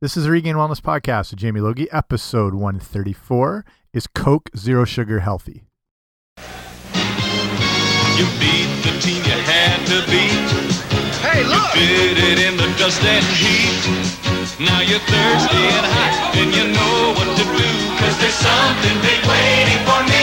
This 0.00 0.16
is 0.16 0.24
the 0.24 0.30
Regained 0.30 0.56
Wellness 0.56 0.80
Podcast 0.80 1.30
with 1.32 1.40
Jamie 1.40 1.60
Logie. 1.60 1.90
Episode 1.90 2.54
134 2.54 3.64
is 3.92 4.06
Coke 4.06 4.48
Zero 4.56 4.84
Sugar 4.84 5.18
Healthy. 5.20 5.64
You 8.14 8.26
beat 8.38 8.70
the 8.86 8.94
team 9.02 9.18
you 9.26 9.38
had 9.42 9.78
to 9.90 9.98
beat. 10.06 10.50
Hey, 11.18 11.42
You 11.42 11.48
look! 11.50 11.72
did 11.74 12.14
it 12.18 12.38
in 12.46 12.56
the 12.56 12.70
dust 12.78 13.02
and 13.02 13.24
heat. 13.26 13.82
Now 14.62 14.80
you're 14.86 15.02
thirsty 15.02 15.62
and 15.66 15.86
hot, 15.90 16.34
and 16.38 16.50
you 16.54 16.64
know 16.70 17.14
what 17.18 17.26
to 17.34 17.44
do. 17.58 17.68
Cause 17.98 18.14
there's 18.22 18.38
something 18.38 18.96
big 19.02 19.18
waiting 19.26 19.82
for 19.82 20.00
me 20.06 20.17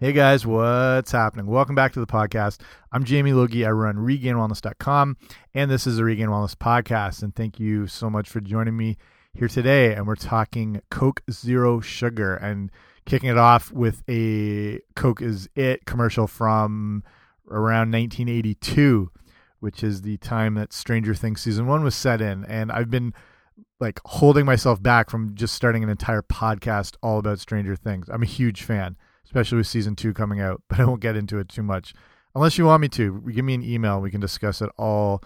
Hey 0.00 0.12
guys, 0.12 0.46
what's 0.46 1.10
happening? 1.10 1.46
Welcome 1.46 1.74
back 1.74 1.92
to 1.94 1.98
the 1.98 2.06
podcast. 2.06 2.60
I'm 2.92 3.02
Jamie 3.02 3.32
Logie. 3.32 3.66
I 3.66 3.70
run 3.70 3.96
regainedwellness.com, 3.96 5.16
and 5.54 5.68
this 5.68 5.88
is 5.88 5.96
the 5.96 6.04
Regained 6.04 6.30
Wellness 6.30 6.54
Podcast. 6.54 7.24
And 7.24 7.34
thank 7.34 7.58
you 7.58 7.88
so 7.88 8.08
much 8.08 8.28
for 8.28 8.40
joining 8.40 8.76
me 8.76 8.96
here 9.34 9.48
today. 9.48 9.94
And 9.94 10.06
we're 10.06 10.14
talking 10.14 10.82
Coke 10.88 11.24
Zero 11.28 11.80
Sugar 11.80 12.36
and 12.36 12.70
kicking 13.06 13.28
it 13.28 13.38
off 13.38 13.72
with 13.72 14.04
a 14.08 14.78
Coke 14.94 15.20
is 15.20 15.48
It 15.56 15.84
commercial 15.84 16.28
from 16.28 17.02
around 17.50 17.90
1982, 17.90 19.10
which 19.58 19.82
is 19.82 20.02
the 20.02 20.16
time 20.18 20.54
that 20.54 20.72
Stranger 20.72 21.16
Things 21.16 21.40
season 21.40 21.66
one 21.66 21.82
was 21.82 21.96
set 21.96 22.20
in. 22.20 22.44
And 22.44 22.70
I've 22.70 22.88
been 22.88 23.14
like 23.80 23.98
holding 24.04 24.46
myself 24.46 24.80
back 24.80 25.10
from 25.10 25.34
just 25.34 25.54
starting 25.54 25.82
an 25.82 25.90
entire 25.90 26.22
podcast 26.22 26.94
all 27.02 27.18
about 27.18 27.40
Stranger 27.40 27.74
Things. 27.74 28.08
I'm 28.08 28.22
a 28.22 28.26
huge 28.26 28.62
fan 28.62 28.96
especially 29.28 29.58
with 29.58 29.66
season 29.66 29.94
two 29.94 30.14
coming 30.14 30.40
out. 30.40 30.62
But 30.68 30.80
I 30.80 30.84
won't 30.84 31.02
get 31.02 31.16
into 31.16 31.38
it 31.38 31.48
too 31.48 31.62
much 31.62 31.94
unless 32.34 32.58
you 32.58 32.64
want 32.64 32.80
me 32.80 32.88
to. 32.88 33.22
Give 33.32 33.44
me 33.44 33.54
an 33.54 33.62
email. 33.62 34.00
We 34.00 34.10
can 34.10 34.20
discuss 34.20 34.62
it 34.62 34.70
all 34.78 35.22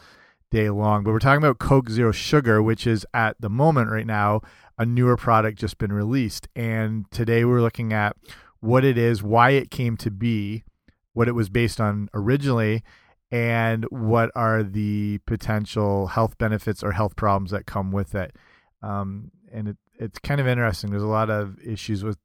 day 0.50 0.68
long. 0.70 1.04
But 1.04 1.12
we're 1.12 1.18
talking 1.18 1.42
about 1.42 1.58
Coke 1.58 1.88
Zero 1.88 2.12
Sugar, 2.12 2.62
which 2.62 2.86
is 2.86 3.06
at 3.14 3.40
the 3.40 3.48
moment 3.48 3.90
right 3.90 4.06
now 4.06 4.42
a 4.78 4.84
newer 4.84 5.16
product 5.16 5.58
just 5.58 5.78
been 5.78 5.92
released. 5.92 6.48
And 6.56 7.10
today 7.10 7.44
we're 7.44 7.60
looking 7.60 7.92
at 7.92 8.16
what 8.60 8.84
it 8.84 8.98
is, 8.98 9.22
why 9.22 9.50
it 9.50 9.70
came 9.70 9.96
to 9.98 10.10
be, 10.10 10.64
what 11.12 11.28
it 11.28 11.32
was 11.32 11.48
based 11.48 11.80
on 11.80 12.08
originally, 12.14 12.82
and 13.30 13.84
what 13.90 14.30
are 14.34 14.62
the 14.62 15.18
potential 15.26 16.08
health 16.08 16.36
benefits 16.38 16.82
or 16.82 16.92
health 16.92 17.16
problems 17.16 17.50
that 17.50 17.66
come 17.66 17.92
with 17.92 18.14
it. 18.14 18.36
Um, 18.82 19.30
and 19.52 19.68
it, 19.68 19.76
it's 19.98 20.18
kind 20.18 20.40
of 20.40 20.46
interesting. 20.46 20.90
There's 20.90 21.02
a 21.02 21.06
lot 21.06 21.30
of 21.30 21.58
issues 21.60 22.04
with 22.04 22.18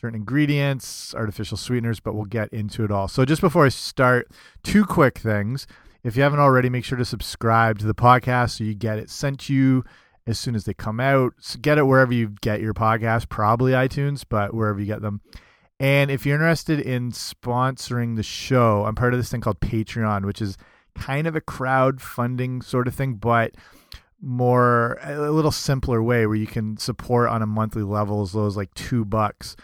certain 0.00 0.20
ingredients, 0.20 1.14
artificial 1.14 1.56
sweeteners, 1.56 1.98
but 1.98 2.14
we'll 2.14 2.24
get 2.24 2.48
into 2.50 2.84
it 2.84 2.90
all. 2.90 3.08
So 3.08 3.24
just 3.24 3.40
before 3.40 3.66
I 3.66 3.68
start, 3.68 4.30
two 4.62 4.84
quick 4.84 5.18
things. 5.18 5.66
If 6.04 6.16
you 6.16 6.22
haven't 6.22 6.38
already, 6.38 6.70
make 6.70 6.84
sure 6.84 6.98
to 6.98 7.04
subscribe 7.04 7.78
to 7.80 7.86
the 7.86 7.94
podcast 7.94 8.58
so 8.58 8.64
you 8.64 8.74
get 8.74 8.98
it 8.98 9.10
sent 9.10 9.40
to 9.40 9.54
you 9.54 9.84
as 10.26 10.38
soon 10.38 10.54
as 10.54 10.64
they 10.64 10.74
come 10.74 11.00
out. 11.00 11.34
So 11.40 11.58
get 11.60 11.78
it 11.78 11.86
wherever 11.86 12.12
you 12.12 12.34
get 12.40 12.60
your 12.60 12.74
podcast, 12.74 13.28
probably 13.28 13.72
iTunes, 13.72 14.24
but 14.28 14.54
wherever 14.54 14.78
you 14.78 14.86
get 14.86 15.02
them. 15.02 15.20
And 15.80 16.10
if 16.10 16.24
you're 16.24 16.36
interested 16.36 16.78
in 16.78 17.10
sponsoring 17.10 18.14
the 18.14 18.22
show, 18.22 18.84
I'm 18.84 18.94
part 18.94 19.14
of 19.14 19.18
this 19.18 19.30
thing 19.30 19.40
called 19.40 19.60
Patreon, 19.60 20.24
which 20.24 20.40
is 20.40 20.56
kind 20.96 21.26
of 21.26 21.34
a 21.34 21.40
crowdfunding 21.40 22.62
sort 22.62 22.86
of 22.86 22.94
thing, 22.94 23.14
but 23.14 23.54
more 24.20 24.98
a 25.02 25.30
little 25.30 25.52
simpler 25.52 26.02
way 26.02 26.26
where 26.26 26.36
you 26.36 26.46
can 26.46 26.76
support 26.76 27.28
on 27.28 27.42
a 27.42 27.46
monthly 27.46 27.82
level 27.82 28.22
as 28.22 28.34
low 28.34 28.46
as 28.46 28.56
like 28.56 28.72
two 28.74 29.04
bucks 29.04 29.56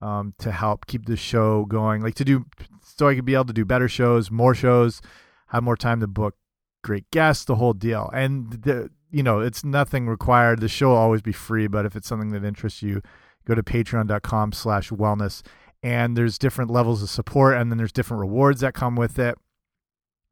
um, 0.00 0.34
to 0.38 0.52
help 0.52 0.86
keep 0.86 1.06
the 1.06 1.16
show 1.16 1.64
going, 1.64 2.02
like 2.02 2.14
to 2.16 2.24
do 2.24 2.44
so 2.80 3.08
I 3.08 3.14
could 3.14 3.24
be 3.24 3.34
able 3.34 3.46
to 3.46 3.52
do 3.52 3.64
better 3.64 3.88
shows, 3.88 4.30
more 4.30 4.54
shows, 4.54 5.00
have 5.48 5.62
more 5.62 5.76
time 5.76 6.00
to 6.00 6.06
book 6.06 6.34
great 6.82 7.10
guests, 7.10 7.44
the 7.44 7.56
whole 7.56 7.72
deal. 7.72 8.10
And 8.12 8.52
the 8.52 8.90
you 9.10 9.22
know, 9.22 9.40
it's 9.40 9.64
nothing 9.64 10.08
required. 10.08 10.60
The 10.60 10.68
show 10.68 10.88
will 10.88 10.96
always 10.96 11.22
be 11.22 11.32
free, 11.32 11.66
but 11.68 11.86
if 11.86 11.96
it's 11.96 12.08
something 12.08 12.30
that 12.30 12.44
interests 12.44 12.82
you, 12.82 13.02
go 13.46 13.54
to 13.54 13.62
patreon.com 13.62 14.52
slash 14.52 14.90
wellness. 14.90 15.42
And 15.82 16.16
there's 16.16 16.38
different 16.38 16.70
levels 16.70 17.02
of 17.02 17.10
support, 17.10 17.56
and 17.56 17.70
then 17.70 17.78
there's 17.78 17.92
different 17.92 18.20
rewards 18.20 18.60
that 18.60 18.74
come 18.74 18.96
with 18.96 19.18
it. 19.18 19.36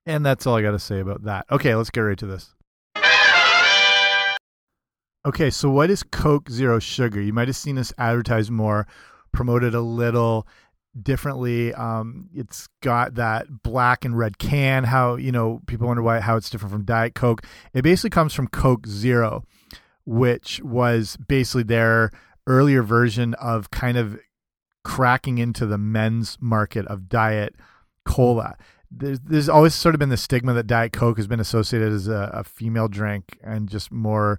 And 0.04 0.26
that's 0.26 0.46
all 0.46 0.56
I 0.56 0.62
got 0.62 0.72
to 0.72 0.78
say 0.78 1.00
about 1.00 1.22
that. 1.24 1.46
Okay, 1.50 1.74
let's 1.74 1.90
get 1.90 2.00
right 2.00 2.18
to 2.18 2.26
this. 2.26 2.54
Okay, 5.26 5.48
so 5.48 5.70
what 5.70 5.88
is 5.88 6.02
Coke 6.02 6.50
Zero 6.50 6.78
Sugar? 6.78 7.22
You 7.22 7.32
might 7.32 7.48
have 7.48 7.56
seen 7.56 7.76
this 7.76 7.94
advertised 7.96 8.50
more, 8.50 8.86
promoted 9.34 9.74
a 9.74 9.80
little 9.80 10.46
differently. 11.00 11.74
Um, 11.74 12.30
it's 12.34 12.68
got 12.80 13.16
that 13.16 13.62
black 13.62 14.04
and 14.04 14.16
red 14.16 14.38
can. 14.38 14.84
How 14.84 15.16
you 15.16 15.32
know 15.32 15.60
people 15.66 15.86
wonder 15.86 16.02
why 16.02 16.20
how 16.20 16.36
it's 16.36 16.48
different 16.48 16.72
from 16.72 16.84
Diet 16.84 17.14
Coke. 17.14 17.42
It 17.72 17.82
basically 17.82 18.10
comes 18.10 18.32
from 18.32 18.48
Coke 18.48 18.86
Zero, 18.86 19.44
which 20.06 20.60
was 20.62 21.16
basically 21.16 21.64
their 21.64 22.10
earlier 22.46 22.82
version 22.82 23.34
of 23.34 23.70
kind 23.70 23.96
of 23.96 24.18
cracking 24.84 25.38
into 25.38 25.66
the 25.66 25.78
men's 25.78 26.38
market 26.40 26.86
of 26.86 27.08
Diet 27.08 27.56
Cola. 28.04 28.56
There's, 28.90 29.18
there's 29.20 29.48
always 29.48 29.74
sort 29.74 29.94
of 29.94 29.98
been 29.98 30.10
the 30.10 30.16
stigma 30.16 30.52
that 30.52 30.66
Diet 30.66 30.92
Coke 30.92 31.16
has 31.16 31.26
been 31.26 31.40
associated 31.40 31.92
as 31.92 32.06
a, 32.06 32.30
a 32.32 32.44
female 32.44 32.86
drink 32.86 33.38
and 33.42 33.68
just 33.68 33.90
more 33.90 34.38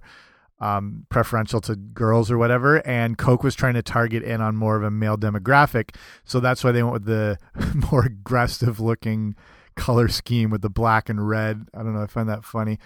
um, 0.58 1.06
preferential 1.10 1.60
to 1.62 1.76
girls 1.76 2.30
or 2.30 2.38
whatever. 2.38 2.86
And 2.86 3.18
Coke 3.18 3.42
was 3.42 3.54
trying 3.54 3.74
to 3.74 3.82
target 3.82 4.22
in 4.22 4.40
on 4.40 4.56
more 4.56 4.76
of 4.76 4.82
a 4.82 4.90
male 4.90 5.16
demographic. 5.16 5.94
So 6.24 6.40
that's 6.40 6.64
why 6.64 6.72
they 6.72 6.82
went 6.82 6.94
with 6.94 7.04
the 7.04 7.38
more 7.90 8.04
aggressive 8.04 8.80
looking 8.80 9.34
color 9.74 10.08
scheme 10.08 10.50
with 10.50 10.62
the 10.62 10.70
black 10.70 11.08
and 11.08 11.28
red. 11.28 11.66
I 11.74 11.78
don't 11.78 11.94
know. 11.94 12.02
I 12.02 12.06
find 12.06 12.28
that 12.28 12.44
funny. 12.44 12.78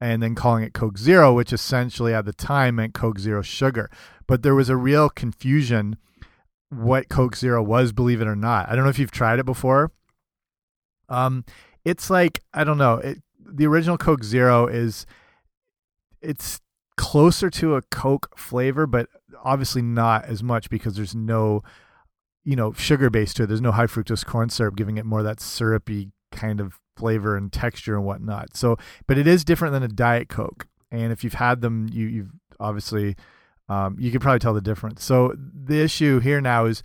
And 0.00 0.20
then 0.20 0.34
calling 0.34 0.64
it 0.64 0.74
Coke 0.74 0.98
Zero, 0.98 1.32
which 1.32 1.52
essentially 1.52 2.12
at 2.12 2.24
the 2.24 2.32
time 2.32 2.76
meant 2.76 2.92
Coke 2.92 3.20
Zero 3.20 3.40
sugar. 3.40 3.88
But 4.26 4.42
there 4.42 4.54
was 4.54 4.68
a 4.68 4.76
real 4.76 5.08
confusion 5.08 5.96
what 6.70 7.08
Coke 7.08 7.36
Zero 7.36 7.62
was, 7.62 7.92
believe 7.92 8.20
it 8.20 8.26
or 8.26 8.34
not. 8.34 8.68
I 8.68 8.74
don't 8.74 8.84
know 8.84 8.90
if 8.90 8.98
you've 8.98 9.10
tried 9.12 9.38
it 9.38 9.46
before. 9.46 9.92
Um, 11.08 11.44
it's 11.84 12.10
like 12.10 12.40
I 12.52 12.64
don't 12.64 12.78
know. 12.78 12.94
It, 12.94 13.22
the 13.38 13.66
original 13.66 13.98
Coke 13.98 14.24
Zero 14.24 14.66
is 14.66 15.06
it's 16.20 16.60
closer 16.96 17.50
to 17.50 17.74
a 17.74 17.82
Coke 17.82 18.36
flavor, 18.38 18.86
but 18.86 19.08
obviously 19.42 19.82
not 19.82 20.24
as 20.24 20.42
much 20.42 20.70
because 20.70 20.96
there's 20.96 21.14
no, 21.14 21.62
you 22.44 22.56
know, 22.56 22.72
sugar 22.72 23.10
base 23.10 23.34
to 23.34 23.44
it. 23.44 23.46
There's 23.46 23.60
no 23.60 23.72
high 23.72 23.86
fructose 23.86 24.24
corn 24.24 24.50
syrup, 24.50 24.76
giving 24.76 24.98
it 24.98 25.06
more 25.06 25.22
that 25.22 25.40
syrupy 25.40 26.10
kind 26.30 26.60
of 26.60 26.80
flavor 26.96 27.36
and 27.36 27.52
texture 27.52 27.96
and 27.96 28.04
whatnot. 28.04 28.56
So, 28.56 28.76
but 29.06 29.18
it 29.18 29.26
is 29.26 29.44
different 29.44 29.72
than 29.72 29.82
a 29.82 29.88
Diet 29.88 30.28
Coke. 30.28 30.66
And 30.90 31.12
if 31.12 31.24
you've 31.24 31.34
had 31.34 31.60
them, 31.60 31.88
you 31.90 32.06
you've 32.06 32.30
obviously 32.60 33.16
um, 33.68 33.96
you 33.98 34.10
could 34.10 34.20
probably 34.20 34.38
tell 34.38 34.54
the 34.54 34.60
difference. 34.60 35.04
So 35.04 35.34
the 35.36 35.80
issue 35.82 36.20
here 36.20 36.40
now 36.40 36.66
is 36.66 36.82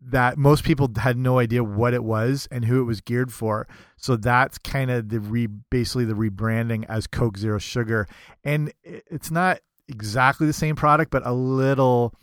that 0.00 0.36
most 0.36 0.64
people 0.64 0.90
had 0.96 1.16
no 1.16 1.38
idea 1.38 1.64
what 1.64 1.94
it 1.94 2.04
was 2.04 2.46
and 2.50 2.64
who 2.64 2.80
it 2.80 2.84
was 2.84 3.00
geared 3.00 3.32
for. 3.32 3.66
So 3.96 4.16
that's 4.16 4.58
kind 4.58 4.90
of 4.90 5.08
the 5.08 5.20
re 5.20 5.46
basically 5.46 6.04
the 6.04 6.14
rebranding 6.14 6.84
as 6.88 7.06
Coke 7.06 7.38
Zero 7.38 7.58
Sugar. 7.58 8.06
And 8.44 8.72
it's 8.84 9.30
not 9.30 9.60
exactly 9.88 10.46
the 10.46 10.52
same 10.52 10.76
product, 10.76 11.10
but 11.10 11.26
a 11.26 11.32
little 11.32 12.14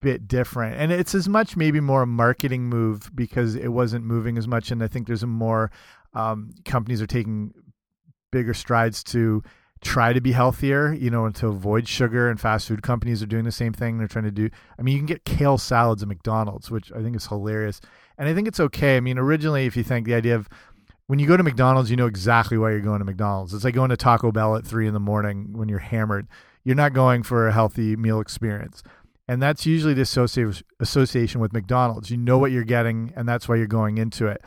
bit 0.00 0.28
different. 0.28 0.76
And 0.76 0.92
it's 0.92 1.14
as 1.14 1.28
much 1.28 1.56
maybe 1.56 1.80
more 1.80 2.02
a 2.02 2.06
marketing 2.06 2.64
move 2.64 3.10
because 3.14 3.54
it 3.54 3.68
wasn't 3.68 4.04
moving 4.04 4.38
as 4.38 4.46
much. 4.46 4.70
And 4.70 4.82
I 4.82 4.88
think 4.88 5.06
there's 5.06 5.22
a 5.22 5.28
more 5.28 5.70
um, 6.14 6.50
companies 6.64 7.00
are 7.00 7.06
taking 7.06 7.52
bigger 8.30 8.54
strides 8.54 9.02
to 9.04 9.42
try 9.82 10.12
to 10.12 10.20
be 10.20 10.32
healthier, 10.32 10.92
you 10.92 11.10
know, 11.10 11.26
and 11.26 11.34
to 11.36 11.48
avoid 11.48 11.86
sugar. 11.86 12.30
And 12.30 12.40
fast 12.40 12.68
food 12.68 12.82
companies 12.82 13.22
are 13.22 13.26
doing 13.26 13.44
the 13.44 13.52
same 13.52 13.72
thing. 13.72 13.98
They're 13.98 14.08
trying 14.08 14.24
to 14.24 14.30
do. 14.30 14.48
I 14.78 14.82
mean, 14.82 14.94
you 14.94 15.00
can 15.00 15.06
get 15.06 15.24
kale 15.24 15.58
salads 15.58 16.02
at 16.02 16.08
McDonald's, 16.08 16.70
which 16.70 16.90
I 16.92 17.02
think 17.02 17.16
is 17.16 17.26
hilarious, 17.26 17.80
and 18.16 18.28
I 18.28 18.34
think 18.34 18.48
it's 18.48 18.60
okay. 18.60 18.96
I 18.96 19.00
mean, 19.00 19.18
originally, 19.18 19.66
if 19.66 19.76
you 19.76 19.82
think 19.82 20.06
the 20.06 20.14
idea 20.14 20.36
of 20.36 20.48
when 21.06 21.18
you 21.18 21.26
go 21.26 21.36
to 21.36 21.42
McDonald's, 21.42 21.90
you 21.90 21.96
know 21.96 22.06
exactly 22.06 22.56
why 22.56 22.70
you're 22.70 22.80
going 22.80 23.00
to 23.00 23.04
McDonald's. 23.04 23.52
It's 23.52 23.64
like 23.64 23.74
going 23.74 23.90
to 23.90 23.96
Taco 23.96 24.32
Bell 24.32 24.56
at 24.56 24.66
three 24.66 24.86
in 24.86 24.94
the 24.94 25.00
morning 25.00 25.52
when 25.52 25.68
you're 25.68 25.78
hammered. 25.78 26.26
You're 26.64 26.76
not 26.76 26.92
going 26.92 27.22
for 27.22 27.48
a 27.48 27.52
healthy 27.52 27.96
meal 27.96 28.20
experience. 28.20 28.82
And 29.28 29.42
that's 29.42 29.66
usually 29.66 29.94
the 29.94 30.02
association 30.80 31.40
with 31.40 31.52
McDonald's. 31.52 32.10
You 32.10 32.16
know 32.16 32.38
what 32.38 32.50
you're 32.50 32.64
getting, 32.64 33.12
and 33.16 33.28
that's 33.28 33.48
why 33.48 33.56
you're 33.56 33.66
going 33.66 33.98
into 33.98 34.26
it. 34.26 34.42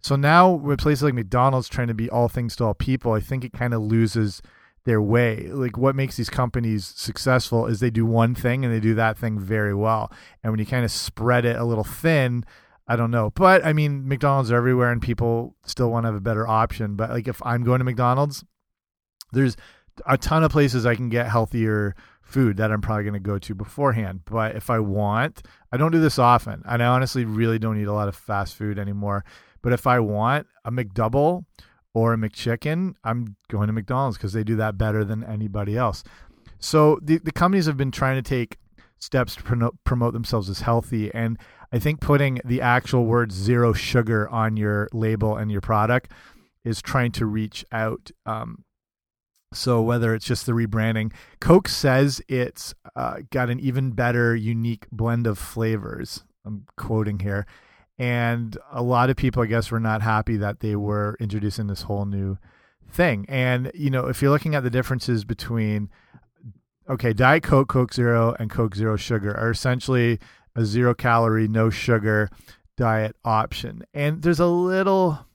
So 0.00 0.16
now, 0.16 0.50
with 0.50 0.80
places 0.80 1.02
like 1.02 1.14
McDonald's 1.14 1.68
trying 1.68 1.88
to 1.88 1.94
be 1.94 2.08
all 2.10 2.28
things 2.28 2.54
to 2.56 2.64
all 2.64 2.74
people, 2.74 3.12
I 3.12 3.20
think 3.20 3.44
it 3.44 3.52
kind 3.52 3.74
of 3.74 3.82
loses 3.82 4.42
their 4.86 5.02
way. 5.02 5.48
Like 5.52 5.76
what 5.76 5.94
makes 5.94 6.16
these 6.16 6.30
companies 6.30 6.94
successful 6.96 7.66
is 7.66 7.80
they 7.80 7.90
do 7.90 8.06
one 8.06 8.34
thing 8.34 8.64
and 8.64 8.72
they 8.72 8.80
do 8.80 8.94
that 8.94 9.18
thing 9.18 9.38
very 9.38 9.74
well. 9.74 10.10
And 10.42 10.52
when 10.52 10.60
you 10.60 10.64
kind 10.64 10.84
of 10.84 10.90
spread 10.90 11.44
it 11.44 11.56
a 11.56 11.64
little 11.64 11.84
thin, 11.84 12.44
I 12.86 12.94
don't 12.94 13.10
know. 13.10 13.30
But 13.30 13.66
I 13.66 13.72
mean, 13.72 14.08
McDonald's 14.08 14.50
are 14.52 14.56
everywhere 14.56 14.92
and 14.92 15.02
people 15.02 15.56
still 15.66 15.90
want 15.90 16.04
to 16.04 16.08
have 16.08 16.14
a 16.14 16.20
better 16.20 16.46
option. 16.46 16.94
But 16.94 17.10
like 17.10 17.26
if 17.26 17.44
I'm 17.44 17.64
going 17.64 17.80
to 17.80 17.84
McDonald's, 17.84 18.44
there's 19.32 19.56
a 20.06 20.16
ton 20.16 20.44
of 20.44 20.52
places 20.52 20.86
I 20.86 20.94
can 20.94 21.08
get 21.08 21.26
healthier 21.26 21.96
food 22.22 22.56
that 22.58 22.70
I'm 22.70 22.80
probably 22.80 23.04
going 23.04 23.14
to 23.14 23.20
go 23.20 23.38
to 23.38 23.54
beforehand. 23.56 24.20
But 24.24 24.54
if 24.54 24.70
I 24.70 24.78
want, 24.78 25.42
I 25.72 25.78
don't 25.78 25.92
do 25.92 26.00
this 26.00 26.18
often. 26.18 26.62
And 26.64 26.80
I 26.80 26.86
honestly 26.86 27.24
really 27.24 27.58
don't 27.58 27.80
eat 27.80 27.88
a 27.88 27.92
lot 27.92 28.06
of 28.06 28.14
fast 28.14 28.54
food 28.54 28.78
anymore. 28.78 29.24
But 29.62 29.72
if 29.72 29.84
I 29.84 29.98
want 29.98 30.46
a 30.64 30.70
McDouble 30.70 31.44
or 31.96 32.12
a 32.12 32.16
McChicken, 32.18 32.94
I'm 33.04 33.36
going 33.48 33.68
to 33.68 33.72
McDonald's 33.72 34.18
because 34.18 34.34
they 34.34 34.44
do 34.44 34.54
that 34.56 34.76
better 34.76 35.02
than 35.02 35.24
anybody 35.24 35.78
else. 35.78 36.04
So 36.58 36.98
the, 37.00 37.16
the 37.16 37.32
companies 37.32 37.64
have 37.64 37.78
been 37.78 37.90
trying 37.90 38.22
to 38.22 38.28
take 38.28 38.58
steps 38.98 39.34
to 39.36 39.72
promote, 39.84 40.12
themselves 40.12 40.50
as 40.50 40.60
healthy. 40.60 41.10
And 41.14 41.38
I 41.72 41.78
think 41.78 42.02
putting 42.02 42.38
the 42.44 42.60
actual 42.60 43.06
word 43.06 43.32
zero 43.32 43.72
sugar 43.72 44.28
on 44.28 44.58
your 44.58 44.90
label 44.92 45.38
and 45.38 45.50
your 45.50 45.62
product 45.62 46.12
is 46.66 46.82
trying 46.82 47.12
to 47.12 47.24
reach 47.24 47.64
out. 47.72 48.10
Um, 48.26 48.66
so 49.54 49.80
whether 49.80 50.14
it's 50.14 50.26
just 50.26 50.44
the 50.44 50.52
rebranding, 50.52 51.14
Coke 51.40 51.66
says 51.66 52.20
it's 52.28 52.74
uh, 52.94 53.20
got 53.30 53.48
an 53.48 53.58
even 53.58 53.92
better, 53.92 54.36
unique 54.36 54.86
blend 54.92 55.26
of 55.26 55.38
flavors. 55.38 56.24
I'm 56.44 56.66
quoting 56.76 57.20
here, 57.20 57.46
and 57.98 58.56
a 58.70 58.82
lot 58.82 59.10
of 59.10 59.16
people, 59.16 59.42
I 59.42 59.46
guess, 59.46 59.70
were 59.70 59.80
not 59.80 60.02
happy 60.02 60.36
that 60.36 60.60
they 60.60 60.76
were 60.76 61.16
introducing 61.18 61.66
this 61.66 61.82
whole 61.82 62.04
new 62.04 62.38
thing. 62.90 63.26
And 63.28 63.70
you 63.74 63.90
know, 63.90 64.06
if 64.06 64.20
you're 64.22 64.30
looking 64.30 64.54
at 64.54 64.62
the 64.62 64.70
differences 64.70 65.24
between 65.24 65.90
okay, 66.88 67.12
Diet 67.12 67.42
Coke, 67.42 67.68
Coke 67.68 67.94
Zero, 67.94 68.34
and 68.38 68.50
Coke 68.50 68.74
Zero 68.74 68.96
Sugar 68.96 69.36
are 69.36 69.50
essentially 69.50 70.18
a 70.54 70.64
zero 70.64 70.94
calorie, 70.94 71.48
no 71.48 71.70
sugar 71.70 72.30
diet 72.76 73.16
option, 73.24 73.82
and 73.94 74.22
there's 74.22 74.40
a 74.40 74.46
little 74.46 75.26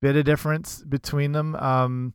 bit 0.00 0.16
of 0.16 0.24
difference 0.24 0.82
between 0.82 1.32
them. 1.32 1.54
Um, 1.56 2.14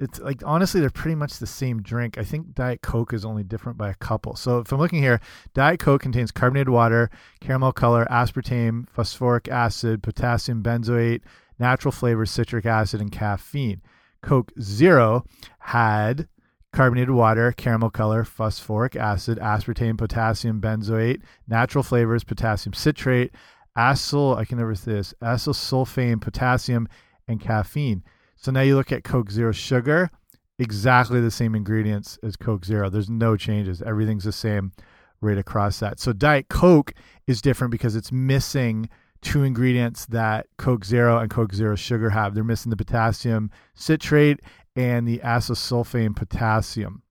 it's 0.00 0.18
like 0.18 0.42
honestly 0.44 0.80
they're 0.80 0.90
pretty 0.90 1.14
much 1.14 1.38
the 1.38 1.46
same 1.46 1.82
drink. 1.82 2.18
I 2.18 2.24
think 2.24 2.54
Diet 2.54 2.82
Coke 2.82 3.12
is 3.12 3.24
only 3.24 3.44
different 3.44 3.78
by 3.78 3.90
a 3.90 3.94
couple. 3.94 4.34
So 4.36 4.58
if 4.58 4.72
I'm 4.72 4.78
looking 4.78 5.02
here, 5.02 5.20
Diet 5.54 5.80
Coke 5.80 6.02
contains 6.02 6.32
carbonated 6.32 6.68
water, 6.68 7.10
caramel 7.40 7.72
color, 7.72 8.06
aspartame, 8.10 8.88
phosphoric 8.90 9.48
acid, 9.48 10.02
potassium 10.02 10.62
benzoate, 10.62 11.20
natural 11.58 11.92
flavors, 11.92 12.30
citric 12.30 12.66
acid, 12.66 13.00
and 13.00 13.12
caffeine. 13.12 13.82
Coke 14.22 14.52
Zero 14.60 15.24
had 15.60 16.28
carbonated 16.72 17.10
water, 17.10 17.52
caramel 17.52 17.90
color, 17.90 18.24
phosphoric 18.24 18.96
acid, 18.96 19.38
aspartame, 19.38 19.96
potassium 19.96 20.60
benzoate, 20.60 21.22
natural 21.46 21.84
flavors, 21.84 22.24
potassium 22.24 22.72
citrate, 22.72 23.32
acyl, 23.78 24.36
I 24.36 24.44
can 24.44 24.58
never 24.58 24.74
say 24.74 24.92
this, 24.92 25.14
acyl 25.22 25.54
sulfame, 25.54 26.20
potassium, 26.20 26.88
and 27.28 27.40
caffeine. 27.40 28.02
So 28.44 28.52
now 28.52 28.60
you 28.60 28.76
look 28.76 28.92
at 28.92 29.04
Coke 29.04 29.30
Zero 29.30 29.52
sugar, 29.52 30.10
exactly 30.58 31.18
the 31.18 31.30
same 31.30 31.54
ingredients 31.54 32.18
as 32.22 32.36
Coke 32.36 32.66
Zero. 32.66 32.90
There's 32.90 33.08
no 33.08 33.38
changes. 33.38 33.80
Everything's 33.80 34.24
the 34.24 34.32
same 34.32 34.72
right 35.22 35.38
across 35.38 35.78
that. 35.78 35.98
So 35.98 36.12
Diet 36.12 36.50
Coke 36.50 36.92
is 37.26 37.40
different 37.40 37.70
because 37.70 37.96
it's 37.96 38.12
missing 38.12 38.90
two 39.22 39.44
ingredients 39.44 40.04
that 40.04 40.46
Coke 40.58 40.84
Zero 40.84 41.16
and 41.16 41.30
Coke 41.30 41.54
Zero 41.54 41.74
sugar 41.74 42.10
have. 42.10 42.34
They're 42.34 42.44
missing 42.44 42.68
the 42.68 42.76
potassium 42.76 43.50
citrate 43.72 44.40
and 44.76 45.08
the 45.08 45.20
acesulfame 45.20 46.14
potassium. 46.14 47.02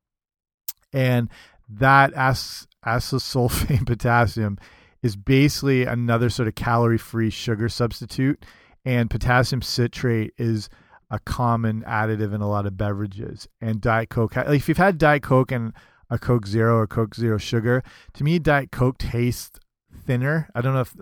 And 0.93 1.31
that 1.67 2.11
ac 2.15 2.67
acesulfame 2.85 3.85
potassium 3.87 4.59
is 5.01 5.15
basically 5.15 5.85
another 5.85 6.29
sort 6.29 6.47
of 6.47 6.53
calorie 6.53 6.99
free 6.99 7.31
sugar 7.31 7.69
substitute. 7.69 8.45
And 8.85 9.09
potassium 9.09 9.63
citrate 9.63 10.35
is 10.37 10.69
a 11.09 11.19
common 11.19 11.83
additive 11.83 12.33
in 12.33 12.41
a 12.41 12.49
lot 12.49 12.65
of 12.65 12.77
beverages. 12.77 13.47
And 13.61 13.81
Diet 13.81 14.09
Coke, 14.09 14.35
like 14.35 14.47
if 14.49 14.67
you've 14.67 14.77
had 14.77 14.97
Diet 14.97 15.23
Coke 15.23 15.51
and 15.51 15.73
a 16.09 16.17
Coke 16.17 16.47
Zero 16.47 16.77
or 16.77 16.87
Coke 16.87 17.15
Zero 17.15 17.37
Sugar, 17.37 17.83
to 18.13 18.23
me, 18.23 18.39
Diet 18.39 18.71
Coke 18.71 18.97
tastes 18.97 19.59
thinner. 20.05 20.49
I 20.55 20.61
don't 20.61 20.73
know 20.73 20.81
if 20.81 20.95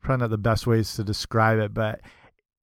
probably 0.00 0.24
not 0.24 0.30
the 0.30 0.38
best 0.38 0.66
ways 0.66 0.94
to 0.96 1.04
describe 1.04 1.58
it, 1.58 1.74
but 1.74 2.00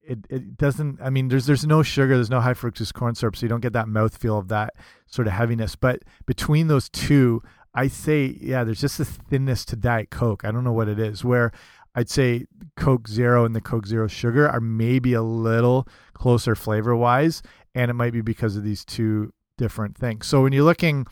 it 0.02 0.26
it 0.28 0.56
doesn't. 0.56 1.00
I 1.00 1.10
mean, 1.10 1.28
there's 1.28 1.46
there's 1.46 1.66
no 1.66 1.82
sugar, 1.82 2.14
there's 2.14 2.30
no 2.30 2.40
high 2.40 2.54
fructose 2.54 2.92
corn 2.92 3.14
syrup, 3.14 3.36
so 3.36 3.44
you 3.44 3.48
don't 3.48 3.60
get 3.60 3.72
that 3.74 3.86
mouthfeel 3.86 4.38
of 4.38 4.48
that 4.48 4.74
sort 5.06 5.26
of 5.26 5.34
heaviness. 5.34 5.76
But 5.76 6.02
between 6.26 6.68
those 6.68 6.88
two, 6.88 7.42
I 7.74 7.88
say, 7.88 8.36
yeah, 8.40 8.64
there's 8.64 8.80
just 8.80 9.00
a 9.00 9.04
thinness 9.04 9.64
to 9.66 9.76
Diet 9.76 10.10
Coke. 10.10 10.44
I 10.44 10.50
don't 10.50 10.64
know 10.64 10.72
what 10.72 10.88
it 10.88 10.98
is. 10.98 11.24
Where 11.24 11.52
I'd 11.94 12.10
say 12.10 12.46
Coke 12.76 13.08
Zero 13.08 13.44
and 13.44 13.54
the 13.54 13.60
Coke 13.60 13.86
Zero 13.86 14.08
Sugar 14.08 14.48
are 14.48 14.60
maybe 14.60 15.12
a 15.12 15.22
little 15.22 15.86
closer 16.22 16.54
flavor 16.54 16.94
wise, 16.94 17.42
and 17.74 17.90
it 17.90 17.94
might 17.94 18.12
be 18.12 18.20
because 18.20 18.56
of 18.56 18.62
these 18.62 18.84
two 18.84 19.32
different 19.58 19.98
things. 19.98 20.24
So 20.24 20.40
when 20.44 20.52
you're 20.52 20.62
looking 20.62 21.04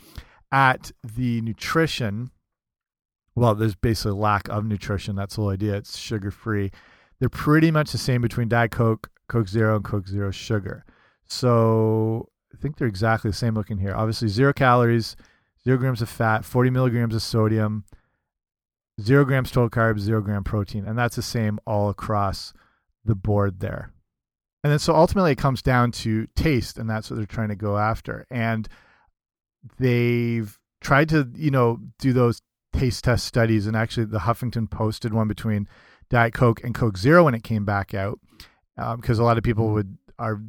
at 0.52 0.92
the 1.02 1.40
nutrition, 1.40 2.30
well, 3.34 3.56
there's 3.56 3.74
basically 3.74 4.12
lack 4.12 4.48
of 4.48 4.64
nutrition. 4.64 5.16
That's 5.16 5.34
the 5.34 5.42
whole 5.42 5.50
idea. 5.50 5.74
It's 5.74 5.98
sugar 5.98 6.30
free. 6.30 6.70
They're 7.18 7.28
pretty 7.28 7.72
much 7.72 7.90
the 7.90 7.98
same 7.98 8.22
between 8.22 8.48
Diet 8.48 8.70
Coke, 8.70 9.10
Coke 9.28 9.48
Zero, 9.48 9.74
and 9.74 9.84
Coke 9.84 10.06
Zero 10.06 10.30
Sugar. 10.30 10.84
So 11.26 12.28
I 12.54 12.56
think 12.58 12.76
they're 12.76 12.86
exactly 12.86 13.32
the 13.32 13.36
same 13.36 13.54
looking 13.54 13.78
here. 13.78 13.96
Obviously, 13.96 14.28
zero 14.28 14.52
calories, 14.52 15.16
zero 15.60 15.76
grams 15.76 16.00
of 16.00 16.08
fat, 16.08 16.44
40 16.44 16.70
milligrams 16.70 17.16
of 17.16 17.22
sodium, 17.22 17.84
zero 19.00 19.24
grams 19.24 19.50
total 19.50 19.70
carbs, 19.70 20.00
zero 20.00 20.20
gram 20.20 20.44
protein. 20.44 20.84
And 20.84 20.96
that's 20.96 21.16
the 21.16 21.22
same 21.22 21.58
all 21.66 21.90
across 21.90 22.52
the 23.04 23.16
board 23.16 23.58
there. 23.58 23.92
And 24.62 24.70
then 24.70 24.78
so 24.78 24.94
ultimately 24.94 25.32
it 25.32 25.38
comes 25.38 25.62
down 25.62 25.92
to 25.92 26.26
taste, 26.36 26.78
and 26.78 26.88
that's 26.88 27.10
what 27.10 27.16
they're 27.16 27.26
trying 27.26 27.48
to 27.48 27.56
go 27.56 27.78
after. 27.78 28.26
And 28.30 28.68
they've 29.78 30.58
tried 30.80 31.08
to, 31.10 31.30
you 31.34 31.50
know, 31.50 31.78
do 31.98 32.12
those 32.12 32.42
taste 32.72 33.04
test 33.04 33.26
studies. 33.26 33.66
And 33.66 33.76
actually, 33.76 34.06
the 34.06 34.20
Huffington 34.20 34.70
posted 34.70 35.14
one 35.14 35.28
between 35.28 35.66
Diet 36.10 36.34
Coke 36.34 36.62
and 36.62 36.74
Coke 36.74 36.98
Zero 36.98 37.24
when 37.24 37.34
it 37.34 37.42
came 37.42 37.64
back 37.64 37.94
out, 37.94 38.20
because 38.76 39.18
um, 39.18 39.24
a 39.24 39.26
lot 39.26 39.38
of 39.38 39.44
people 39.44 39.70
would 39.70 39.96
are 40.18 40.40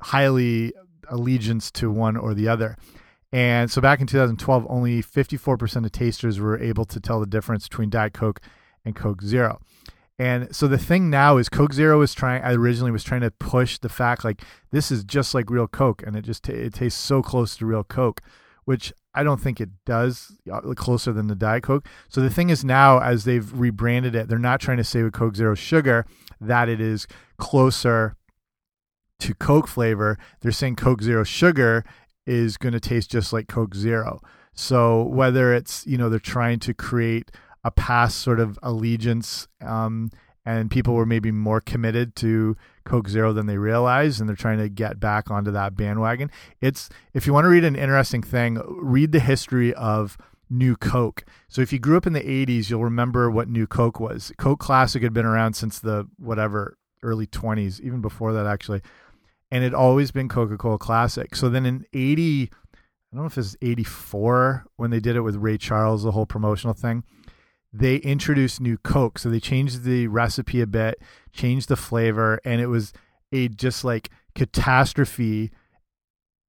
highly 0.00 0.72
allegiance 1.08 1.70
to 1.70 1.90
one 1.90 2.16
or 2.16 2.34
the 2.34 2.48
other. 2.48 2.76
And 3.32 3.70
so 3.70 3.80
back 3.80 4.00
in 4.00 4.06
2012, 4.06 4.66
only 4.68 5.02
54% 5.02 5.84
of 5.84 5.92
tasters 5.92 6.40
were 6.40 6.58
able 6.58 6.84
to 6.86 7.00
tell 7.00 7.20
the 7.20 7.26
difference 7.26 7.68
between 7.68 7.90
Diet 7.90 8.14
Coke 8.14 8.40
and 8.84 8.94
Coke 8.94 9.22
Zero. 9.22 9.60
And 10.18 10.54
so 10.54 10.66
the 10.66 10.78
thing 10.78 11.10
now 11.10 11.36
is 11.36 11.48
Coke 11.48 11.74
Zero 11.74 11.98
was 11.98 12.14
trying 12.14 12.42
I 12.42 12.54
originally 12.54 12.90
was 12.90 13.04
trying 13.04 13.20
to 13.20 13.30
push 13.30 13.78
the 13.78 13.88
fact 13.88 14.24
like 14.24 14.42
this 14.70 14.90
is 14.90 15.04
just 15.04 15.34
like 15.34 15.50
real 15.50 15.68
Coke 15.68 16.02
and 16.06 16.16
it 16.16 16.22
just 16.22 16.48
it 16.48 16.74
tastes 16.74 16.98
so 16.98 17.22
close 17.22 17.56
to 17.56 17.66
real 17.66 17.84
Coke, 17.84 18.22
which 18.64 18.92
I 19.14 19.22
don't 19.22 19.40
think 19.40 19.60
it 19.60 19.70
does 19.84 20.32
uh, 20.50 20.60
closer 20.74 21.12
than 21.12 21.26
the 21.26 21.34
Diet 21.34 21.64
Coke. 21.64 21.86
So 22.08 22.22
the 22.22 22.30
thing 22.30 22.48
is 22.48 22.64
now 22.64 22.98
as 22.98 23.24
they've 23.24 23.52
rebranded 23.52 24.14
it, 24.14 24.28
they're 24.28 24.38
not 24.38 24.60
trying 24.60 24.78
to 24.78 24.84
say 24.84 25.02
with 25.02 25.12
Coke 25.12 25.36
Zero 25.36 25.54
sugar 25.54 26.06
that 26.40 26.68
it 26.68 26.80
is 26.80 27.06
closer 27.36 28.16
to 29.20 29.34
Coke 29.34 29.68
flavor. 29.68 30.18
They're 30.40 30.52
saying 30.52 30.76
Coke 30.76 31.02
Zero 31.02 31.24
sugar 31.24 31.84
is 32.26 32.56
going 32.56 32.72
to 32.72 32.80
taste 32.80 33.10
just 33.10 33.32
like 33.32 33.48
Coke 33.48 33.74
Zero. 33.74 34.20
So 34.54 35.02
whether 35.02 35.52
it's, 35.52 35.86
you 35.86 35.98
know, 35.98 36.08
they're 36.08 36.18
trying 36.18 36.58
to 36.60 36.72
create 36.72 37.30
a 37.66 37.70
past 37.72 38.18
sort 38.18 38.38
of 38.38 38.56
allegiance 38.62 39.48
um, 39.60 40.08
and 40.44 40.70
people 40.70 40.94
were 40.94 41.04
maybe 41.04 41.32
more 41.32 41.60
committed 41.60 42.14
to 42.14 42.56
Coke 42.84 43.08
Zero 43.08 43.32
than 43.32 43.46
they 43.46 43.58
realized, 43.58 44.20
and 44.20 44.28
they're 44.28 44.36
trying 44.36 44.58
to 44.58 44.68
get 44.68 45.00
back 45.00 45.32
onto 45.32 45.50
that 45.50 45.74
bandwagon. 45.74 46.30
It's 46.60 46.88
if 47.12 47.26
you 47.26 47.32
want 47.32 47.44
to 47.46 47.48
read 47.48 47.64
an 47.64 47.74
interesting 47.74 48.22
thing, 48.22 48.62
read 48.64 49.10
the 49.10 49.18
history 49.18 49.74
of 49.74 50.16
New 50.48 50.76
Coke. 50.76 51.24
So 51.48 51.60
if 51.60 51.72
you 51.72 51.80
grew 51.80 51.96
up 51.96 52.06
in 52.06 52.12
the 52.12 52.20
'80s, 52.20 52.70
you'll 52.70 52.84
remember 52.84 53.28
what 53.28 53.48
New 53.48 53.66
Coke 53.66 53.98
was. 53.98 54.32
Coke 54.38 54.60
Classic 54.60 55.02
had 55.02 55.12
been 55.12 55.26
around 55.26 55.54
since 55.54 55.80
the 55.80 56.06
whatever 56.20 56.78
early 57.02 57.26
20s, 57.26 57.80
even 57.80 58.00
before 58.00 58.32
that 58.32 58.46
actually, 58.46 58.82
and 59.50 59.64
it 59.64 59.74
always 59.74 60.12
been 60.12 60.28
Coca-Cola 60.28 60.78
Classic. 60.78 61.34
So 61.34 61.48
then 61.48 61.66
in 61.66 61.84
'80, 61.92 62.52
I 62.52 63.16
don't 63.16 63.22
know 63.22 63.26
if 63.26 63.36
it's 63.36 63.56
'84 63.60 64.66
when 64.76 64.92
they 64.92 65.00
did 65.00 65.16
it 65.16 65.22
with 65.22 65.34
Ray 65.34 65.58
Charles, 65.58 66.04
the 66.04 66.12
whole 66.12 66.26
promotional 66.26 66.74
thing 66.74 67.02
they 67.72 67.96
introduced 67.96 68.60
new 68.60 68.78
Coke. 68.78 69.18
So 69.18 69.28
they 69.28 69.40
changed 69.40 69.84
the 69.84 70.06
recipe 70.08 70.60
a 70.60 70.66
bit, 70.66 71.00
changed 71.32 71.68
the 71.68 71.76
flavor, 71.76 72.40
and 72.44 72.60
it 72.60 72.68
was 72.68 72.92
a 73.32 73.48
just 73.48 73.84
like 73.84 74.10
catastrophe 74.34 75.50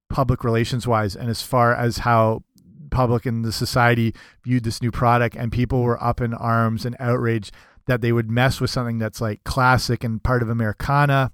public 0.08 0.42
relations 0.44 0.86
wise 0.86 1.14
and 1.14 1.28
as 1.28 1.42
far 1.42 1.74
as 1.74 1.98
how 1.98 2.42
public 2.90 3.26
and 3.26 3.44
the 3.44 3.52
society 3.52 4.14
viewed 4.42 4.64
this 4.64 4.80
new 4.80 4.90
product 4.90 5.36
and 5.36 5.52
people 5.52 5.82
were 5.82 6.02
up 6.02 6.20
in 6.20 6.32
arms 6.32 6.86
and 6.86 6.96
outraged 6.98 7.52
that 7.86 8.00
they 8.00 8.12
would 8.12 8.30
mess 8.30 8.60
with 8.60 8.70
something 8.70 8.98
that's 8.98 9.20
like 9.20 9.44
classic 9.44 10.04
and 10.04 10.22
part 10.22 10.42
of 10.42 10.48
Americana 10.48 11.30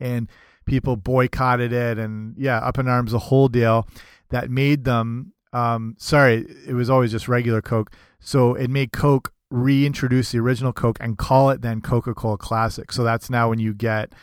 and 0.00 0.28
people 0.66 0.96
boycotted 0.96 1.72
it 1.72 1.98
and 1.98 2.34
yeah 2.36 2.58
up 2.58 2.78
in 2.78 2.88
arms 2.88 3.12
the 3.12 3.18
whole 3.18 3.48
deal 3.48 3.86
that 4.28 4.50
made 4.50 4.84
them 4.84 5.32
um 5.52 5.94
sorry 5.98 6.46
it 6.66 6.74
was 6.74 6.90
always 6.90 7.10
just 7.10 7.28
regular 7.28 7.62
coke 7.62 7.90
so 8.22 8.54
it 8.54 8.70
made 8.70 8.92
Coke 8.92 9.32
reintroduce 9.50 10.32
the 10.32 10.38
original 10.38 10.72
Coke 10.72 10.96
and 11.00 11.18
call 11.18 11.50
it 11.50 11.60
then 11.60 11.82
Coca 11.82 12.14
Cola 12.14 12.38
Classic. 12.38 12.90
So 12.90 13.04
that's 13.04 13.28
now 13.28 13.50
when 13.50 13.58
you 13.58 13.74
get 13.74 14.14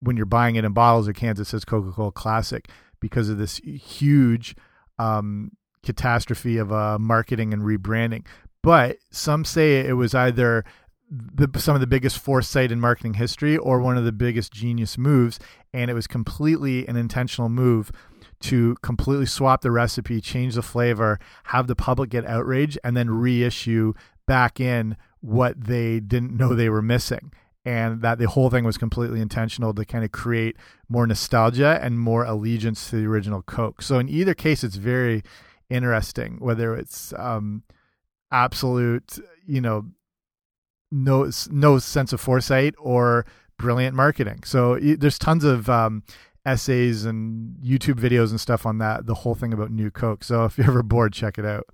when 0.00 0.16
you're 0.16 0.26
buying 0.26 0.56
it 0.56 0.64
in 0.64 0.72
bottles 0.72 1.08
or 1.08 1.12
cans, 1.12 1.38
it 1.38 1.44
says 1.44 1.64
Coca 1.64 1.92
Cola 1.92 2.12
Classic 2.12 2.68
because 3.00 3.28
of 3.28 3.38
this 3.38 3.58
huge 3.58 4.56
um, 4.98 5.50
catastrophe 5.84 6.56
of 6.56 6.72
uh, 6.72 6.98
marketing 6.98 7.52
and 7.52 7.62
rebranding. 7.62 8.24
But 8.62 8.98
some 9.10 9.44
say 9.44 9.80
it 9.80 9.94
was 9.94 10.14
either 10.14 10.64
the, 11.10 11.48
some 11.58 11.74
of 11.74 11.80
the 11.80 11.86
biggest 11.86 12.18
foresight 12.18 12.72
in 12.72 12.80
marketing 12.80 13.14
history 13.14 13.56
or 13.56 13.80
one 13.80 13.98
of 13.98 14.04
the 14.04 14.12
biggest 14.12 14.52
genius 14.52 14.96
moves, 14.96 15.38
and 15.72 15.90
it 15.90 15.94
was 15.94 16.06
completely 16.06 16.86
an 16.86 16.96
intentional 16.96 17.48
move 17.48 17.92
to 18.42 18.76
completely 18.82 19.26
swap 19.26 19.62
the 19.62 19.70
recipe, 19.70 20.20
change 20.20 20.54
the 20.54 20.62
flavor, 20.62 21.18
have 21.44 21.66
the 21.66 21.76
public 21.76 22.10
get 22.10 22.26
outraged, 22.26 22.78
and 22.84 22.96
then 22.96 23.10
reissue 23.10 23.92
back 24.26 24.60
in 24.60 24.96
what 25.20 25.58
they 25.58 26.00
didn't 26.00 26.36
know 26.36 26.54
they 26.54 26.68
were 26.68 26.82
missing. 26.82 27.32
And 27.64 28.02
that 28.02 28.18
the 28.18 28.28
whole 28.28 28.50
thing 28.50 28.64
was 28.64 28.76
completely 28.76 29.20
intentional 29.20 29.72
to 29.74 29.84
kind 29.84 30.04
of 30.04 30.10
create 30.10 30.56
more 30.88 31.06
nostalgia 31.06 31.78
and 31.80 31.98
more 31.98 32.24
allegiance 32.24 32.90
to 32.90 32.96
the 32.96 33.06
original 33.06 33.42
Coke. 33.42 33.82
So 33.82 33.98
in 34.00 34.08
either 34.08 34.34
case, 34.34 34.64
it's 34.64 34.76
very 34.76 35.22
interesting, 35.70 36.38
whether 36.40 36.74
it's 36.74 37.14
um, 37.16 37.62
absolute, 38.32 39.18
you 39.46 39.60
know, 39.60 39.86
no 40.90 41.30
no 41.50 41.78
sense 41.78 42.12
of 42.12 42.20
foresight 42.20 42.74
or 42.78 43.24
brilliant 43.58 43.94
marketing. 43.94 44.42
So 44.44 44.78
there's 44.78 45.18
tons 45.18 45.44
of 45.44 45.70
um, 45.70 46.02
essays 46.44 47.04
and 47.04 47.56
YouTube 47.62 48.00
videos 48.00 48.30
and 48.30 48.40
stuff 48.40 48.66
on 48.66 48.78
that, 48.78 49.06
the 49.06 49.14
whole 49.14 49.34
thing 49.34 49.52
about 49.52 49.70
New 49.70 49.90
Coke. 49.90 50.24
So 50.24 50.44
if 50.44 50.58
you're 50.58 50.66
ever 50.66 50.82
bored, 50.82 51.12
check 51.12 51.38
it 51.38 51.44
out. 51.44 51.66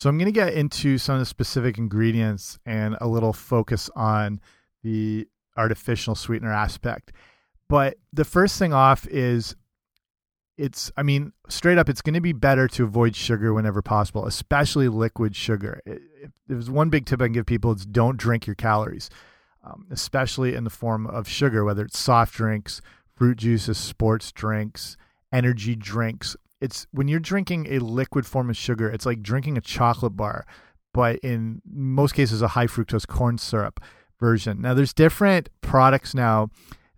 So 0.00 0.10
I'm 0.10 0.18
going 0.18 0.26
to 0.26 0.32
get 0.32 0.54
into 0.54 0.98
some 0.98 1.14
of 1.14 1.20
the 1.20 1.26
specific 1.26 1.78
ingredients 1.78 2.58
and 2.66 2.96
a 3.00 3.06
little 3.06 3.32
focus 3.32 3.88
on 3.96 4.40
the 4.82 5.26
artificial 5.56 6.14
sweetener 6.14 6.52
aspect. 6.52 7.12
But 7.68 7.96
the 8.12 8.24
first 8.24 8.58
thing 8.58 8.72
off 8.72 9.06
is 9.08 9.56
it's 10.58 10.90
I 10.96 11.02
mean, 11.02 11.32
straight 11.48 11.78
up 11.78 11.88
it's 11.88 12.02
going 12.02 12.14
to 12.14 12.20
be 12.20 12.32
better 12.32 12.68
to 12.68 12.84
avoid 12.84 13.16
sugar 13.16 13.52
whenever 13.52 13.82
possible, 13.82 14.26
especially 14.26 14.88
liquid 14.88 15.34
sugar. 15.34 15.80
If 15.84 16.30
there's 16.46 16.70
one 16.70 16.90
big 16.90 17.06
tip 17.06 17.20
I 17.20 17.26
can 17.26 17.32
give 17.32 17.46
people, 17.46 17.72
it's 17.72 17.84
don't 17.84 18.16
drink 18.16 18.46
your 18.46 18.56
calories. 18.56 19.10
Um, 19.62 19.86
especially 19.90 20.54
in 20.54 20.62
the 20.62 20.70
form 20.70 21.08
of 21.08 21.28
sugar, 21.28 21.64
whether 21.64 21.84
it's 21.84 21.98
soft 21.98 22.34
drinks, 22.34 22.80
fruit 23.16 23.38
juices, 23.38 23.78
sports 23.78 24.32
drinks, 24.32 24.96
energy 25.32 25.74
drinks. 25.74 26.36
It's 26.60 26.86
when 26.90 27.08
you're 27.08 27.20
drinking 27.20 27.66
a 27.70 27.78
liquid 27.78 28.26
form 28.26 28.50
of 28.50 28.56
sugar, 28.56 28.88
it's 28.88 29.06
like 29.06 29.22
drinking 29.22 29.58
a 29.58 29.60
chocolate 29.60 30.16
bar, 30.16 30.46
but 30.94 31.16
in 31.18 31.60
most 31.70 32.12
cases, 32.12 32.42
a 32.42 32.48
high 32.48 32.66
fructose 32.66 33.06
corn 33.06 33.38
syrup 33.38 33.80
version. 34.18 34.60
Now, 34.60 34.74
there's 34.74 34.94
different 34.94 35.48
products 35.60 36.14
now 36.14 36.48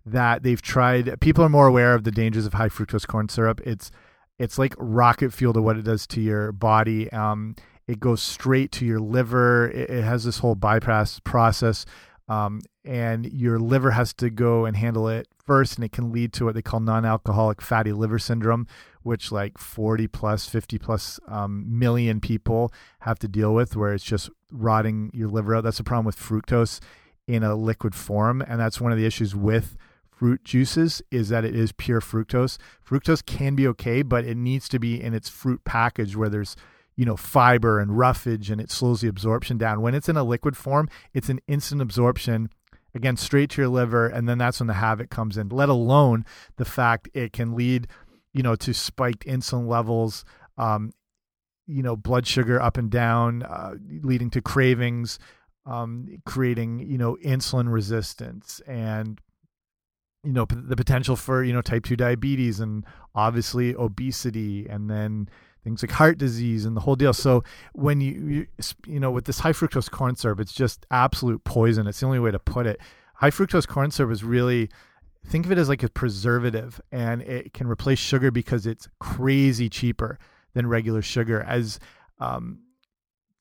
that 0.05 0.43
they've 0.43 0.61
tried. 0.61 1.19
People 1.19 1.43
are 1.43 1.49
more 1.49 1.67
aware 1.67 1.93
of 1.93 2.03
the 2.03 2.11
dangers 2.11 2.45
of 2.45 2.53
high 2.53 2.69
fructose 2.69 3.07
corn 3.07 3.29
syrup. 3.29 3.61
It's 3.65 3.91
it's 4.37 4.57
like 4.57 4.73
rocket 4.77 5.33
fuel 5.33 5.51
to 5.53 5.61
what 5.61 5.77
it 5.77 5.83
does 5.83 6.07
to 6.07 6.21
your 6.21 6.53
body. 6.53 7.11
Um, 7.11 7.55
it 7.87 7.99
goes 7.99 8.21
straight 8.21 8.71
to 8.73 8.85
your 8.85 8.99
liver. 8.99 9.69
It, 9.69 9.89
it 9.89 10.03
has 10.03 10.23
this 10.23 10.39
whole 10.39 10.55
bypass 10.55 11.19
process 11.19 11.85
um, 12.29 12.61
and 12.85 13.25
your 13.33 13.59
liver 13.59 13.91
has 13.91 14.13
to 14.13 14.29
go 14.29 14.65
and 14.65 14.77
handle 14.77 15.09
it 15.09 15.27
first, 15.43 15.75
and 15.75 15.83
it 15.83 15.91
can 15.91 16.11
lead 16.11 16.31
to 16.33 16.45
what 16.45 16.53
they 16.53 16.61
call 16.61 16.79
non-alcoholic 16.79 17.59
fatty 17.61 17.91
liver 17.91 18.19
syndrome, 18.19 18.67
which 19.01 19.31
like 19.31 19.57
40 19.57 20.07
plus, 20.07 20.47
50 20.47 20.77
plus 20.77 21.19
um, 21.27 21.65
million 21.67 22.21
people 22.21 22.71
have 23.01 23.17
to 23.19 23.27
deal 23.27 23.53
with, 23.53 23.75
where 23.75 23.93
it's 23.93 24.03
just 24.03 24.29
rotting 24.51 25.09
your 25.11 25.27
liver 25.27 25.55
out. 25.55 25.63
That's 25.63 25.79
a 25.79 25.83
problem 25.83 26.05
with 26.05 26.17
fructose 26.17 26.79
in 27.27 27.43
a 27.43 27.55
liquid 27.55 27.95
form, 27.95 28.41
and 28.41 28.59
that's 28.59 28.79
one 28.79 28.91
of 28.91 28.97
the 28.97 29.05
issues 29.05 29.35
with 29.35 29.75
fruit 30.19 30.43
juices 30.43 31.01
is 31.11 31.29
that 31.29 31.45
it 31.45 31.55
is 31.55 31.71
pure 31.71 32.01
fructose. 32.01 32.57
Fructose 32.87 33.25
can 33.25 33.55
be 33.55 33.67
okay, 33.67 34.03
but 34.03 34.25
it 34.25 34.35
needs 34.37 34.69
to 34.69 34.77
be 34.77 35.01
in 35.01 35.13
its 35.13 35.29
fruit 35.29 35.63
package 35.63 36.15
where 36.15 36.29
there's 36.29 36.55
you 36.99 37.05
know 37.05 37.15
fiber 37.15 37.79
and 37.79 37.97
roughage 37.97 38.51
and 38.51 38.59
it 38.59 38.69
slows 38.69 38.99
the 38.99 39.07
absorption 39.07 39.57
down. 39.57 39.81
When 39.81 39.95
it's 39.95 40.09
in 40.09 40.17
a 40.17 40.23
liquid 40.23 40.57
form 40.57 40.89
it's 41.13 41.29
an 41.29 41.39
instant 41.47 41.81
absorption 41.81 42.49
again 42.93 43.15
straight 43.15 43.51
to 43.51 43.61
your 43.61 43.69
liver 43.69 44.05
and 44.05 44.27
then 44.27 44.37
that's 44.37 44.59
when 44.59 44.67
the 44.67 44.73
havoc 44.73 45.09
comes 45.09 45.37
in 45.37 45.47
let 45.47 45.69
alone 45.69 46.25
the 46.57 46.65
fact 46.65 47.07
it 47.13 47.31
can 47.31 47.55
lead 47.55 47.87
you 48.33 48.43
know 48.43 48.53
to 48.57 48.73
spiked 48.73 49.25
insulin 49.25 49.65
levels 49.65 50.25
um, 50.57 50.91
you 51.67 51.81
know 51.81 51.95
blood 51.95 52.27
sugar 52.27 52.61
up 52.61 52.75
and 52.75 52.91
down 52.91 53.43
uh, 53.43 53.75
leading 54.01 54.29
to 54.29 54.41
cravings 54.41 55.19
um, 55.65 56.05
creating 56.25 56.79
you 56.79 56.97
know 56.97 57.15
insulin 57.23 57.71
resistance 57.71 58.59
and 58.67 59.21
you 60.25 60.33
know 60.33 60.45
the 60.49 60.75
potential 60.75 61.15
for 61.15 61.45
you 61.45 61.53
know 61.53 61.61
type 61.61 61.85
2 61.85 61.95
diabetes 61.95 62.59
and 62.59 62.85
obviously 63.15 63.73
obesity 63.75 64.67
and 64.67 64.89
then 64.89 65.29
things 65.63 65.83
like 65.83 65.91
heart 65.91 66.17
disease 66.17 66.65
and 66.65 66.75
the 66.75 66.81
whole 66.81 66.95
deal. 66.95 67.13
So 67.13 67.43
when 67.73 68.01
you, 68.01 68.11
you 68.27 68.47
you 68.87 68.99
know 68.99 69.11
with 69.11 69.25
this 69.25 69.39
high 69.39 69.53
fructose 69.53 69.89
corn 69.89 70.15
syrup, 70.15 70.39
it's 70.39 70.53
just 70.53 70.85
absolute 70.91 71.43
poison. 71.43 71.87
It's 71.87 71.99
the 71.99 72.05
only 72.05 72.19
way 72.19 72.31
to 72.31 72.39
put 72.39 72.65
it. 72.65 72.79
High 73.15 73.31
fructose 73.31 73.67
corn 73.67 73.91
syrup 73.91 74.11
is 74.11 74.23
really 74.23 74.69
think 75.25 75.45
of 75.45 75.51
it 75.51 75.57
as 75.57 75.69
like 75.69 75.83
a 75.83 75.89
preservative, 75.89 76.81
and 76.91 77.21
it 77.21 77.53
can 77.53 77.67
replace 77.67 77.99
sugar 77.99 78.31
because 78.31 78.65
it's 78.65 78.87
crazy 78.99 79.69
cheaper 79.69 80.17
than 80.53 80.67
regular 80.67 81.01
sugar. 81.01 81.41
As 81.41 81.79
um, 82.19 82.59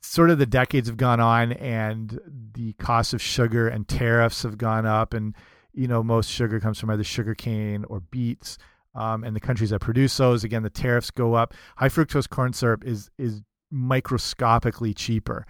sort 0.01 0.31
of 0.31 0.39
the 0.39 0.47
decades 0.47 0.89
have 0.89 0.97
gone 0.97 1.21
on, 1.21 1.53
and 1.53 2.19
the 2.55 2.73
cost 2.75 3.15
of 3.15 3.23
sugar 3.23 3.69
and 3.69 3.87
tariffs 3.87 4.43
have 4.43 4.59
gone 4.59 4.87
up, 4.87 5.15
and 5.15 5.35
you 5.73 5.87
know 5.87 6.03
most 6.03 6.31
sugar 6.31 6.59
comes 6.59 6.79
from 6.81 6.91
either 6.91 7.05
sugar 7.05 7.35
cane 7.35 7.85
or 7.89 8.01
beets 8.01 8.59
um, 8.99 9.23
and 9.23 9.35
the 9.35 9.41
countries 9.41 9.71
that 9.71 9.79
produce 9.79 10.17
those. 10.17 10.43
Again, 10.43 10.65
the 10.65 10.71
tariffs 10.71 11.11
go 11.11 11.35
up. 11.35 11.55
High 11.77 11.89
fructose 11.89 12.29
corn 12.29 12.53
syrup 12.53 12.85
is 12.85 13.11
is 13.17 13.43
microscopically 13.71 14.93
cheaper. 14.93 15.47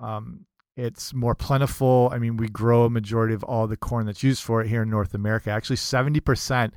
Um, 0.00 0.46
it's 0.76 1.12
more 1.12 1.34
plentiful. 1.34 2.10
I 2.12 2.18
mean, 2.18 2.36
we 2.36 2.48
grow 2.48 2.84
a 2.84 2.90
majority 2.90 3.34
of 3.34 3.42
all 3.44 3.66
the 3.66 3.76
corn 3.76 4.06
that's 4.06 4.22
used 4.22 4.42
for 4.42 4.62
it 4.62 4.68
here 4.68 4.82
in 4.82 4.90
North 4.90 5.14
America. 5.14 5.50
Actually, 5.50 5.76
70% 5.76 6.70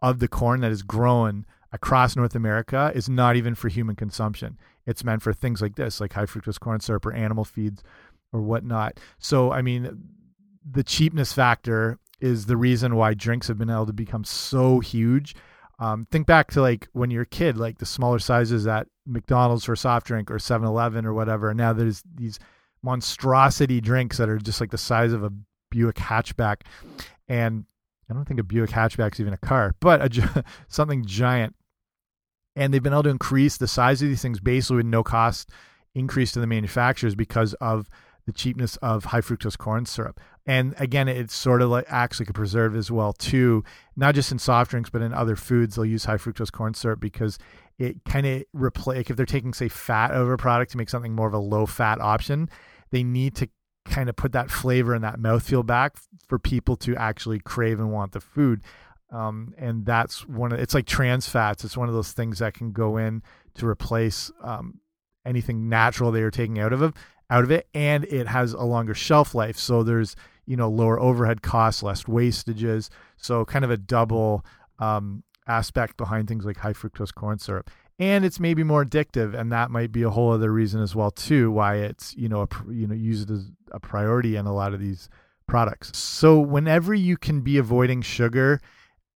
of 0.00 0.20
the 0.20 0.28
corn 0.28 0.60
that 0.60 0.72
is 0.72 0.82
grown 0.82 1.44
across 1.70 2.16
North 2.16 2.34
America 2.34 2.92
is 2.94 3.08
not 3.08 3.36
even 3.36 3.54
for 3.54 3.68
human 3.68 3.96
consumption. 3.96 4.58
It's 4.86 5.04
meant 5.04 5.22
for 5.22 5.32
things 5.32 5.60
like 5.60 5.76
this, 5.76 6.00
like 6.00 6.14
high 6.14 6.24
fructose 6.24 6.60
corn 6.60 6.80
syrup 6.80 7.04
or 7.04 7.12
animal 7.12 7.44
feeds 7.44 7.82
or 8.32 8.40
whatnot. 8.40 8.98
So, 9.18 9.52
I 9.52 9.60
mean, 9.62 10.02
the 10.70 10.84
cheapness 10.84 11.32
factor 11.32 11.98
is 12.20 12.46
the 12.46 12.56
reason 12.56 12.96
why 12.96 13.14
drinks 13.14 13.48
have 13.48 13.58
been 13.58 13.70
able 13.70 13.86
to 13.86 13.92
become 13.92 14.24
so 14.24 14.80
huge 14.80 15.34
um, 15.82 16.06
think 16.12 16.28
back 16.28 16.52
to 16.52 16.60
like 16.60 16.88
when 16.92 17.10
you're 17.10 17.22
a 17.22 17.26
kid, 17.26 17.58
like 17.58 17.78
the 17.78 17.86
smaller 17.86 18.20
sizes 18.20 18.68
at 18.68 18.86
McDonald's 19.04 19.64
for 19.64 19.74
soft 19.74 20.06
drink 20.06 20.30
or 20.30 20.38
7 20.38 20.64
Eleven 20.64 21.04
or 21.04 21.12
whatever. 21.12 21.50
And 21.50 21.58
now 21.58 21.72
there's 21.72 22.04
these 22.14 22.38
monstrosity 22.84 23.80
drinks 23.80 24.18
that 24.18 24.28
are 24.28 24.38
just 24.38 24.60
like 24.60 24.70
the 24.70 24.78
size 24.78 25.12
of 25.12 25.24
a 25.24 25.32
Buick 25.72 25.96
hatchback. 25.96 26.58
And 27.28 27.64
I 28.08 28.14
don't 28.14 28.26
think 28.26 28.38
a 28.38 28.44
Buick 28.44 28.70
hatchback 28.70 29.14
is 29.14 29.20
even 29.20 29.32
a 29.32 29.38
car, 29.38 29.74
but 29.80 30.16
a, 30.16 30.44
something 30.68 31.04
giant. 31.04 31.56
And 32.54 32.72
they've 32.72 32.82
been 32.82 32.92
able 32.92 33.02
to 33.02 33.08
increase 33.08 33.56
the 33.56 33.66
size 33.66 34.02
of 34.02 34.08
these 34.08 34.22
things 34.22 34.38
basically 34.38 34.76
with 34.76 34.86
no 34.86 35.02
cost 35.02 35.50
increase 35.96 36.30
to 36.32 36.40
the 36.40 36.46
manufacturers 36.46 37.16
because 37.16 37.54
of 37.54 37.90
the 38.26 38.32
cheapness 38.32 38.76
of 38.76 39.06
high 39.06 39.20
fructose 39.20 39.58
corn 39.58 39.86
syrup. 39.86 40.20
And 40.46 40.74
again, 40.78 41.08
it 41.08 41.30
sort 41.30 41.62
of 41.62 41.70
like 41.70 41.86
acts 41.88 42.20
like 42.20 42.30
a 42.30 42.32
preservative 42.32 42.78
as 42.78 42.90
well 42.90 43.12
too, 43.12 43.64
not 43.96 44.14
just 44.14 44.32
in 44.32 44.38
soft 44.38 44.70
drinks 44.70 44.90
but 44.90 45.02
in 45.02 45.12
other 45.12 45.36
foods. 45.36 45.76
They'll 45.76 45.84
use 45.84 46.04
high 46.04 46.16
fructose 46.16 46.52
corn 46.52 46.74
syrup 46.74 47.00
because 47.00 47.38
it 47.78 48.04
kind 48.04 48.26
of 48.26 48.44
replace 48.52 48.96
like 48.96 49.10
if 49.10 49.16
they're 49.16 49.26
taking 49.26 49.54
say 49.54 49.68
fat 49.68 50.12
of 50.12 50.28
a 50.28 50.36
product 50.36 50.72
to 50.72 50.78
make 50.78 50.90
something 50.90 51.14
more 51.14 51.28
of 51.28 51.34
a 51.34 51.38
low 51.38 51.66
fat 51.66 52.00
option, 52.00 52.48
they 52.90 53.02
need 53.02 53.34
to 53.36 53.48
kind 53.84 54.08
of 54.08 54.16
put 54.16 54.32
that 54.32 54.50
flavor 54.50 54.94
and 54.94 55.02
that 55.04 55.18
mouthfeel 55.18 55.64
back 55.66 55.96
for 56.28 56.38
people 56.38 56.76
to 56.76 56.96
actually 56.96 57.40
crave 57.40 57.80
and 57.80 57.90
want 57.90 58.12
the 58.12 58.20
food. 58.20 58.62
Um, 59.10 59.54
and 59.58 59.84
that's 59.84 60.26
one 60.26 60.52
of 60.52 60.58
it's 60.58 60.74
like 60.74 60.86
trans 60.86 61.28
fats. 61.28 61.64
It's 61.64 61.76
one 61.76 61.88
of 61.88 61.94
those 61.94 62.12
things 62.12 62.38
that 62.38 62.54
can 62.54 62.72
go 62.72 62.96
in 62.96 63.22
to 63.54 63.66
replace 63.66 64.30
um, 64.42 64.80
anything 65.26 65.68
natural 65.68 66.10
they 66.10 66.22
are 66.22 66.30
taking 66.30 66.58
out 66.58 66.72
of 66.72 66.82
it 66.82 66.94
out 67.32 67.44
of 67.44 67.50
it 67.50 67.66
and 67.72 68.04
it 68.04 68.26
has 68.26 68.52
a 68.52 68.62
longer 68.62 68.94
shelf 68.94 69.34
life. 69.34 69.56
So 69.56 69.82
there's 69.82 70.14
you 70.44 70.56
know 70.56 70.68
lower 70.68 71.00
overhead 71.00 71.42
costs 71.42 71.82
less 71.82 72.04
wastages. 72.04 72.90
So 73.16 73.44
kind 73.46 73.64
of 73.64 73.70
a 73.70 73.78
double 73.78 74.44
um, 74.78 75.24
aspect 75.46 75.96
behind 75.96 76.28
things 76.28 76.44
like 76.44 76.58
high 76.58 76.74
fructose 76.74 77.14
corn 77.14 77.38
syrup. 77.38 77.70
And 77.98 78.24
it's 78.24 78.38
maybe 78.38 78.62
more 78.62 78.84
addictive 78.84 79.34
and 79.34 79.50
that 79.50 79.70
might 79.70 79.92
be 79.92 80.02
a 80.02 80.10
whole 80.10 80.32
other 80.32 80.52
reason 80.52 80.82
as 80.82 80.94
well 80.94 81.10
too 81.10 81.50
why 81.50 81.76
it's 81.76 82.14
you 82.16 82.28
know 82.28 82.42
a, 82.42 82.72
you 82.72 82.86
know 82.86 82.94
used 82.94 83.30
as 83.30 83.50
a 83.70 83.80
priority 83.80 84.36
in 84.36 84.44
a 84.44 84.54
lot 84.54 84.74
of 84.74 84.80
these 84.80 85.08
products. 85.46 85.96
So 85.96 86.38
whenever 86.38 86.92
you 86.92 87.16
can 87.16 87.40
be 87.40 87.56
avoiding 87.56 88.02
sugar 88.02 88.60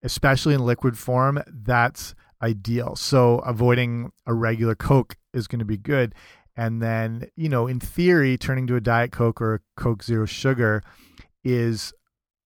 especially 0.02 0.54
in 0.54 0.64
liquid 0.64 0.96
form 0.96 1.42
that's 1.48 2.14
ideal. 2.42 2.96
So 2.96 3.38
avoiding 3.40 4.12
a 4.26 4.32
regular 4.32 4.74
coke 4.74 5.16
is 5.34 5.46
going 5.46 5.58
to 5.58 5.64
be 5.64 5.76
good 5.76 6.14
and 6.56 6.80
then, 6.80 7.28
you 7.36 7.48
know, 7.48 7.66
in 7.66 7.80
theory, 7.80 8.38
turning 8.38 8.66
to 8.68 8.76
a 8.76 8.80
Diet 8.80 9.12
Coke 9.12 9.40
or 9.40 9.54
a 9.54 9.60
Coke 9.76 10.02
Zero 10.02 10.24
Sugar 10.24 10.82
is 11.44 11.92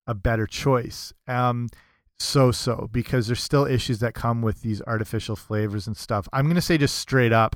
a 0.07 0.15
better 0.15 0.47
choice. 0.47 1.13
Um, 1.27 1.69
so 2.17 2.51
so 2.51 2.89
because 2.91 3.27
there's 3.27 3.41
still 3.41 3.65
issues 3.65 3.99
that 3.99 4.13
come 4.13 4.41
with 4.41 4.61
these 4.61 4.81
artificial 4.81 5.35
flavors 5.35 5.87
and 5.87 5.95
stuff. 5.95 6.27
I'm 6.33 6.47
gonna 6.47 6.61
say 6.61 6.77
just 6.77 6.95
straight 6.95 7.31
up, 7.31 7.55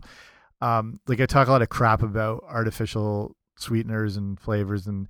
um, 0.61 0.99
like 1.07 1.19
I 1.19 1.25
talk 1.25 1.47
a 1.47 1.51
lot 1.51 1.61
of 1.61 1.69
crap 1.69 2.01
about 2.01 2.43
artificial 2.47 3.35
sweeteners 3.57 4.15
and 4.15 4.39
flavors 4.39 4.87
and 4.87 5.07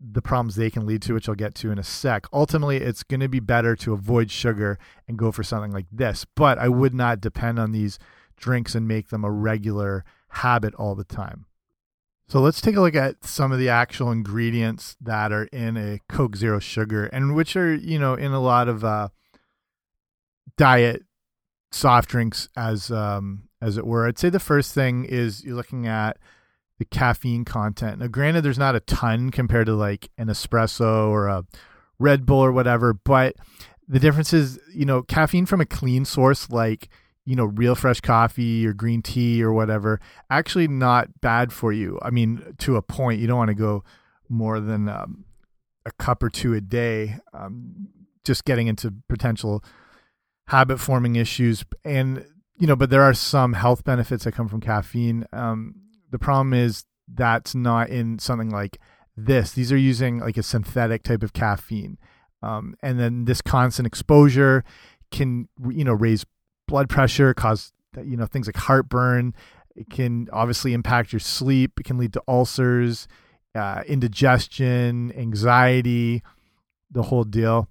the 0.00 0.22
problems 0.22 0.54
they 0.54 0.70
can 0.70 0.86
lead 0.86 1.02
to, 1.02 1.12
which 1.12 1.28
I'll 1.28 1.34
get 1.34 1.54
to 1.56 1.70
in 1.70 1.78
a 1.78 1.82
sec. 1.84 2.26
Ultimately, 2.32 2.78
it's 2.78 3.02
going 3.02 3.20
to 3.20 3.28
be 3.28 3.40
better 3.40 3.76
to 3.76 3.92
avoid 3.92 4.30
sugar 4.30 4.78
and 5.06 5.18
go 5.18 5.30
for 5.30 5.42
something 5.42 5.72
like 5.72 5.86
this. 5.92 6.24
But 6.34 6.58
I 6.58 6.68
would 6.68 6.94
not 6.94 7.20
depend 7.20 7.58
on 7.58 7.72
these 7.72 7.98
drinks 8.36 8.74
and 8.74 8.88
make 8.88 9.10
them 9.10 9.24
a 9.24 9.30
regular 9.30 10.04
habit 10.30 10.74
all 10.74 10.94
the 10.94 11.04
time. 11.04 11.46
So 12.28 12.40
let's 12.40 12.60
take 12.60 12.76
a 12.76 12.80
look 12.80 12.94
at 12.94 13.24
some 13.24 13.50
of 13.50 13.58
the 13.58 13.68
actual 13.68 14.12
ingredients 14.12 14.96
that 15.00 15.32
are 15.32 15.44
in 15.46 15.76
a 15.76 15.98
Coke 16.08 16.36
Zero 16.36 16.60
Sugar 16.60 17.06
and 17.06 17.34
which 17.34 17.56
are, 17.56 17.74
you 17.74 17.98
know, 17.98 18.14
in 18.14 18.30
a 18.30 18.40
lot 18.40 18.68
of 18.68 18.84
uh, 18.84 19.08
diet 20.56 21.02
soft 21.72 22.08
drinks 22.08 22.48
as 22.56 22.90
um, 22.90 23.48
as 23.60 23.76
it 23.76 23.86
were. 23.86 24.06
I'd 24.06 24.18
say 24.18 24.28
the 24.28 24.38
first 24.38 24.74
thing 24.74 25.04
is 25.04 25.44
you're 25.44 25.56
looking 25.56 25.88
at 25.88 26.18
the 26.78 26.84
caffeine 26.84 27.44
content. 27.44 27.98
Now, 27.98 28.06
granted, 28.06 28.42
there's 28.42 28.58
not 28.58 28.76
a 28.76 28.80
ton 28.80 29.30
compared 29.30 29.66
to 29.66 29.74
like 29.74 30.08
an 30.16 30.28
espresso 30.28 31.08
or 31.08 31.26
a 31.26 31.44
Red 31.98 32.26
Bull 32.26 32.38
or 32.38 32.52
whatever, 32.52 32.94
but 32.94 33.34
the 33.88 33.98
difference 33.98 34.32
is, 34.32 34.58
you 34.72 34.84
know, 34.84 35.02
caffeine 35.02 35.46
from 35.46 35.60
a 35.60 35.66
clean 35.66 36.04
source 36.04 36.48
like 36.48 36.88
you 37.30 37.36
know, 37.36 37.44
real 37.44 37.76
fresh 37.76 38.00
coffee 38.00 38.66
or 38.66 38.72
green 38.72 39.02
tea 39.02 39.40
or 39.40 39.52
whatever, 39.52 40.00
actually 40.30 40.66
not 40.66 41.20
bad 41.20 41.52
for 41.52 41.72
you. 41.72 41.96
I 42.02 42.10
mean, 42.10 42.56
to 42.58 42.74
a 42.74 42.82
point, 42.82 43.20
you 43.20 43.28
don't 43.28 43.38
want 43.38 43.50
to 43.50 43.54
go 43.54 43.84
more 44.28 44.58
than 44.58 44.88
um, 44.88 45.24
a 45.86 45.92
cup 45.92 46.24
or 46.24 46.28
two 46.28 46.54
a 46.54 46.60
day, 46.60 47.18
um, 47.32 47.86
just 48.24 48.44
getting 48.44 48.66
into 48.66 48.92
potential 49.08 49.62
habit 50.48 50.80
forming 50.80 51.14
issues. 51.14 51.64
And, 51.84 52.26
you 52.58 52.66
know, 52.66 52.74
but 52.74 52.90
there 52.90 53.04
are 53.04 53.14
some 53.14 53.52
health 53.52 53.84
benefits 53.84 54.24
that 54.24 54.32
come 54.32 54.48
from 54.48 54.60
caffeine. 54.60 55.24
Um, 55.32 55.76
the 56.10 56.18
problem 56.18 56.52
is 56.52 56.84
that's 57.06 57.54
not 57.54 57.90
in 57.90 58.18
something 58.18 58.50
like 58.50 58.80
this. 59.16 59.52
These 59.52 59.70
are 59.70 59.78
using 59.78 60.18
like 60.18 60.36
a 60.36 60.42
synthetic 60.42 61.04
type 61.04 61.22
of 61.22 61.32
caffeine. 61.32 61.96
Um, 62.42 62.74
and 62.82 62.98
then 62.98 63.26
this 63.26 63.40
constant 63.40 63.86
exposure 63.86 64.64
can, 65.12 65.48
you 65.68 65.84
know, 65.84 65.92
raise 65.92 66.24
blood 66.70 66.88
pressure, 66.88 67.34
cause 67.34 67.72
you 68.02 68.16
know 68.16 68.26
things 68.26 68.46
like 68.46 68.56
heartburn. 68.56 69.34
It 69.76 69.90
can 69.90 70.28
obviously 70.32 70.72
impact 70.72 71.12
your 71.12 71.20
sleep. 71.20 71.78
It 71.78 71.84
can 71.84 71.98
lead 71.98 72.12
to 72.14 72.22
ulcers, 72.26 73.08
uh, 73.54 73.82
indigestion, 73.86 75.12
anxiety, 75.16 76.22
the 76.90 77.02
whole 77.02 77.24
deal. 77.24 77.68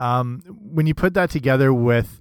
Um, 0.00 0.42
when 0.48 0.86
you 0.86 0.94
put 0.94 1.14
that 1.14 1.30
together 1.30 1.72
with, 1.72 2.20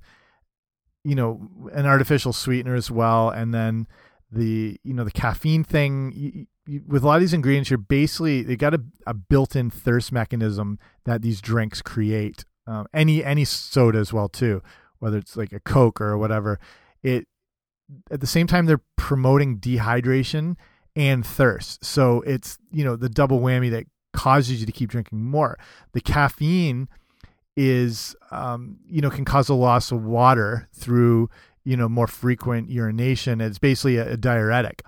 you 1.03 1.15
know, 1.15 1.47
an 1.73 1.85
artificial 1.85 2.33
sweetener 2.33 2.75
as 2.75 2.91
well, 2.91 3.29
and 3.29 3.53
then 3.53 3.87
the 4.31 4.77
you 4.83 4.93
know 4.93 5.05
the 5.05 5.11
caffeine 5.11 5.63
thing, 5.63 6.11
you, 6.15 6.81
with 6.85 7.03
a 7.03 7.07
lot 7.07 7.15
of 7.15 7.21
these 7.21 7.33
ingredients, 7.33 7.69
you're 7.69 7.77
basically 7.77 8.43
they 8.43 8.57
got 8.57 8.73
a, 8.73 8.81
a 9.05 9.13
built-in 9.13 9.69
thirst 9.69 10.11
mechanism 10.11 10.79
that 11.05 11.21
these 11.21 11.39
drinks 11.39 11.81
create. 11.81 12.43
Um, 12.65 12.85
any 12.93 13.23
any 13.23 13.45
soda 13.45 13.97
as 13.97 14.11
well 14.11 14.27
too 14.27 14.61
whether 14.99 15.17
it's 15.17 15.37
like 15.37 15.53
a 15.53 15.59
Coke 15.59 16.01
or 16.01 16.17
whatever, 16.17 16.59
it 17.03 17.27
at 18.11 18.21
the 18.21 18.27
same 18.27 18.47
time 18.47 18.65
they're 18.65 18.81
promoting 18.95 19.59
dehydration 19.59 20.55
and 20.95 21.25
thirst. 21.25 21.85
So 21.85 22.21
it's, 22.21 22.57
you 22.71 22.83
know, 22.83 22.95
the 22.95 23.09
double 23.09 23.39
whammy 23.39 23.71
that 23.71 23.85
causes 24.13 24.59
you 24.59 24.65
to 24.65 24.71
keep 24.71 24.89
drinking 24.89 25.23
more. 25.23 25.57
The 25.93 26.01
caffeine 26.01 26.89
is 27.55 28.15
um, 28.31 28.77
you 28.87 29.01
know, 29.01 29.09
can 29.09 29.25
cause 29.25 29.49
a 29.49 29.55
loss 29.55 29.91
of 29.91 30.03
water 30.03 30.69
through, 30.73 31.29
you 31.65 31.75
know, 31.75 31.89
more 31.89 32.07
frequent 32.07 32.69
urination. 32.69 33.41
It's 33.41 33.59
basically 33.59 33.97
a, 33.97 34.13
a 34.13 34.17
diuretic. 34.17 34.83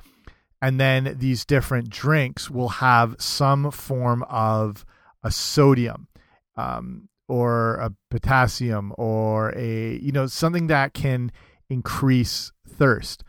And 0.61 0.79
then 0.79 1.15
these 1.17 1.45
different 1.45 1.89
drinks 1.89 2.49
will 2.49 2.69
have 2.69 3.15
some 3.17 3.71
form 3.71 4.23
of 4.29 4.85
a 5.23 5.31
sodium. 5.31 6.07
Um, 6.55 7.08
or 7.29 7.75
a 7.75 7.93
potassium 8.09 8.93
or 8.97 9.53
a 9.55 9.97
you 10.01 10.11
know 10.11 10.27
something 10.27 10.67
that 10.67 10.93
can 10.93 11.31
increase 11.69 12.51
thirst. 12.67 13.23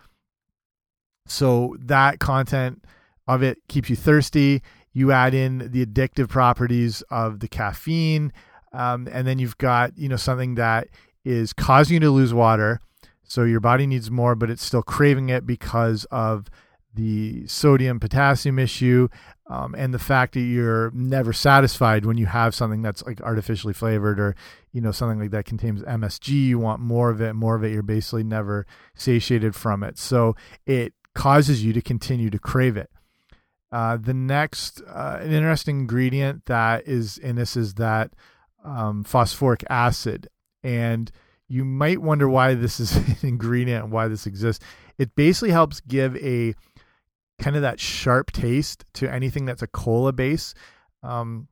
So 1.26 1.76
that 1.78 2.18
content 2.18 2.84
of 3.28 3.42
it 3.42 3.58
keeps 3.68 3.90
you 3.90 3.96
thirsty. 3.96 4.62
You 4.92 5.12
add 5.12 5.34
in 5.34 5.70
the 5.70 5.86
addictive 5.86 6.28
properties 6.28 7.02
of 7.10 7.38
the 7.40 7.48
caffeine 7.48 8.32
um, 8.72 9.08
and 9.12 9.26
then 9.26 9.38
you've 9.38 9.58
got 9.58 9.96
you 9.96 10.08
know 10.08 10.16
something 10.16 10.56
that 10.56 10.88
is 11.24 11.52
causing 11.52 11.94
you 11.94 12.00
to 12.00 12.10
lose 12.10 12.34
water. 12.34 12.80
So 13.22 13.44
your 13.44 13.60
body 13.60 13.86
needs 13.86 14.10
more 14.10 14.34
but 14.34 14.50
it's 14.50 14.64
still 14.64 14.82
craving 14.82 15.28
it 15.28 15.46
because 15.46 16.04
of 16.10 16.50
the 16.94 17.46
sodium 17.46 18.00
potassium 18.00 18.58
issue 18.58 19.08
um, 19.46 19.74
and 19.76 19.92
the 19.92 19.98
fact 19.98 20.35
that 20.35 20.40
you're 20.40 20.90
never 20.92 21.33
satisfied 21.33 22.07
when 22.07 22.16
you 22.16 22.26
have 22.26 22.55
something 22.55 22.83
that's 22.83 23.05
like 23.05 23.20
artificially 23.20 23.72
flavored 23.72 24.20
or 24.20 24.37
you 24.72 24.81
know 24.81 24.92
something 24.92 25.18
like 25.18 25.31
that 25.31 25.44
contains 25.44 25.83
MSG 25.83 26.29
you 26.29 26.59
want 26.59 26.81
more 26.81 27.11
of 27.11 27.20
it 27.20 27.35
more 27.35 27.57
of 27.57 27.64
it 27.64 27.72
you're 27.72 27.83
basically 27.83 28.24
never 28.24 28.66
satiated 28.94 29.55
from 29.55 29.83
it. 29.83 29.98
So 29.98 30.37
it 30.66 30.94
causes 31.14 31.64
you 31.64 31.72
to 31.72 31.83
continue 31.83 32.31
to 32.31 32.38
crave 32.38 32.76
it. 32.76 32.90
Uh, 33.72 33.96
the 33.96 34.14
next 34.14 34.83
uh, 34.83 35.18
an 35.20 35.33
interesting 35.33 35.81
ingredient 35.81 36.46
that 36.46 36.87
is 36.87 37.18
in 37.18 37.37
this 37.37 37.57
is 37.57 37.74
that 37.74 38.12
um, 38.64 39.05
phosphoric 39.05 39.64
acid. 39.70 40.29
And 40.62 41.11
you 41.48 41.64
might 41.64 42.00
wonder 42.00 42.29
why 42.29 42.55
this 42.55 42.81
is 42.81 42.96
an 43.22 43.29
ingredient 43.29 43.85
and 43.85 43.92
why 43.92 44.09
this 44.09 44.26
exists. 44.26 44.64
It 44.98 45.14
basically 45.14 45.50
helps 45.50 45.81
give 45.81 46.16
a 46.16 46.55
kind 47.40 47.57
of 47.57 47.62
that 47.62 47.81
sharp 47.81 48.31
taste 48.31 48.85
to 48.94 49.12
anything 49.12 49.46
that's 49.46 49.62
a 49.62 49.66
cola 49.66 50.12
base. 50.12 50.55
Um, 51.03 51.48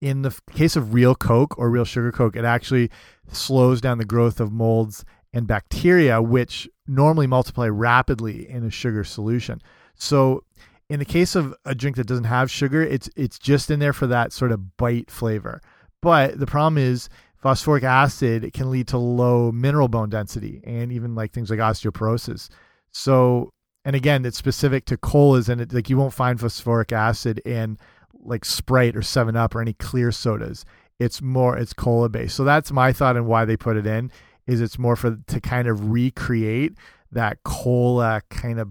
in 0.00 0.22
the 0.22 0.38
case 0.52 0.76
of 0.76 0.94
real 0.94 1.14
Coke 1.14 1.58
or 1.58 1.68
real 1.68 1.84
sugar 1.84 2.10
Coke, 2.10 2.36
it 2.36 2.44
actually 2.44 2.90
slows 3.30 3.80
down 3.82 3.98
the 3.98 4.04
growth 4.04 4.40
of 4.40 4.50
molds 4.50 5.04
and 5.32 5.46
bacteria, 5.46 6.22
which 6.22 6.68
normally 6.86 7.26
multiply 7.26 7.68
rapidly 7.68 8.48
in 8.48 8.64
a 8.64 8.70
sugar 8.70 9.04
solution. 9.04 9.60
So, 9.94 10.44
in 10.88 10.98
the 10.98 11.04
case 11.04 11.36
of 11.36 11.54
a 11.64 11.74
drink 11.74 11.96
that 11.96 12.06
doesn't 12.06 12.24
have 12.24 12.50
sugar, 12.50 12.82
it's 12.82 13.10
it's 13.14 13.38
just 13.38 13.70
in 13.70 13.78
there 13.78 13.92
for 13.92 14.06
that 14.06 14.32
sort 14.32 14.52
of 14.52 14.76
bite 14.76 15.10
flavor. 15.10 15.60
But 16.00 16.40
the 16.40 16.46
problem 16.46 16.78
is 16.78 17.08
phosphoric 17.36 17.84
acid 17.84 18.52
can 18.54 18.70
lead 18.70 18.88
to 18.88 18.98
low 18.98 19.52
mineral 19.52 19.88
bone 19.88 20.10
density 20.10 20.62
and 20.64 20.90
even 20.90 21.14
like 21.14 21.32
things 21.32 21.50
like 21.50 21.58
osteoporosis. 21.58 22.48
So 22.90 23.52
and 23.84 23.96
again, 23.96 24.24
it's 24.24 24.38
specific 24.38 24.84
to 24.86 24.96
colas, 24.96 25.48
and 25.48 25.60
it, 25.60 25.72
like 25.72 25.88
you 25.88 25.96
won't 25.96 26.12
find 26.12 26.38
phosphoric 26.38 26.92
acid 26.92 27.38
in 27.40 27.78
like 28.22 28.44
Sprite 28.44 28.96
or 28.96 29.02
Seven 29.02 29.36
Up 29.36 29.54
or 29.54 29.60
any 29.60 29.72
clear 29.72 30.12
sodas. 30.12 30.64
It's 30.98 31.22
more 31.22 31.56
it's 31.56 31.72
cola 31.72 32.08
based. 32.08 32.36
So 32.36 32.44
that's 32.44 32.72
my 32.72 32.92
thought 32.92 33.16
and 33.16 33.26
why 33.26 33.44
they 33.44 33.56
put 33.56 33.76
it 33.76 33.86
in 33.86 34.10
is 34.46 34.60
it's 34.60 34.78
more 34.78 34.96
for 34.96 35.18
to 35.26 35.40
kind 35.40 35.68
of 35.68 35.90
recreate 35.90 36.74
that 37.12 37.42
cola 37.44 38.22
kind 38.30 38.60
of 38.60 38.68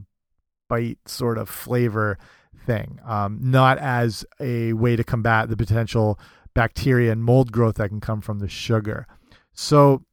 bite 0.67 0.99
sort 1.05 1.37
of 1.37 1.49
flavor 1.49 2.17
thing, 2.65 2.99
um, 3.05 3.39
not 3.41 3.77
as 3.79 4.25
a 4.39 4.73
way 4.73 4.95
to 4.95 5.03
combat 5.03 5.49
the 5.49 5.57
potential 5.57 6.19
bacteria 6.53 7.11
and 7.11 7.23
mold 7.23 7.51
growth 7.51 7.75
that 7.75 7.89
can 7.89 7.99
come 7.99 8.21
from 8.21 8.39
the 8.39 8.49
sugar. 8.49 9.07
So 9.53 10.03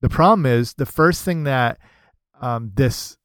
the 0.00 0.08
problem 0.08 0.46
is 0.46 0.74
the 0.74 0.86
first 0.86 1.24
thing 1.24 1.44
that 1.44 1.78
um, 2.40 2.72
this 2.74 3.17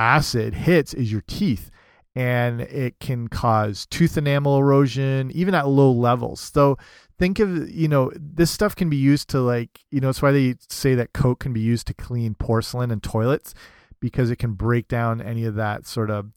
acid 0.00 0.54
hits 0.54 0.94
is 0.94 1.12
your 1.12 1.20
teeth 1.26 1.70
and 2.16 2.62
it 2.62 2.98
can 3.00 3.28
cause 3.28 3.86
tooth 3.86 4.16
enamel 4.16 4.58
erosion 4.58 5.30
even 5.32 5.54
at 5.54 5.68
low 5.68 5.92
levels. 5.92 6.40
So 6.40 6.78
think 7.18 7.38
of 7.38 7.70
you 7.70 7.86
know 7.86 8.10
this 8.16 8.50
stuff 8.50 8.74
can 8.74 8.88
be 8.88 8.96
used 8.96 9.28
to 9.28 9.40
like 9.40 9.68
you 9.90 10.00
know 10.00 10.08
it's 10.08 10.22
why 10.22 10.32
they 10.32 10.54
say 10.70 10.94
that 10.94 11.12
coke 11.12 11.40
can 11.40 11.52
be 11.52 11.60
used 11.60 11.86
to 11.86 11.94
clean 11.94 12.34
porcelain 12.34 12.90
and 12.90 13.02
toilets 13.02 13.52
because 14.00 14.30
it 14.30 14.36
can 14.36 14.54
break 14.54 14.88
down 14.88 15.20
any 15.20 15.44
of 15.44 15.54
that 15.56 15.86
sort 15.86 16.10
of 16.10 16.32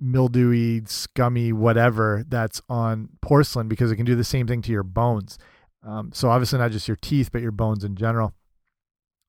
mildewy 0.00 0.82
scummy 0.86 1.52
whatever 1.52 2.24
that's 2.26 2.60
on 2.68 3.08
porcelain 3.22 3.68
because 3.68 3.92
it 3.92 3.96
can 3.96 4.04
do 4.04 4.16
the 4.16 4.24
same 4.24 4.48
thing 4.48 4.60
to 4.62 4.72
your 4.72 4.82
bones. 4.82 5.38
Um, 5.86 6.10
so 6.12 6.28
obviously 6.28 6.58
not 6.58 6.72
just 6.72 6.88
your 6.88 6.98
teeth 7.00 7.30
but 7.30 7.40
your 7.40 7.52
bones 7.52 7.84
in 7.84 7.94
general. 7.94 8.34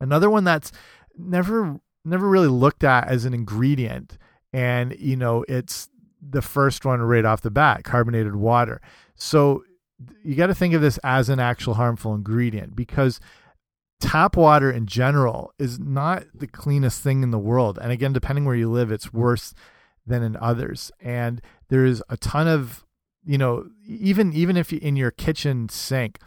Another 0.01 0.31
one 0.31 0.43
that's 0.45 0.71
never 1.15 1.79
never 2.05 2.29
really 2.29 2.47
looked 2.47 2.83
at 2.83 3.07
as 3.07 3.25
an 3.25 3.33
ingredient. 3.33 4.17
And 4.53 4.95
you 4.99 5.15
know 5.15 5.43
it's 5.47 5.89
the 6.21 6.41
first 6.41 6.85
one 6.85 7.01
right 7.01 7.25
off 7.25 7.41
the 7.41 7.51
bat 7.51 7.83
carbonated 7.83 8.35
water. 8.35 8.81
So 9.15 9.63
you 10.23 10.35
got 10.35 10.47
to 10.47 10.55
think 10.55 10.73
of 10.73 10.81
this 10.81 10.97
as 11.03 11.29
an 11.29 11.39
actual 11.39 11.75
harmful 11.75 12.13
ingredient 12.13 12.75
because 12.75 13.19
tap 13.99 14.35
water 14.35 14.71
in 14.71 14.85
general 14.85 15.53
is 15.57 15.79
not 15.79 16.25
the 16.33 16.47
cleanest 16.47 17.01
thing 17.01 17.23
in 17.23 17.31
the 17.31 17.39
world. 17.39 17.79
And 17.81 17.91
again 17.91 18.13
depending 18.13 18.45
where 18.45 18.55
you 18.55 18.69
live 18.69 18.91
it's 18.91 19.13
worse 19.13 19.53
than 20.05 20.23
in 20.23 20.37
others. 20.37 20.91
And 20.99 21.41
there's 21.69 22.01
a 22.09 22.17
ton 22.17 22.47
of 22.47 22.85
you 23.23 23.37
know 23.37 23.67
even 23.85 24.33
even 24.33 24.57
if 24.57 24.71
you, 24.71 24.79
in 24.81 24.95
your 24.95 25.11
kitchen 25.11 25.69
sink 25.69 26.19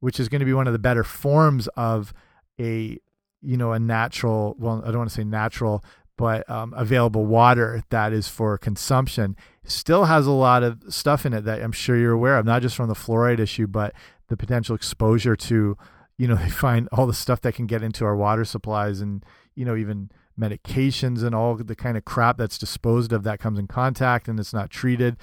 which 0.00 0.20
is 0.20 0.28
going 0.28 0.40
to 0.40 0.46
be 0.46 0.52
one 0.52 0.66
of 0.66 0.72
the 0.72 0.78
better 0.78 1.04
forms 1.04 1.68
of 1.68 2.12
a 2.60 2.98
you 3.46 3.56
know 3.56 3.72
a 3.72 3.78
natural 3.78 4.56
well 4.58 4.82
i 4.84 4.88
don't 4.88 4.98
want 4.98 5.10
to 5.10 5.14
say 5.14 5.24
natural 5.24 5.84
but 6.18 6.48
um, 6.48 6.72
available 6.74 7.26
water 7.26 7.82
that 7.90 8.12
is 8.12 8.26
for 8.26 8.56
consumption 8.56 9.36
still 9.64 10.06
has 10.06 10.26
a 10.26 10.32
lot 10.32 10.62
of 10.62 10.82
stuff 10.88 11.24
in 11.26 11.32
it 11.32 11.44
that 11.44 11.62
i'm 11.62 11.72
sure 11.72 11.96
you're 11.96 12.12
aware 12.12 12.38
of 12.38 12.44
not 12.44 12.62
just 12.62 12.76
from 12.76 12.88
the 12.88 12.94
fluoride 12.94 13.38
issue 13.38 13.66
but 13.66 13.94
the 14.28 14.36
potential 14.36 14.74
exposure 14.74 15.36
to 15.36 15.76
you 16.18 16.26
know 16.26 16.34
they 16.42 16.50
find 16.50 16.88
all 16.92 17.06
the 17.06 17.14
stuff 17.14 17.40
that 17.40 17.54
can 17.54 17.66
get 17.66 17.82
into 17.82 18.04
our 18.04 18.16
water 18.16 18.44
supplies 18.44 19.00
and 19.00 19.24
you 19.54 19.64
know 19.64 19.76
even 19.76 20.10
medications 20.38 21.22
and 21.24 21.34
all 21.34 21.54
the 21.54 21.76
kind 21.76 21.96
of 21.96 22.04
crap 22.04 22.36
that's 22.36 22.58
disposed 22.58 23.12
of 23.12 23.22
that 23.22 23.38
comes 23.38 23.58
in 23.58 23.66
contact 23.66 24.28
and 24.28 24.38
it's 24.38 24.52
not 24.52 24.68
treated 24.68 25.16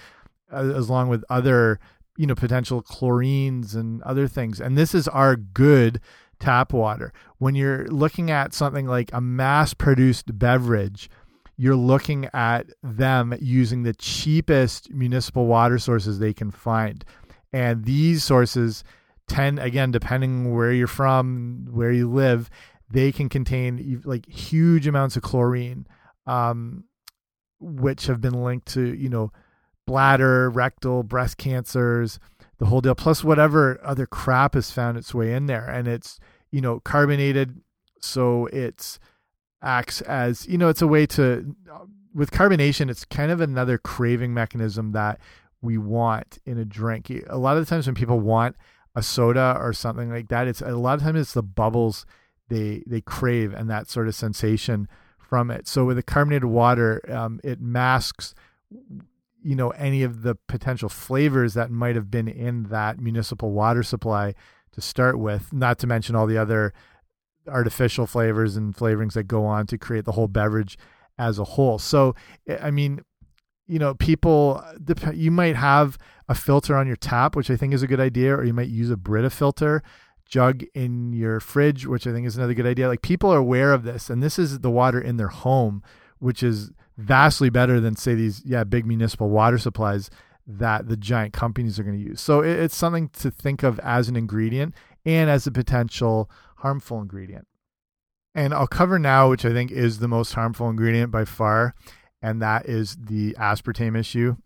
as 0.51 0.89
along 0.89 1.07
with 1.07 1.23
other 1.29 1.79
you 2.17 2.27
know 2.27 2.35
potential 2.35 2.81
chlorines 2.81 3.75
and 3.75 4.01
other 4.03 4.27
things. 4.27 4.59
And 4.59 4.77
this 4.77 4.93
is 4.93 5.07
our 5.07 5.35
good 5.35 5.99
tap 6.39 6.73
water. 6.73 7.13
When 7.37 7.55
you're 7.55 7.85
looking 7.87 8.31
at 8.31 8.53
something 8.53 8.87
like 8.87 9.09
a 9.13 9.21
mass 9.21 9.73
produced 9.73 10.37
beverage 10.37 11.09
you're 11.55 11.75
looking 11.75 12.27
at 12.33 12.67
them 12.81 13.33
using 13.39 13.83
the 13.83 13.93
cheapest 13.93 14.91
municipal 14.91 15.45
water 15.45 15.77
sources 15.77 16.19
they 16.19 16.33
can 16.33 16.51
find. 16.51 17.05
And 17.51 17.85
these 17.85 18.23
sources 18.23 18.83
tend 19.27 19.59
again 19.59 19.91
depending 19.91 20.53
where 20.53 20.71
you're 20.71 20.87
from 20.87 21.67
where 21.71 21.91
you 21.91 22.09
live 22.09 22.49
they 22.89 23.09
can 23.11 23.29
contain 23.29 24.01
like 24.03 24.27
huge 24.27 24.85
amounts 24.85 25.15
of 25.15 25.23
chlorine 25.23 25.87
um, 26.27 26.83
which 27.61 28.07
have 28.07 28.19
been 28.19 28.43
linked 28.43 28.67
to 28.67 28.93
you 28.93 29.07
know 29.07 29.31
bladder 29.87 30.49
rectal 30.49 31.03
breast 31.03 31.37
cancers 31.37 32.19
the 32.63 32.69
whole 32.69 32.79
deal. 32.79 32.95
Plus 32.95 33.25
whatever 33.25 33.77
other 33.83 34.05
crap 34.05 34.53
has 34.53 34.71
found 34.71 34.97
its 34.97 35.13
way 35.13 35.33
in 35.33 35.47
there 35.47 35.69
and 35.69 35.85
it's 35.85 36.17
you 36.49 36.61
know 36.61 36.79
carbonated 36.79 37.59
so 37.99 38.45
it's 38.53 38.99
acts 39.61 39.99
as 40.01 40.47
you 40.47 40.57
know 40.57 40.69
it's 40.69 40.81
a 40.81 40.87
way 40.87 41.05
to 41.05 41.55
with 42.13 42.31
carbonation 42.31 42.89
it's 42.89 43.03
kind 43.03 43.31
of 43.31 43.41
another 43.41 43.77
craving 43.77 44.33
mechanism 44.33 44.93
that 44.93 45.19
we 45.61 45.77
want 45.77 46.39
in 46.45 46.57
a 46.57 46.63
drink. 46.63 47.11
A 47.27 47.37
lot 47.37 47.57
of 47.57 47.65
the 47.65 47.69
times 47.69 47.85
when 47.85 47.95
people 47.95 48.19
want 48.19 48.55
a 48.95 49.03
soda 49.03 49.57
or 49.59 49.73
something 49.73 50.09
like 50.09 50.29
that 50.29 50.47
it's 50.47 50.61
a 50.61 50.69
lot 50.69 50.93
of 50.93 51.01
times 51.01 51.19
it's 51.19 51.33
the 51.33 51.43
bubbles 51.43 52.05
they 52.47 52.81
they 52.87 53.01
crave 53.01 53.53
and 53.53 53.69
that 53.69 53.89
sort 53.89 54.07
of 54.07 54.15
sensation 54.15 54.87
from 55.17 55.51
it. 55.51 55.67
So 55.67 55.83
with 55.83 55.97
the 55.97 56.03
carbonated 56.03 56.45
water 56.45 57.01
um, 57.11 57.41
it 57.43 57.59
masks 57.59 58.33
you 59.43 59.55
know 59.55 59.71
any 59.71 60.03
of 60.03 60.21
the 60.23 60.35
potential 60.47 60.89
flavors 60.89 61.53
that 61.53 61.69
might 61.69 61.95
have 61.95 62.09
been 62.09 62.27
in 62.27 62.63
that 62.63 62.99
municipal 62.99 63.51
water 63.51 63.83
supply 63.83 64.33
to 64.71 64.81
start 64.81 65.19
with 65.19 65.53
not 65.53 65.77
to 65.79 65.87
mention 65.87 66.15
all 66.15 66.25
the 66.25 66.37
other 66.37 66.73
artificial 67.47 68.07
flavors 68.07 68.55
and 68.55 68.75
flavorings 68.75 69.13
that 69.13 69.23
go 69.23 69.45
on 69.45 69.67
to 69.67 69.77
create 69.77 70.05
the 70.05 70.13
whole 70.13 70.27
beverage 70.27 70.77
as 71.17 71.37
a 71.37 71.43
whole. 71.43 71.77
So 71.77 72.15
eh, 72.47 72.57
i 72.61 72.71
mean 72.71 73.01
you 73.67 73.79
know 73.79 73.93
people 73.95 74.63
you 75.13 75.31
might 75.31 75.55
have 75.55 75.97
a 76.27 76.35
filter 76.35 76.75
on 76.75 76.87
your 76.87 76.95
tap 76.97 77.35
which 77.35 77.49
i 77.49 77.55
think 77.55 77.73
is 77.73 77.83
a 77.83 77.87
good 77.87 77.99
idea 77.99 78.35
or 78.35 78.43
you 78.43 78.53
might 78.53 78.67
use 78.67 78.89
a 78.89 78.97
brita 78.97 79.29
filter 79.29 79.81
jug 80.25 80.63
in 80.73 81.13
your 81.13 81.39
fridge 81.39 81.87
which 81.87 82.05
i 82.05 82.11
think 82.11 82.27
is 82.27 82.37
another 82.37 82.53
good 82.53 82.65
idea. 82.65 82.87
Like 82.87 83.01
people 83.01 83.31
are 83.31 83.37
aware 83.37 83.73
of 83.73 83.83
this 83.83 84.09
and 84.09 84.21
this 84.21 84.37
is 84.37 84.59
the 84.59 84.71
water 84.71 84.99
in 84.99 85.17
their 85.17 85.27
home 85.29 85.81
which 86.19 86.43
is 86.43 86.71
vastly 86.97 87.49
better 87.49 87.79
than 87.79 87.95
say 87.95 88.13
these 88.15 88.41
yeah 88.45 88.63
big 88.63 88.85
municipal 88.85 89.29
water 89.29 89.57
supplies 89.57 90.09
that 90.45 90.87
the 90.87 90.97
giant 90.97 91.33
companies 91.33 91.79
are 91.79 91.83
going 91.83 91.97
to 91.97 92.09
use 92.09 92.21
so 92.21 92.41
it, 92.41 92.59
it's 92.59 92.75
something 92.75 93.09
to 93.09 93.31
think 93.31 93.63
of 93.63 93.79
as 93.79 94.09
an 94.09 94.15
ingredient 94.15 94.73
and 95.05 95.29
as 95.29 95.47
a 95.47 95.51
potential 95.51 96.29
harmful 96.57 97.01
ingredient 97.01 97.47
and 98.35 98.53
i'll 98.53 98.67
cover 98.67 98.99
now 98.99 99.29
which 99.29 99.45
i 99.45 99.51
think 99.51 99.71
is 99.71 99.99
the 99.99 100.07
most 100.07 100.33
harmful 100.33 100.69
ingredient 100.69 101.11
by 101.11 101.25
far 101.25 101.73
and 102.23 102.41
that 102.41 102.67
is 102.67 102.95
the 102.95 103.35
aspartame 103.37 103.99
issue. 103.99 104.37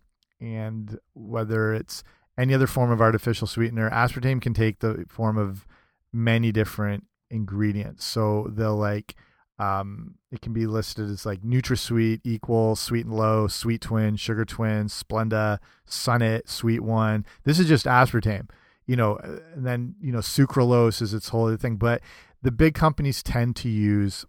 And 0.42 1.00
whether 1.14 1.74
it's 1.74 2.04
any 2.38 2.54
other 2.54 2.68
form 2.68 2.92
of 2.92 3.00
artificial 3.00 3.48
sweetener, 3.48 3.90
aspartame 3.92 4.42
can 4.42 4.56
take 4.56 4.80
the 4.80 5.06
form 5.08 5.38
of 5.38 5.66
many 6.12 6.52
different 6.52 7.06
ingredients. 7.30 8.04
So 8.04 8.48
they'll 8.50 8.76
like 8.76 9.16
um, 9.60 10.16
it 10.32 10.42
can 10.42 10.54
be 10.54 10.68
listed 10.68 11.10
as 11.10 11.26
like 11.26 11.42
NutraSweet, 11.42 12.22
Equal, 12.24 12.76
Sweet 12.76 13.06
and 13.06 13.16
Low, 13.16 13.48
Sweet 13.48 13.82
Twin, 13.82 14.16
Sugar 14.16 14.46
Twin, 14.46 14.86
Splenda, 14.88 15.60
Sunett, 15.88 16.48
Sweet 16.48 16.82
One. 16.82 17.26
This 17.44 17.60
is 17.60 17.68
just 17.68 17.86
aspartame, 17.86 18.50
you 18.86 18.96
know, 18.96 19.18
and 19.18 19.66
then 19.66 19.96
you 20.00 20.12
know 20.12 20.20
sucralose 20.20 21.02
is 21.02 21.14
its 21.14 21.30
whole 21.30 21.48
other 21.48 21.58
thing. 21.58 21.78
But 21.78 22.02
the 22.42 22.52
big 22.52 22.76
companies 22.76 23.24
tend 23.24 23.56
to 23.58 23.70
use 23.70 24.26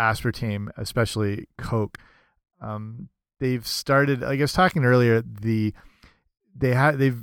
aspartame, 0.00 0.70
especially 0.78 1.46
Coke, 1.58 1.98
um, 2.60 3.10
they've 3.40 3.66
started. 3.66 4.22
Like 4.22 4.38
I 4.38 4.42
was 4.42 4.54
talking 4.54 4.84
earlier, 4.84 5.20
the 5.20 5.74
they 6.56 6.72
had 6.72 6.98
they've 6.98 7.20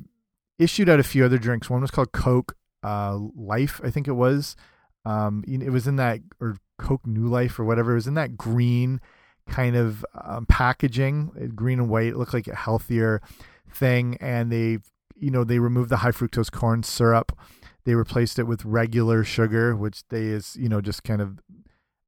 issued 0.60 0.90
out 0.90 1.00
a 1.00 1.04
few 1.04 1.26
other 1.26 1.40
drinks. 1.40 1.72
One 1.72 1.82
was 1.82 1.92
called 1.92 2.12
Coke 2.12 2.56
uh, 2.84 3.18
Life, 3.36 3.82
I 3.84 3.90
think 3.90 4.08
it 4.08 4.14
was. 4.14 4.56
Um, 5.04 5.44
it 5.48 5.72
was 5.72 5.88
in 5.88 5.96
that 5.96 6.20
or 6.40 6.58
Coke 6.82 7.06
New 7.06 7.28
Life 7.28 7.60
or 7.60 7.64
whatever. 7.64 7.92
It 7.92 7.96
was 7.96 8.08
in 8.08 8.16
that 8.16 8.38
green 8.38 9.00
kind 9.48 9.76
of 9.76 10.06
um, 10.24 10.46
packaging, 10.46 11.32
uh, 11.40 11.46
green 11.56 11.80
and 11.80 11.90
white. 11.90 12.08
It 12.08 12.18
looked 12.18 12.34
like 12.34 12.48
a 12.48 12.56
healthier 12.56 13.22
thing, 13.74 14.18
and 14.20 14.52
they 14.52 14.80
you 15.16 15.32
know 15.32 15.44
they 15.44 15.60
removed 15.60 15.90
the 15.90 15.98
high 15.98 16.12
fructose 16.12 16.52
corn 16.52 16.84
syrup. 16.84 17.32
They 17.84 17.96
replaced 17.96 18.38
it 18.40 18.44
with 18.44 18.66
regular 18.66 19.24
sugar, 19.24 19.76
which 19.76 20.04
they 20.10 20.26
is 20.26 20.56
you 20.60 20.70
know 20.70 20.82
just 20.82 21.04
kind 21.04 21.22
of 21.22 21.40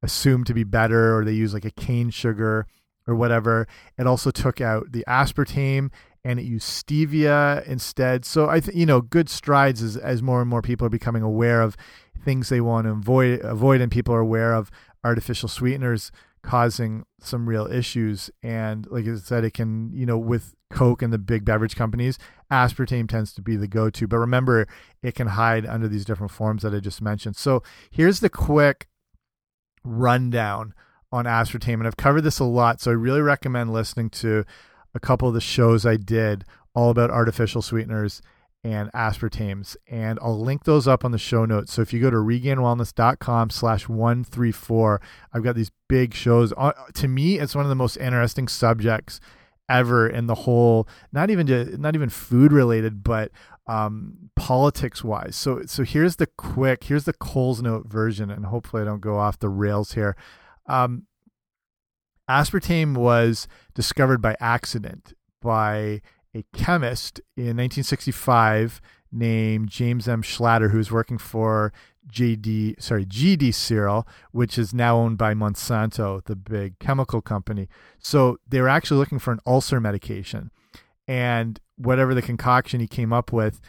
assumed 0.02 0.46
to 0.48 0.54
be 0.54 0.64
better, 0.64 1.16
or 1.16 1.24
they 1.24 1.32
use 1.32 1.54
like 1.54 1.64
a 1.64 1.70
cane 1.70 2.10
sugar 2.10 2.66
or 3.06 3.14
whatever. 3.14 3.66
It 3.98 4.06
also 4.06 4.30
took 4.30 4.60
out 4.60 4.92
the 4.92 5.04
aspartame 5.06 5.90
and 6.24 6.38
it 6.38 6.44
used 6.44 6.66
stevia 6.66 7.66
instead. 7.66 8.24
So 8.24 8.48
I 8.48 8.60
think 8.60 8.76
you 8.76 8.86
know 8.86 9.00
good 9.00 9.28
strides 9.28 9.82
as 9.82 9.96
as 9.96 10.22
more 10.22 10.40
and 10.40 10.48
more 10.48 10.62
people 10.62 10.86
are 10.86 10.90
becoming 10.90 11.22
aware 11.22 11.60
of 11.60 11.76
things 12.24 12.48
they 12.48 12.60
want 12.60 12.86
to 12.86 12.92
avoid 12.92 13.40
avoid 13.40 13.80
and 13.80 13.92
people 13.92 14.14
are 14.14 14.20
aware 14.20 14.54
of 14.54 14.70
artificial 15.04 15.48
sweeteners 15.48 16.10
causing 16.42 17.04
some 17.20 17.48
real 17.48 17.66
issues 17.66 18.30
and 18.42 18.86
like 18.90 19.06
I 19.06 19.16
said 19.16 19.44
it 19.44 19.54
can 19.54 19.90
you 19.94 20.06
know 20.06 20.18
with 20.18 20.54
Coke 20.70 21.02
and 21.02 21.12
the 21.12 21.18
big 21.18 21.44
beverage 21.44 21.76
companies 21.76 22.18
aspartame 22.50 23.08
tends 23.08 23.32
to 23.34 23.42
be 23.42 23.56
the 23.56 23.68
go-to 23.68 24.06
but 24.06 24.18
remember 24.18 24.66
it 25.02 25.14
can 25.14 25.28
hide 25.28 25.64
under 25.66 25.88
these 25.88 26.04
different 26.04 26.32
forms 26.32 26.62
that 26.62 26.74
I 26.74 26.80
just 26.80 27.00
mentioned. 27.00 27.36
So 27.36 27.62
here's 27.90 28.20
the 28.20 28.30
quick 28.30 28.88
rundown 29.84 30.74
on 31.12 31.26
aspartame, 31.26 31.74
and 31.74 31.86
I've 31.86 31.96
covered 31.96 32.22
this 32.22 32.40
a 32.40 32.44
lot, 32.44 32.80
so 32.80 32.90
I 32.90 32.94
really 32.94 33.20
recommend 33.20 33.72
listening 33.72 34.10
to 34.10 34.44
a 34.94 35.00
couple 35.00 35.28
of 35.28 35.34
the 35.34 35.40
shows 35.40 35.86
I 35.86 35.96
did 35.96 36.44
all 36.74 36.90
about 36.90 37.10
artificial 37.10 37.62
sweeteners 37.62 38.20
and 38.64 38.90
aspartames 38.92 39.76
and 39.86 40.18
I'll 40.22 40.40
link 40.40 40.64
those 40.64 40.88
up 40.88 41.04
on 41.04 41.12
the 41.12 41.18
show 41.18 41.44
notes. 41.44 41.74
So 41.74 41.82
if 41.82 41.92
you 41.92 42.00
go 42.00 42.10
to 42.10 42.16
regainedwellness.com 42.16 43.50
slash 43.50 43.88
134, 43.88 45.00
I've 45.34 45.44
got 45.44 45.54
these 45.54 45.70
big 45.86 46.14
shows. 46.14 46.54
Uh, 46.56 46.72
to 46.94 47.06
me, 47.06 47.38
it's 47.38 47.54
one 47.54 47.66
of 47.66 47.68
the 47.68 47.74
most 47.74 47.98
interesting 47.98 48.48
subjects 48.48 49.20
ever 49.68 50.08
in 50.08 50.26
the 50.26 50.34
whole, 50.34 50.88
not 51.12 51.28
even, 51.28 51.46
to, 51.46 51.76
not 51.78 51.94
even 51.94 52.08
food 52.08 52.52
related, 52.52 53.04
but 53.04 53.30
um, 53.66 54.30
politics 54.34 55.04
wise. 55.04 55.36
So, 55.36 55.62
so 55.66 55.84
here's 55.84 56.16
the 56.16 56.26
quick, 56.26 56.84
here's 56.84 57.04
the 57.04 57.12
Coles 57.12 57.60
note 57.60 57.86
version 57.86 58.30
and 58.30 58.46
hopefully 58.46 58.80
I 58.82 58.86
don't 58.86 59.00
go 59.00 59.18
off 59.18 59.38
the 59.38 59.50
rails 59.50 59.92
here. 59.92 60.16
Um, 60.66 61.06
aspartame 62.30 62.96
was 62.96 63.46
discovered 63.74 64.22
by 64.22 64.36
accident 64.40 65.12
by 65.42 66.00
a 66.34 66.44
chemist 66.52 67.20
in 67.36 67.56
1965 67.56 68.80
named 69.12 69.68
James 69.68 70.08
M. 70.08 70.22
Schlatter, 70.22 70.70
who 70.70 70.78
was 70.78 70.90
working 70.90 71.18
for 71.18 71.72
JD, 72.10 72.82
sorry, 72.82 73.06
GD 73.06 73.54
Searle, 73.54 74.06
which 74.32 74.58
is 74.58 74.74
now 74.74 74.96
owned 74.96 75.16
by 75.16 75.34
Monsanto, 75.34 76.24
the 76.24 76.36
big 76.36 76.78
chemical 76.78 77.22
company. 77.22 77.68
So 77.98 78.38
they 78.48 78.60
were 78.60 78.68
actually 78.68 78.98
looking 78.98 79.18
for 79.18 79.32
an 79.32 79.40
ulcer 79.46 79.80
medication. 79.80 80.50
And 81.06 81.60
whatever 81.76 82.14
the 82.14 82.22
concoction 82.22 82.80
he 82.80 82.88
came 82.88 83.12
up 83.12 83.32
with, 83.32 83.60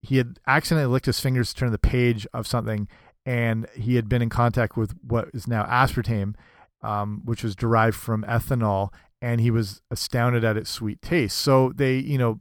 he 0.00 0.16
had 0.16 0.40
accidentally 0.46 0.92
licked 0.92 1.06
his 1.06 1.20
fingers 1.20 1.52
to 1.52 1.60
turn 1.60 1.72
the 1.72 1.78
page 1.78 2.26
of 2.32 2.46
something 2.46 2.88
and 3.24 3.66
he 3.74 3.96
had 3.96 4.08
been 4.08 4.22
in 4.22 4.28
contact 4.28 4.76
with 4.76 4.94
what 5.02 5.28
is 5.32 5.46
now 5.46 5.64
aspartame, 5.64 6.34
um, 6.82 7.22
which 7.24 7.44
was 7.44 7.54
derived 7.54 7.96
from 7.96 8.24
ethanol, 8.24 8.92
and 9.22 9.40
he 9.40 9.52
was 9.52 9.80
astounded 9.88 10.44
at 10.44 10.56
its 10.56 10.68
sweet 10.68 11.00
taste. 11.00 11.38
So 11.38 11.72
they, 11.74 11.96
you 11.96 12.18
know, 12.18 12.40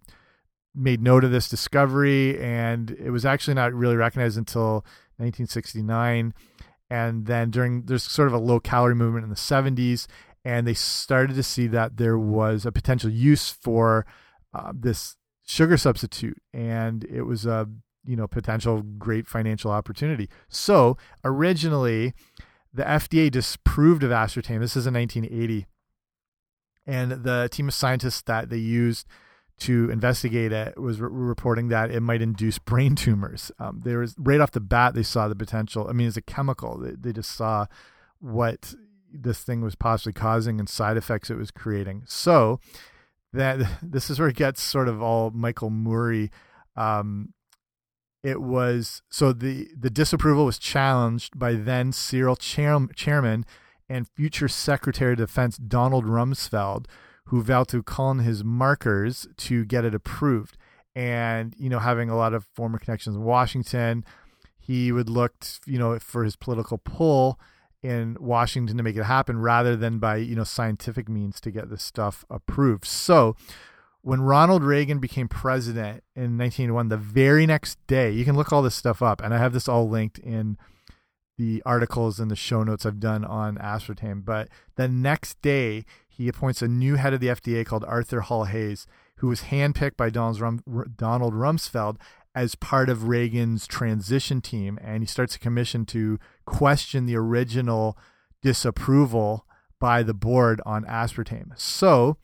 made 0.74 1.00
note 1.00 1.24
of 1.24 1.32
this 1.32 1.48
discovery, 1.48 2.42
and 2.42 2.92
it 2.92 3.12
was 3.12 3.24
actually 3.24 3.54
not 3.54 3.72
really 3.72 3.96
recognized 3.96 4.38
until 4.38 4.84
1969. 5.18 6.34
And 6.90 7.26
then 7.28 7.52
during 7.52 7.84
there's 7.84 8.04
sort 8.04 8.28
of 8.28 8.34
a 8.34 8.40
low 8.40 8.60
calorie 8.60 8.96
movement 8.96 9.24
in 9.24 9.30
the 9.30 9.36
70s, 9.36 10.08
and 10.44 10.66
they 10.66 10.74
started 10.74 11.36
to 11.36 11.44
see 11.44 11.68
that 11.68 11.98
there 11.98 12.18
was 12.18 12.66
a 12.66 12.72
potential 12.72 13.12
use 13.12 13.52
for 13.52 14.08
uh, 14.56 14.74
this 14.76 15.16
sugar 15.46 15.78
substitute, 15.78 16.42
and 16.52 17.04
it 17.06 17.22
was 17.22 17.46
a 17.46 17.70
you 18.04 18.16
know 18.16 18.28
potential 18.28 18.82
great 18.82 19.28
financial 19.28 19.70
opportunity. 19.70 20.30
So 20.50 20.98
originally, 21.24 22.14
the 22.74 22.84
FDA 22.84 23.30
disapproved 23.30 24.04
of 24.04 24.10
aspartame. 24.10 24.62
This 24.62 24.76
is 24.76 24.88
in 24.88 24.96
1980, 24.96 25.68
and 26.86 27.12
the 27.12 27.50
team 27.52 27.68
of 27.68 27.74
scientists 27.74 28.22
that 28.24 28.50
they 28.50 28.58
used 28.58 29.08
to 29.60 29.92
investigate 29.92 30.52
it 30.52 30.80
was 30.82 31.00
re 31.00 31.10
reporting 31.12 31.68
that 31.68 31.92
it 31.92 32.02
might 32.02 32.22
induce 32.22 32.58
brain 32.72 32.96
tumors. 32.96 33.52
Um, 33.60 33.82
there 33.84 34.00
was 34.00 34.16
right 34.18 34.42
off 34.42 34.52
the 34.52 34.60
bat 34.60 34.96
they 34.96 35.04
saw 35.04 35.28
the 35.28 35.36
potential. 35.36 35.88
I 35.88 35.94
mean, 35.94 36.08
it's 36.08 36.18
a 36.18 36.22
chemical. 36.22 36.80
They, 36.80 36.92
they 36.92 37.14
just 37.14 37.32
saw 37.32 37.68
what 38.20 38.74
this 39.14 39.44
thing 39.44 39.62
was 39.62 39.76
possibly 39.76 40.14
causing 40.14 40.60
and 40.60 40.70
side 40.70 40.98
effects 40.98 41.30
it 41.30 41.38
was 41.38 41.52
creating. 41.52 42.04
So 42.08 42.60
that 43.34 43.60
this 43.84 44.10
is 44.10 44.20
where 44.20 44.30
it 44.30 44.36
gets 44.36 44.62
sort 44.62 44.88
of 44.88 45.02
all 45.02 45.32
Michael 45.32 45.70
Murray. 45.70 46.32
Um, 46.76 47.34
it 48.24 48.42
was 48.42 49.02
so 49.10 49.34
the 49.34 49.70
the 49.78 49.90
disapproval 49.90 50.46
was 50.46 50.60
challenged 50.60 51.38
by 51.38 51.54
then 51.54 51.92
Searle 51.92 52.36
chair, 52.36 52.80
chairman 52.96 53.46
and 53.92 54.08
future 54.08 54.48
Secretary 54.48 55.14
of 55.14 55.18
Defense 55.18 55.58
Donald 55.58 56.06
Rumsfeld, 56.06 56.86
who 57.26 57.44
vowed 57.44 57.68
to 57.70 57.84
call 57.84 58.08
on 58.08 58.20
his 58.20 58.44
markers 58.44 59.28
to 59.38 59.66
get 59.66 59.86
it 59.86 59.94
approved. 59.94 60.58
And 60.96 61.54
you 61.58 61.70
know, 61.70 61.80
having 61.80 62.10
a 62.10 62.16
lot 62.16 62.34
of 62.34 62.46
former 62.54 62.80
connections 62.80 63.16
in 63.16 63.24
Washington, 63.24 64.06
he 64.60 64.92
would 64.92 65.10
look, 65.10 65.34
you 65.66 65.78
know, 65.78 66.00
for 66.00 66.24
his 66.24 66.36
political 66.36 66.78
pull 66.78 67.40
in 67.84 68.16
Washington 68.20 68.78
to 68.78 68.84
make 68.84 68.96
it 68.96 69.04
happen 69.04 69.40
rather 69.40 69.76
than 69.76 70.00
by, 70.00 70.18
you 70.18 70.36
know, 70.36 70.44
scientific 70.44 71.10
means 71.10 71.42
to 71.42 71.52
get 71.52 71.70
this 71.70 71.84
stuff 71.84 72.24
approved. 72.30 72.86
So 72.86 73.36
when 74.02 74.22
Ronald 74.22 74.64
Reagan 74.64 75.00
became 75.00 75.28
president 75.28 76.04
in 76.16 76.38
1981, 76.38 76.90
the 76.90 76.98
very 76.98 77.46
next 77.46 77.80
day, 77.88 78.12
you 78.12 78.26
can 78.26 78.36
look 78.36 78.52
all 78.52 78.62
this 78.62 78.76
stuff 78.76 79.02
up, 79.02 79.22
and 79.22 79.34
I 79.34 79.38
have 79.38 79.54
this 79.54 79.68
all 79.68 79.90
linked 79.90 80.20
in 80.20 80.58
the 81.38 81.62
articles 81.66 82.20
and 82.20 82.30
the 82.30 82.36
show 82.36 82.64
notes 82.64 82.86
I've 82.86 83.00
done 83.00 83.26
on 83.26 83.58
aspartame. 83.58 84.24
But 84.24 84.50
the 84.76 84.88
next 84.88 85.42
day, 85.42 85.86
he 86.08 86.28
appoints 86.28 86.62
a 86.62 86.68
new 86.68 86.96
head 86.96 87.14
of 87.14 87.20
the 87.20 87.28
FDA 87.28 87.66
called 87.66 87.84
Arthur 87.86 88.22
Hull 88.22 88.46
Hayes, 88.46 88.86
who 89.18 89.28
was 89.28 89.44
handpicked 89.44 89.98
by 89.98 90.10
Donald 90.10 90.60
Rumsfeld 90.68 91.98
as 92.34 92.56
part 92.56 92.90
of 92.90 93.08
Reagan's 93.08 93.68
transition 93.68 94.42
team, 94.42 94.80
and 94.82 95.04
he 95.04 95.08
starts 95.08 95.36
a 95.36 95.40
commission 95.40 95.86
to 95.88 96.20
question 96.46 97.06
the 97.06 97.16
original 97.16 97.98
disapproval 98.42 99.46
by 99.80 100.04
the 100.04 100.14
board 100.14 100.62
on 100.66 100.86
aspartame. 100.86 101.58
So 101.60 102.18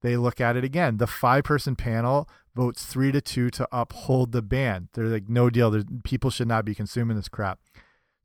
they 0.00 0.16
look 0.16 0.40
at 0.40 0.56
it 0.56 0.64
again. 0.64 0.96
The 0.96 1.06
five 1.06 1.44
person 1.44 1.76
panel 1.76 2.28
votes 2.54 2.84
three 2.86 3.12
to 3.12 3.20
two 3.20 3.50
to 3.50 3.68
uphold 3.70 4.32
the 4.32 4.42
ban. 4.42 4.88
They're 4.92 5.04
like, 5.06 5.28
no 5.28 5.50
deal. 5.50 5.70
There's, 5.70 5.84
people 6.04 6.30
should 6.30 6.48
not 6.48 6.64
be 6.64 6.74
consuming 6.74 7.16
this 7.16 7.28
crap. 7.28 7.58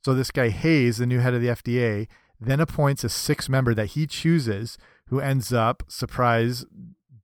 So 0.05 0.13
this 0.13 0.29
guy 0.29 0.49
Hayes, 0.49 0.97
the 0.97 1.07
new 1.07 1.17
head 1.17 1.33
of 1.33 1.41
the 1.41 1.47
FDA, 1.47 2.07
then 2.39 2.59
appoints 2.59 3.03
a 3.03 3.09
six 3.09 3.49
member 3.49 3.73
that 3.73 3.87
he 3.87 4.05
chooses, 4.05 4.77
who 5.07 5.19
ends 5.19 5.51
up 5.51 5.81
surprise 5.87 6.63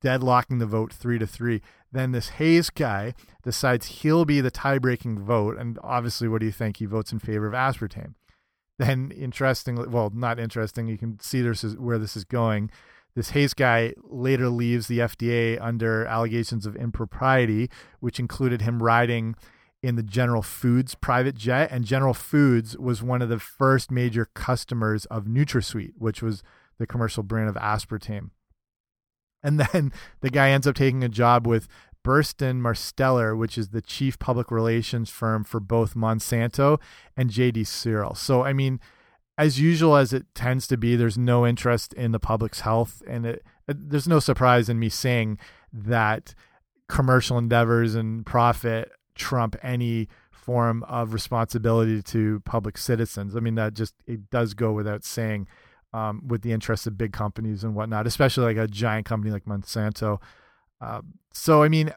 deadlocking 0.04 0.58
the 0.58 0.66
vote 0.66 0.92
three 0.92 1.20
to 1.20 1.28
three. 1.28 1.62
Then 1.92 2.12
this 2.12 2.30
Hayes 2.40 2.72
guy 2.72 3.14
decides 3.44 3.86
he'll 3.86 4.26
be 4.26 4.42
the 4.42 4.50
tie 4.50 4.80
breaking 4.80 5.20
vote. 5.20 5.60
And 5.60 5.78
obviously, 5.84 6.28
what 6.28 6.40
do 6.40 6.48
you 6.48 6.52
think? 6.52 6.78
He 6.78 6.88
votes 6.88 7.12
in 7.12 7.20
favor 7.20 7.46
of 7.46 7.54
aspartame. 7.54 8.16
Then, 8.80 9.12
interestingly, 9.12 9.88
well, 9.88 10.10
not 10.12 10.40
interesting, 10.40 10.88
you 10.88 10.98
can 10.98 11.20
see 11.20 11.44
this 11.44 11.64
is 11.64 11.78
where 11.78 12.00
this 12.00 12.18
is 12.18 12.24
going. 12.24 12.72
This 13.14 13.30
Hayes 13.30 13.54
guy 13.54 13.94
later 14.02 14.50
leaves 14.50 14.88
the 14.88 15.00
FDA 15.00 15.62
under 15.62 16.08
allegations 16.08 16.66
of 16.66 16.76
impropriety, 16.76 17.70
which 18.00 18.20
included 18.20 18.64
him 18.64 18.82
riding 18.82 19.36
in 19.84 19.96
the 19.96 20.04
General 20.04 20.42
Foods 20.42 20.96
private 20.96 21.36
jet. 21.36 21.72
And 21.72 21.86
General 21.86 22.14
Foods 22.14 22.78
was 22.78 23.02
one 23.02 23.22
of 23.22 23.30
the 23.30 23.40
first 23.40 23.92
major 23.92 24.26
customers 24.34 25.06
of 25.06 25.26
NutraSweet, 25.26 25.94
which 25.98 26.22
was 26.22 26.44
the 26.78 26.88
commercial 26.88 27.24
brand 27.24 27.50
of 27.50 27.56
aspartame. 27.56 28.30
And 29.44 29.60
then 29.60 29.92
the 30.22 30.30
guy 30.30 30.50
ends 30.52 30.68
up 30.68 30.76
taking 30.76 31.04
a 31.04 31.10
job 31.10 31.48
with 31.48 31.68
Burson-Marsteller, 32.04 33.38
which 33.38 33.58
is 33.58 33.70
the 33.70 33.82
chief 33.82 34.18
public 34.20 34.52
relations 34.52 35.10
firm 35.10 35.44
for 35.44 35.60
both 35.60 35.96
Monsanto 35.96 36.80
and 37.16 37.30
JD 37.30 37.66
Searle. 37.66 38.16
So, 38.16 38.44
I 38.44 38.54
mean, 38.54 38.80
as 39.38 39.60
usual 39.60 39.96
as 39.96 40.14
it 40.14 40.26
tends 40.36 40.68
to 40.68 40.78
be, 40.78 40.96
there's 40.96 41.18
no 41.18 41.46
interest 41.46 41.94
in 41.94 42.12
the 42.12 42.20
public's 42.20 42.62
health, 42.62 43.02
and 43.08 43.26
it, 43.26 43.46
there's 43.68 44.08
no 44.08 44.20
surprise 44.20 44.70
in 44.70 44.80
me 44.80 44.90
saying 44.90 45.38
that 45.74 46.36
commercial 46.88 47.38
endeavors 47.38 47.96
and 47.96 48.26
profit 48.26 48.92
trump 49.22 49.56
any 49.62 50.08
form 50.32 50.84
of 50.84 51.14
responsibility 51.14 52.02
to 52.02 52.40
public 52.42 52.78
citizens. 52.78 53.36
I 53.36 53.40
mean, 53.40 53.56
that 53.56 53.74
just 53.74 53.94
it 54.08 54.30
does 54.32 54.54
go 54.54 54.72
without 54.72 55.04
saying 55.04 55.48
um, 55.94 56.28
with 56.28 56.42
the 56.42 56.52
interests 56.52 56.88
of 56.88 56.98
big 56.98 57.14
companies 57.14 57.64
and 57.64 57.76
whatnot, 57.76 58.08
especially 58.08 58.46
like 58.46 58.58
a 58.58 58.68
giant 58.68 59.06
company 59.06 59.32
like 59.32 59.46
Monsanto. 59.46 60.20
Um, 60.80 61.14
so, 61.32 61.62
I 61.64 61.70
mean, 61.70 61.94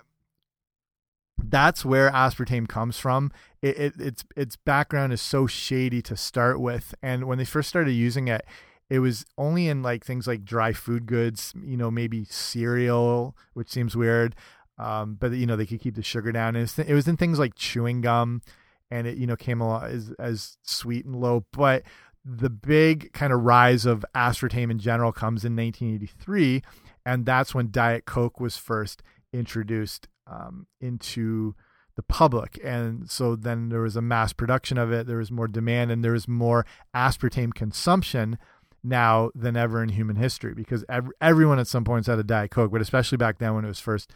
that's 1.43 1.85
where 1.85 2.11
aspartame 2.11 2.69
comes 2.69 2.99
from. 2.99 3.33
It, 3.63 3.79
it, 3.79 3.95
its 3.99 4.25
its 4.37 4.57
background 4.57 5.13
is 5.13 5.23
so 5.23 5.47
shady 5.47 6.03
to 6.03 6.17
start 6.17 6.61
with, 6.61 6.95
and 7.03 7.25
when 7.25 7.39
they 7.39 7.45
first 7.45 7.69
started 7.69 7.93
using 7.93 8.29
it, 8.29 8.45
it 8.91 8.99
was 8.99 9.25
only 9.39 9.69
in 9.69 9.83
like 9.83 10.05
things 10.05 10.27
like 10.27 10.45
dry 10.45 10.73
food 10.73 11.07
goods, 11.07 11.55
you 11.65 11.77
know, 11.77 11.91
maybe 11.91 12.25
cereal, 12.25 13.37
which 13.55 13.71
seems 13.71 13.97
weird. 13.97 14.37
Um, 14.79 15.17
but 15.19 15.33
you 15.33 15.47
know 15.47 15.57
they 15.57 15.67
could 15.67 15.81
keep 15.81 15.95
the 15.95 16.03
sugar 16.03 16.33
down. 16.33 16.57
And 16.57 16.59
it 16.59 16.61
was, 16.63 16.79
it 16.79 16.95
was 16.95 17.09
in 17.09 17.17
things 17.17 17.39
like 17.39 17.55
chewing 17.55 18.01
gum, 18.01 18.43
and 18.91 19.07
it 19.07 19.17
you 19.17 19.27
know 19.27 19.37
came 19.37 19.61
along 19.61 19.85
as 19.85 20.13
as 20.19 20.57
sweet 20.63 21.05
and 21.05 21.17
low. 21.17 21.45
But 21.53 21.83
the 22.25 22.51
big 22.51 23.13
kind 23.13 23.33
of 23.33 23.43
rise 23.43 23.87
of 23.87 24.05
aspartame 24.15 24.71
in 24.71 24.79
general 24.79 25.13
comes 25.13 25.45
in 25.45 25.55
1983, 25.55 26.63
and 27.05 27.27
that's 27.27 27.55
when 27.55 27.71
Diet 27.71 28.07
Coke 28.07 28.41
was 28.41 28.57
first 28.57 29.03
introduced 29.33 30.09
um, 30.27 30.67
into 30.81 31.55
the 31.97 32.03
public. 32.03 32.59
And 32.65 33.09
so 33.11 33.37
then 33.37 33.69
there 33.69 33.81
was 33.81 33.97
a 33.97 34.03
mass 34.03 34.33
production 34.33 34.79
of 34.79 34.93
it, 34.93 35.07
there 35.07 35.19
was 35.19 35.31
more 35.31 35.49
demand, 35.49 35.91
and 35.91 36.05
there 36.05 36.13
was 36.13 36.27
more 36.27 36.67
aspartame 36.95 37.55
consumption 37.55 38.39
now 38.83 39.31
than 39.35 39.57
ever 39.57 39.83
in 39.83 39.89
human 39.89 40.17
history 40.17 40.53
because 40.53 40.85
ev 40.91 41.09
everyone 41.21 41.59
at 41.59 41.67
some 41.67 41.85
points 41.85 42.07
had 42.07 42.19
a 42.19 42.23
Diet 42.23 42.51
Coke, 42.51 42.71
but 42.71 42.83
especially 42.83 43.17
back 43.17 43.39
then 43.39 43.55
when 43.55 43.65
it 43.65 43.69
was 43.69 43.81
first 43.81 44.13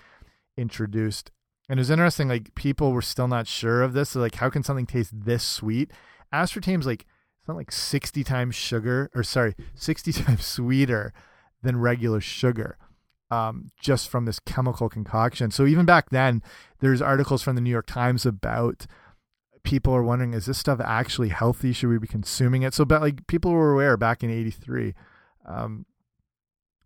introduced. 0.59 1.31
And 1.69 1.79
it 1.79 1.83
was 1.83 1.91
interesting, 1.91 2.29
like 2.29 2.55
people 2.55 2.93
were 2.93 3.03
still 3.03 3.29
not 3.29 3.47
sure 3.47 3.83
of 3.83 3.93
this. 3.93 4.15
Like, 4.15 4.37
how 4.37 4.51
can 4.51 4.63
something 4.63 4.87
taste 4.87 5.13
this 5.13 5.45
sweet? 5.45 5.91
Aspartame's 6.33 6.87
like 6.87 7.07
it's 7.39 7.49
not 7.49 7.57
like 7.57 7.73
60 7.73 8.25
times 8.25 8.55
sugar, 8.55 9.11
or 9.15 9.23
sorry, 9.23 9.55
60 9.75 10.13
times 10.25 10.45
sweeter 10.45 11.13
than 11.63 11.79
regular 11.79 12.21
sugar 12.21 12.77
um, 13.31 13.71
just 13.81 14.09
from 14.09 14.25
this 14.25 14.39
chemical 14.41 14.89
concoction. 14.89 15.51
So 15.51 15.67
even 15.67 15.87
back 15.87 16.11
then, 16.11 16.43
there's 16.81 17.03
articles 17.03 17.43
from 17.43 17.55
the 17.55 17.61
New 17.61 17.71
York 17.71 17.87
Times 17.87 18.25
about 18.25 18.87
people 19.63 19.95
are 19.95 20.03
wondering, 20.03 20.33
is 20.35 20.47
this 20.47 20.59
stuff 20.59 20.81
actually 20.83 21.29
healthy? 21.29 21.73
Should 21.73 21.91
we 21.91 21.99
be 21.99 22.07
consuming 22.07 22.63
it? 22.63 22.75
So, 22.75 22.85
but 22.85 23.03
like 23.03 23.27
people 23.27 23.53
were 23.53 23.73
aware 23.73 23.97
back 23.97 24.23
in 24.23 24.31
'83. 24.31 24.95
Um, 25.47 25.87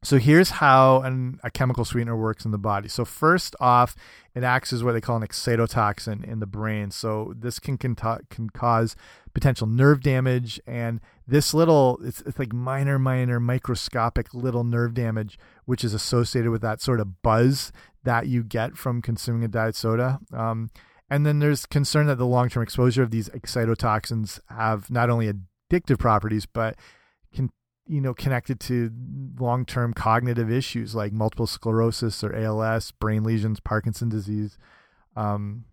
so 0.03 0.19
here's 0.19 0.51
how 0.51 1.01
an, 1.03 1.39
a 1.45 1.51
chemical 1.51 1.85
sweetener 1.85 2.17
works 2.17 2.45
in 2.45 2.51
the 2.51 2.59
body. 2.59 2.89
So 2.89 3.05
first 3.05 3.55
off, 3.61 3.95
it 4.35 4.43
acts 4.43 4.73
as 4.73 4.83
what 4.83 4.93
they 4.93 5.01
call 5.01 5.17
an 5.17 5.27
excitotoxin 5.27 6.25
in 6.25 6.41
the 6.41 6.47
brain. 6.47 6.91
So 6.91 7.35
this 7.37 7.59
can 7.59 7.79
can, 7.79 7.95
can 7.95 8.51
cause 8.51 8.97
potential 9.33 9.67
nerve 9.67 10.03
damage, 10.03 10.61
and 10.67 11.01
this 11.27 11.55
little 11.55 12.01
it's, 12.03 12.21
it's 12.23 12.39
like 12.39 12.53
minor, 12.53 12.99
minor, 12.99 13.39
microscopic 13.39 14.35
little 14.35 14.65
nerve 14.65 14.95
damage, 14.95 15.39
which 15.67 15.85
is 15.85 15.95
associated 15.95 16.51
with 16.51 16.63
that 16.63 16.81
sort 16.81 17.01
of 17.01 17.23
buzz 17.23 17.73
that 18.05 18.27
you 18.27 18.43
get 18.43 18.77
from 18.77 19.01
consuming 19.01 19.45
a 19.45 19.49
diet 19.49 19.77
soda. 19.77 20.19
Um, 20.33 20.71
and 21.09 21.25
then 21.27 21.39
there's 21.39 21.67
concern 21.67 22.07
that 22.07 22.17
the 22.17 22.27
long-term 22.27 22.63
exposure 22.63 23.03
of 23.03 23.11
these 23.11 23.29
excitotoxins 23.29 24.41
have 24.49 24.91
not 24.91 25.11
only 25.11 25.31
addictive 25.31 25.99
properties, 25.99 26.47
but 26.47 26.75
can 27.35 27.51
you 27.87 28.01
know 28.01 28.15
connected 28.15 28.61
to 28.61 28.91
long-term 29.39 29.95
cognitive 29.95 30.51
issues 30.51 30.95
like 30.95 31.13
multiple 31.13 31.47
sclerosis 31.47 32.23
or 32.23 32.35
ALS, 32.35 32.91
brain 32.93 33.25
lesions, 33.25 33.61
Parkinson 33.61 34.09
disease, 34.09 34.59
um, 35.17 35.65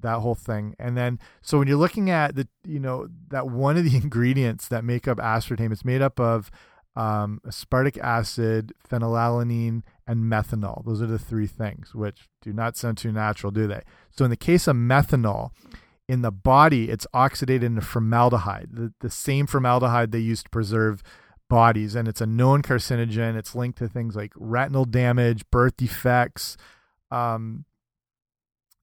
that 0.00 0.18
whole 0.18 0.34
thing. 0.34 0.74
And 0.78 0.96
then 0.96 1.18
so 1.40 1.58
when 1.58 1.68
you're 1.68 1.76
looking 1.76 2.10
at 2.10 2.34
the 2.34 2.48
you 2.66 2.80
know 2.80 3.08
that 3.28 3.48
one 3.48 3.76
of 3.76 3.84
the 3.84 3.96
ingredients 4.02 4.68
that 4.68 4.84
make 4.84 5.06
up 5.06 5.18
aspartame, 5.18 5.72
it's 5.72 5.84
made 5.84 6.02
up 6.02 6.18
of 6.20 6.50
um, 6.94 7.40
aspartic 7.46 7.98
acid, 7.98 8.72
phenylalanine, 8.88 9.82
and 10.06 10.24
methanol. 10.24 10.84
Those 10.84 11.00
are 11.00 11.06
the 11.06 11.18
three 11.18 11.46
things, 11.46 11.94
which 11.94 12.28
do 12.42 12.52
not 12.52 12.76
sound 12.76 12.98
too 12.98 13.12
natural, 13.12 13.50
do 13.50 13.66
they? 13.66 13.80
So 14.10 14.24
in 14.24 14.30
the 14.30 14.36
case 14.36 14.66
of 14.66 14.76
methanol, 14.76 15.50
in 16.08 16.22
the 16.22 16.30
body, 16.30 16.90
it's 16.90 17.06
oxidated 17.14 17.62
into 17.62 17.80
formaldehyde, 17.80 18.68
the, 18.72 18.92
the 19.00 19.10
same 19.10 19.46
formaldehyde 19.46 20.12
they 20.12 20.18
use 20.18 20.42
to 20.42 20.50
preserve 20.50 21.02
bodies 21.52 21.94
and 21.94 22.08
it's 22.08 22.20
a 22.20 22.26
known 22.26 22.62
carcinogen 22.62 23.36
it's 23.36 23.54
linked 23.54 23.78
to 23.78 23.88
things 23.88 24.16
like 24.16 24.32
retinal 24.36 24.84
damage 24.84 25.42
birth 25.50 25.76
defects 25.76 26.56
um, 27.12 27.66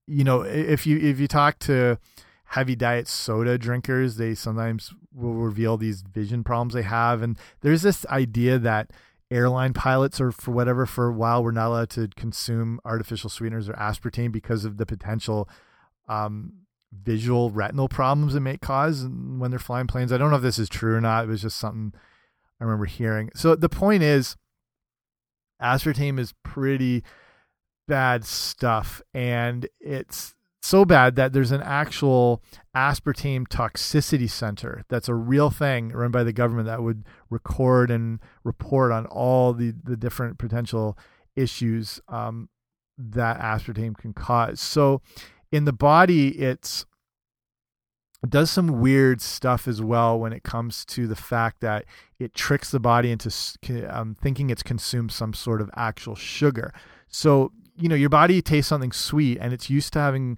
you 0.10 0.23
know, 0.23 0.41
if 0.41 0.88
you 0.88 0.97
if 0.97 1.19
you 1.19 1.27
talk 1.27 1.60
to 1.60 1.99
heavy 2.45 2.75
diet 2.75 3.08
soda 3.08 3.58
drinkers, 3.58 4.17
they 4.17 4.34
sometimes 4.34 4.93
will 5.13 5.34
reveal 5.34 5.77
these 5.77 6.01
vision 6.01 6.43
problems 6.43 6.73
they 6.73 6.84
have, 6.84 7.21
and 7.21 7.38
there's 7.62 7.82
this 7.82 8.05
idea 8.08 8.58
that 8.58 8.91
airline 9.32 9.73
pilots 9.73 10.19
or 10.19 10.32
for 10.32 10.51
whatever 10.51 10.88
for 10.88 11.08
a 11.08 11.13
while 11.13 11.43
were 11.43 11.51
not 11.51 11.67
allowed 11.67 11.89
to 11.91 12.08
consume 12.15 12.79
artificial 12.84 13.29
sweeteners 13.29 13.69
or 13.69 13.73
aspartame 13.73 14.32
because 14.32 14.65
of 14.65 14.77
the 14.77 14.86
potential 14.86 15.47
um, 16.08 16.53
visual 16.91 17.51
retinal 17.51 17.88
problems 17.88 18.34
it 18.34 18.39
may 18.39 18.58
cause 18.58 19.03
when 19.03 19.51
they're 19.51 19.60
flying 19.60 19.86
planes. 19.86 20.12
I 20.12 20.17
don't 20.17 20.32
know 20.32 20.38
if 20.38 20.41
this 20.41 20.58
is 20.58 20.69
true 20.69 20.95
or 20.95 21.01
not. 21.01 21.25
It 21.25 21.27
was 21.27 21.43
just 21.43 21.58
something 21.58 21.93
I 22.60 22.65
remember 22.65 22.86
hearing. 22.86 23.30
So 23.36 23.56
the 23.56 23.69
point 23.69 24.04
is, 24.04 24.36
aspartame 25.62 26.19
is 26.19 26.34
pretty 26.43 27.04
bad 27.88 28.26
stuff, 28.26 29.02
and 29.13 29.67
it's 29.80 30.36
so 30.62 30.84
bad 30.84 31.15
that 31.15 31.32
there's 31.32 31.52
an 31.52 31.62
actual 31.62 32.43
aspartame 32.76 33.48
toxicity 33.48 34.30
center 34.30 34.84
that's 34.89 35.08
a 35.08 35.15
real 35.15 35.50
thing 35.50 35.89
run 35.89 36.12
by 36.12 36.24
the 36.24 36.34
government 36.34 36.67
that 36.67 36.84
would 36.84 37.06
record 37.30 37.89
and 37.89 38.19
report 38.43 38.91
on 38.91 39.06
all 39.06 39.54
the 39.54 39.74
the 39.84 39.95
different 39.95 40.38
potential 40.38 40.98
issues 41.36 42.02
um, 42.10 42.50
that 42.98 43.39
aspartame 43.39 43.98
can 43.98 44.13
cause. 44.13 44.60
So 44.60 45.02
in 45.52 45.65
the 45.65 45.74
body, 45.74 46.30
it's 46.39 46.82
it 46.82 46.88
does 48.27 48.51
some 48.51 48.79
weird 48.82 49.21
stuff 49.21 49.67
as 49.67 49.82
well 49.82 50.19
when 50.19 50.34
it 50.34 50.43
comes 50.43 50.84
to 50.86 51.08
the 51.08 51.15
fact 51.15 51.62
that 51.62 51.86
it 52.19 52.34
tricks 52.34 52.69
the 52.71 52.79
body 52.79 53.12
into 53.12 53.32
um, 53.89 54.15
thinking 54.21 54.49
it's 54.49 54.63
consumed 54.63 55.12
some 55.12 55.34
sort 55.34 55.62
of 55.62 55.69
actual 55.75 56.15
sugar. 56.15 56.73
So 57.08 57.51
you 57.77 57.88
know 57.88 57.95
your 57.95 58.10
body 58.10 58.41
tastes 58.41 58.67
something 58.67 58.91
sweet 58.91 59.38
and 59.39 59.53
it's 59.53 59.69
used 59.69 59.93
to 59.93 59.99
having 59.99 60.38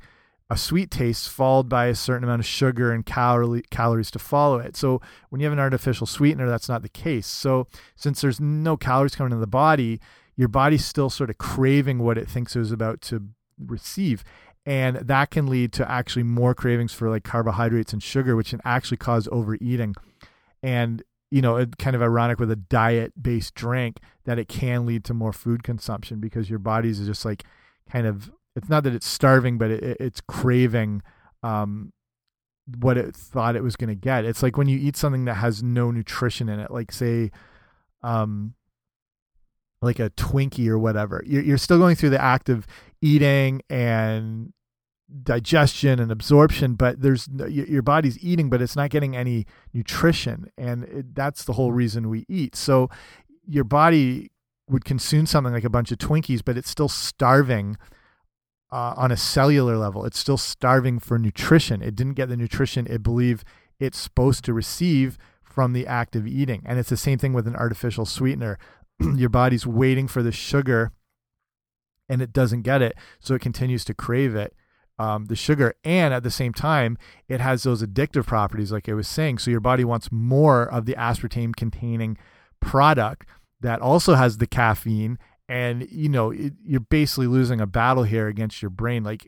a 0.52 0.58
sweet 0.58 0.92
taste 0.92 1.30
followed 1.30 1.70
by 1.70 1.86
a 1.86 1.96
certain 1.96 2.26
amount 2.26 2.42
of 2.42 2.46
sugar 2.46 2.92
and 2.92 3.06
calorie, 3.06 3.64
calories 3.72 4.12
to 4.12 4.20
follow 4.20 4.60
it. 4.60 4.76
So 4.76 5.02
when 5.30 5.40
you 5.40 5.46
have 5.46 5.54
an 5.54 5.60
artificial 5.60 6.06
sweetener, 6.06 6.48
that's 6.48 6.68
not 6.68 6.84
the 6.84 6.90
case. 6.90 7.26
So 7.26 7.68
since 7.96 8.20
there's 8.20 8.42
no 8.42 8.76
calories 8.76 9.16
coming 9.16 9.32
into 9.32 9.40
the 9.40 9.48
body, 9.48 10.02
your 10.36 10.50
body's 10.50 10.86
still 10.86 11.10
sort 11.10 11.30
of 11.30 11.38
craving 11.38 12.00
what 12.00 12.18
it 12.18 12.28
thinks 12.28 12.56
it 12.56 12.60
was 12.60 12.74
about 12.74 13.00
to 13.04 13.30
receive. 13.66 14.26
And 14.66 14.98
that 14.98 15.32
can 15.32 15.48
lead 15.48 15.74
to 15.74 15.90
actually 15.90 16.24
more 16.24 16.54
cravings 16.54 16.94
for 16.94 17.10
like 17.10 17.24
carbohydrates 17.24 17.94
and 17.94 18.04
sugar, 18.04 18.36
which 18.36 18.52
can 18.52 18.62
actually 18.64 18.98
cause 18.98 19.28
overeating. 19.32 19.96
And 20.62 21.04
you 21.32 21.42
know, 21.42 21.56
it 21.56 21.78
kind 21.78 21.96
of 21.96 22.02
ironic 22.02 22.40
with 22.40 22.52
a 22.52 22.58
diet 22.58 23.14
based 23.22 23.56
drink 23.56 24.00
that 24.26 24.38
it 24.38 24.50
can 24.50 24.86
lead 24.86 25.06
to 25.06 25.14
more 25.14 25.32
food 25.32 25.64
consumption 25.64 26.20
because 26.20 26.50
your 26.50 26.60
body's 26.60 27.00
just 27.00 27.24
like 27.24 27.46
kind 27.90 28.06
of 28.06 28.32
it's 28.56 28.70
not 28.70 28.84
that 28.84 28.94
it's 28.94 29.08
starving, 29.08 29.58
but 29.58 29.72
it, 29.72 29.98
it's 30.00 30.22
craving 30.22 31.02
um, 31.42 31.94
what 32.80 32.98
it 32.98 33.16
thought 33.16 33.56
it 33.56 33.64
was 33.64 33.76
going 33.76 33.90
to 33.90 33.96
get. 33.96 34.26
It's 34.26 34.44
like 34.44 34.58
when 34.58 34.68
you 34.68 34.78
eat 34.78 34.98
something 34.98 35.26
that 35.26 35.36
has 35.36 35.64
no 35.64 35.90
nutrition 35.90 36.50
in 36.50 36.60
it, 36.60 36.70
like 36.70 36.92
say, 36.92 37.32
um, 38.04 38.54
like 39.82 40.00
a 40.00 40.10
Twinkie 40.12 40.68
or 40.68 40.78
whatever. 40.78 41.24
You're, 41.26 41.44
you're 41.44 41.58
still 41.58 41.78
going 41.78 41.96
through 41.96 42.12
the 42.12 42.22
act 42.22 42.50
of 42.50 42.68
eating 43.02 43.62
and 43.70 44.54
digestion 45.24 46.00
and 46.00 46.12
absorption, 46.12 46.76
but 46.76 47.02
there's 47.02 47.28
your 47.50 47.82
body's 47.82 48.24
eating, 48.24 48.50
but 48.50 48.62
it's 48.62 48.76
not 48.76 48.90
getting 48.90 49.16
any 49.16 49.46
nutrition, 49.74 50.50
and 50.58 50.84
it, 50.86 51.16
that's 51.16 51.44
the 51.44 51.54
whole 51.54 51.72
reason 51.72 52.10
we 52.10 52.26
eat. 52.30 52.56
So 52.56 52.90
your 53.46 53.66
body 53.66 54.32
would 54.70 54.86
consume 54.86 55.26
something 55.26 55.52
like 55.52 55.66
a 55.66 55.70
bunch 55.70 55.92
of 55.92 55.98
Twinkies, 55.98 56.42
but 56.46 56.58
it's 56.58 56.70
still 56.70 56.88
starving 56.88 57.78
uh, 58.72 58.94
on 58.96 59.12
a 59.12 59.18
cellular 59.18 59.78
level. 59.78 60.06
It's 60.06 60.20
still 60.20 60.38
starving 60.38 61.00
for 61.00 61.20
nutrition. 61.20 61.82
It 61.82 61.96
didn't 61.96 62.14
get 62.14 62.30
the 62.30 62.38
nutrition 62.38 62.88
it 62.88 63.04
believed 63.04 63.44
it's 63.80 63.98
supposed 63.98 64.46
to 64.46 64.54
receive 64.54 65.18
from 65.44 65.74
the 65.74 65.86
act 65.86 66.16
of 66.16 66.26
eating. 66.26 66.62
And 66.66 66.80
it's 66.80 66.90
the 66.90 66.98
same 66.98 67.18
thing 67.18 67.34
with 67.34 67.48
an 67.48 67.56
artificial 67.56 68.06
sweetener. 68.06 68.58
Your 69.16 69.30
body's 69.30 69.66
waiting 69.66 70.08
for 70.08 70.24
the 70.24 70.32
sugar 70.32 70.92
and 72.10 72.22
it 72.22 72.34
doesn't 72.34 72.64
get 72.64 72.82
it, 72.82 72.96
so 73.20 73.36
it 73.36 73.42
continues 73.42 73.86
to 73.86 73.94
crave 73.94 74.36
it. 74.36 74.54
Um, 75.00 75.26
the 75.26 75.36
sugar, 75.36 75.74
and 75.84 76.14
at 76.14 76.22
the 76.22 76.30
same 76.30 76.54
time, 76.54 76.98
it 77.28 77.40
has 77.40 77.64
those 77.64 77.82
addictive 77.82 78.28
properties, 78.28 78.72
like 78.72 78.88
I 78.88 78.94
was 78.94 79.08
saying. 79.08 79.40
So 79.40 79.50
your 79.50 79.62
body 79.62 79.84
wants 79.84 80.12
more 80.12 80.64
of 80.64 80.86
the 80.86 80.94
aspartame 80.94 81.56
containing 81.56 82.18
product 82.60 83.28
that 83.62 83.82
also 83.82 84.16
has 84.16 84.38
the 84.38 84.48
caffeine 84.48 85.18
and 85.52 85.86
you 85.92 86.08
know 86.08 86.32
it, 86.32 86.54
you're 86.64 86.80
basically 86.80 87.28
losing 87.28 87.60
a 87.60 87.68
battle 87.68 88.04
here 88.04 88.28
against 88.28 88.62
your 88.62 88.70
brain 88.70 89.04
like 89.04 89.28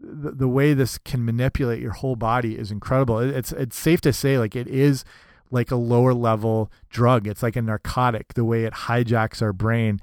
the, 0.00 0.32
the 0.32 0.48
way 0.48 0.74
this 0.74 0.98
can 0.98 1.24
manipulate 1.24 1.80
your 1.80 1.92
whole 1.92 2.16
body 2.16 2.58
is 2.58 2.70
incredible 2.70 3.18
it's 3.18 3.52
it's 3.52 3.78
safe 3.78 4.00
to 4.00 4.12
say 4.12 4.38
like 4.38 4.54
it 4.54 4.68
is 4.68 5.04
like 5.50 5.70
a 5.70 5.76
lower 5.76 6.14
level 6.14 6.70
drug. 6.90 7.26
It's 7.26 7.42
like 7.42 7.56
a 7.56 7.62
narcotic 7.62 8.34
the 8.34 8.44
way 8.44 8.64
it 8.64 8.72
hijacks 8.72 9.42
our 9.42 9.52
brain 9.52 10.00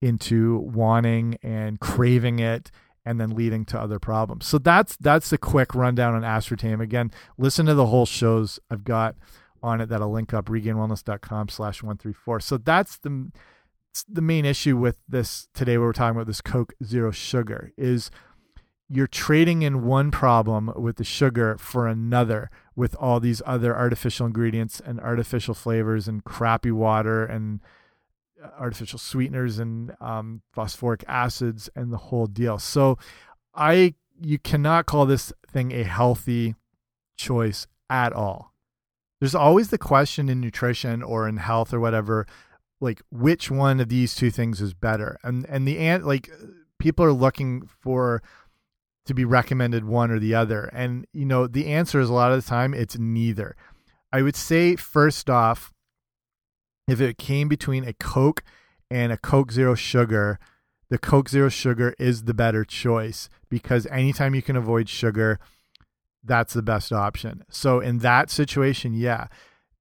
into 0.00 0.58
wanting 0.58 1.38
and 1.42 1.80
craving 1.80 2.38
it 2.38 2.70
and 3.04 3.20
then 3.20 3.30
leading 3.30 3.64
to 3.64 3.80
other 3.80 3.98
problems. 3.98 4.46
So 4.46 4.58
that's 4.58 4.96
that's 4.96 5.30
the 5.30 5.38
quick 5.38 5.74
rundown 5.74 6.14
on 6.14 6.22
aspartame. 6.22 6.80
Again 6.82 7.06
listen 7.38 7.66
to 7.66 7.74
the 7.74 7.86
whole 7.86 8.06
shows 8.06 8.58
i've 8.70 8.84
got 8.84 9.16
on 9.62 9.80
it 9.80 9.88
that 9.88 10.00
i'll 10.00 10.10
link 10.10 10.32
up 10.32 10.46
regainedwellness.com 10.46 11.48
slash 11.48 11.82
134 11.82 12.40
so 12.40 12.56
that's 12.56 12.98
the 12.98 13.30
the 14.08 14.20
main 14.20 14.44
issue 14.44 14.76
with 14.76 14.98
this 15.08 15.48
today 15.54 15.78
we're 15.78 15.92
talking 15.92 16.16
about 16.16 16.26
this 16.26 16.40
coke 16.40 16.74
zero 16.84 17.10
sugar 17.10 17.72
is 17.76 18.10
you're 18.88 19.06
trading 19.06 19.62
in 19.62 19.84
one 19.84 20.10
problem 20.10 20.70
with 20.76 20.96
the 20.96 21.04
sugar 21.04 21.56
for 21.58 21.88
another 21.88 22.50
with 22.76 22.94
all 22.96 23.18
these 23.18 23.42
other 23.46 23.74
artificial 23.74 24.26
ingredients 24.26 24.80
and 24.84 25.00
artificial 25.00 25.54
flavors 25.54 26.06
and 26.06 26.22
crappy 26.24 26.70
water 26.70 27.24
and 27.24 27.60
uh, 28.42 28.48
artificial 28.58 28.98
sweeteners 28.98 29.58
and 29.58 29.96
um, 30.00 30.42
phosphoric 30.52 31.02
acids 31.08 31.70
and 31.74 31.92
the 31.92 31.96
whole 31.96 32.26
deal. 32.26 32.58
So 32.58 32.98
i 33.54 33.94
you 34.18 34.38
cannot 34.38 34.86
call 34.86 35.04
this 35.04 35.32
thing 35.50 35.72
a 35.72 35.82
healthy 35.82 36.54
choice 37.18 37.66
at 37.90 38.12
all. 38.12 38.54
There's 39.20 39.34
always 39.34 39.68
the 39.68 39.78
question 39.78 40.28
in 40.28 40.40
nutrition 40.40 41.02
or 41.02 41.28
in 41.28 41.38
health 41.38 41.72
or 41.74 41.80
whatever 41.80 42.26
like 42.80 43.00
which 43.10 43.50
one 43.50 43.80
of 43.80 43.88
these 43.88 44.14
two 44.14 44.30
things 44.30 44.60
is 44.60 44.74
better? 44.74 45.18
And 45.22 45.46
and 45.48 45.66
the 45.66 45.78
ant 45.78 46.06
like 46.06 46.30
people 46.78 47.04
are 47.04 47.12
looking 47.12 47.62
for 47.66 48.22
to 49.06 49.14
be 49.14 49.24
recommended 49.24 49.84
one 49.84 50.10
or 50.10 50.18
the 50.18 50.34
other. 50.34 50.64
And 50.72 51.06
you 51.12 51.24
know 51.24 51.46
the 51.46 51.66
answer 51.66 52.00
is 52.00 52.10
a 52.10 52.14
lot 52.14 52.32
of 52.32 52.44
the 52.44 52.48
time 52.48 52.74
it's 52.74 52.98
neither. 52.98 53.56
I 54.12 54.22
would 54.22 54.36
say 54.36 54.76
first 54.76 55.30
off 55.30 55.72
if 56.88 57.00
it 57.00 57.18
came 57.18 57.48
between 57.48 57.86
a 57.86 57.92
coke 57.92 58.42
and 58.90 59.12
a 59.12 59.16
coke 59.16 59.50
zero 59.50 59.74
sugar 59.74 60.38
the 60.88 60.98
coke 60.98 61.28
zero 61.28 61.48
sugar 61.48 61.94
is 61.98 62.24
the 62.24 62.34
better 62.34 62.64
choice 62.64 63.28
because 63.48 63.86
anytime 63.86 64.34
you 64.34 64.42
can 64.42 64.56
avoid 64.56 64.88
sugar 64.88 65.40
that's 66.22 66.54
the 66.54 66.62
best 66.62 66.92
option. 66.92 67.44
So 67.48 67.80
in 67.80 67.98
that 67.98 68.30
situation 68.30 68.94
yeah. 68.94 69.28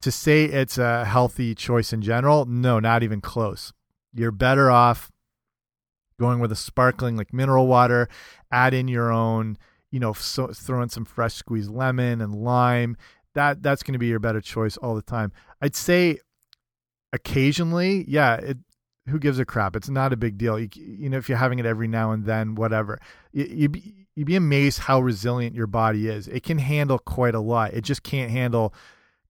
To 0.02 0.12
say 0.12 0.46
it's 0.46 0.78
a 0.78 1.04
healthy 1.06 1.56
choice 1.56 1.92
in 1.92 2.04
general, 2.04 2.46
no, 2.46 2.80
not 2.80 3.02
even 3.02 3.22
close. 3.22 3.74
You're 4.14 4.32
better 4.32 4.70
off 4.70 5.10
going 6.20 6.40
with 6.40 6.52
a 6.52 6.56
sparkling 6.56 7.16
like 7.16 7.34
mineral 7.34 7.68
water, 7.68 8.08
add 8.52 8.74
in 8.74 8.88
your 8.88 9.12
own, 9.12 9.58
you 9.92 10.00
know, 10.00 10.14
so, 10.14 10.48
throw 10.48 10.82
in 10.82 10.90
some 10.90 11.06
fresh 11.06 11.34
squeezed 11.34 11.70
lemon 11.70 12.22
and 12.22 12.36
lime. 12.36 12.98
That 13.34 13.62
that's 13.62 13.84
going 13.84 13.94
to 13.94 14.00
be 14.00 14.08
your 14.08 14.20
better 14.20 14.42
choice 14.42 14.78
all 14.78 14.96
the 14.96 15.02
time. 15.02 15.32
I'd 15.62 15.76
say 15.76 16.20
occasionally, 17.12 18.06
yeah, 18.08 18.36
it, 18.36 18.58
who 19.08 19.20
gives 19.20 19.40
a 19.40 19.46
crap? 19.46 19.76
It's 19.76 19.90
not 19.90 20.14
a 20.14 20.18
big 20.18 20.38
deal. 20.38 20.60
You, 20.60 20.70
you 20.76 21.10
know, 21.10 21.18
if 21.18 21.30
you're 21.30 21.38
having 21.38 21.60
it 21.60 21.66
every 21.66 21.88
now 21.88 22.12
and 22.12 22.26
then, 22.26 22.56
whatever. 22.56 23.00
You, 23.32 23.46
you'd, 23.46 23.72
be, 23.72 24.08
you'd 24.16 24.28
be 24.28 24.36
amazed 24.36 24.80
how 24.80 25.02
resilient 25.02 25.56
your 25.56 25.68
body 25.68 26.08
is. 26.08 26.28
It 26.28 26.44
can 26.44 26.58
handle 26.58 26.98
quite 26.98 27.36
a 27.36 27.40
lot. 27.40 27.74
It 27.74 27.82
just 27.82 28.04
can't 28.04 28.32
handle 28.32 28.74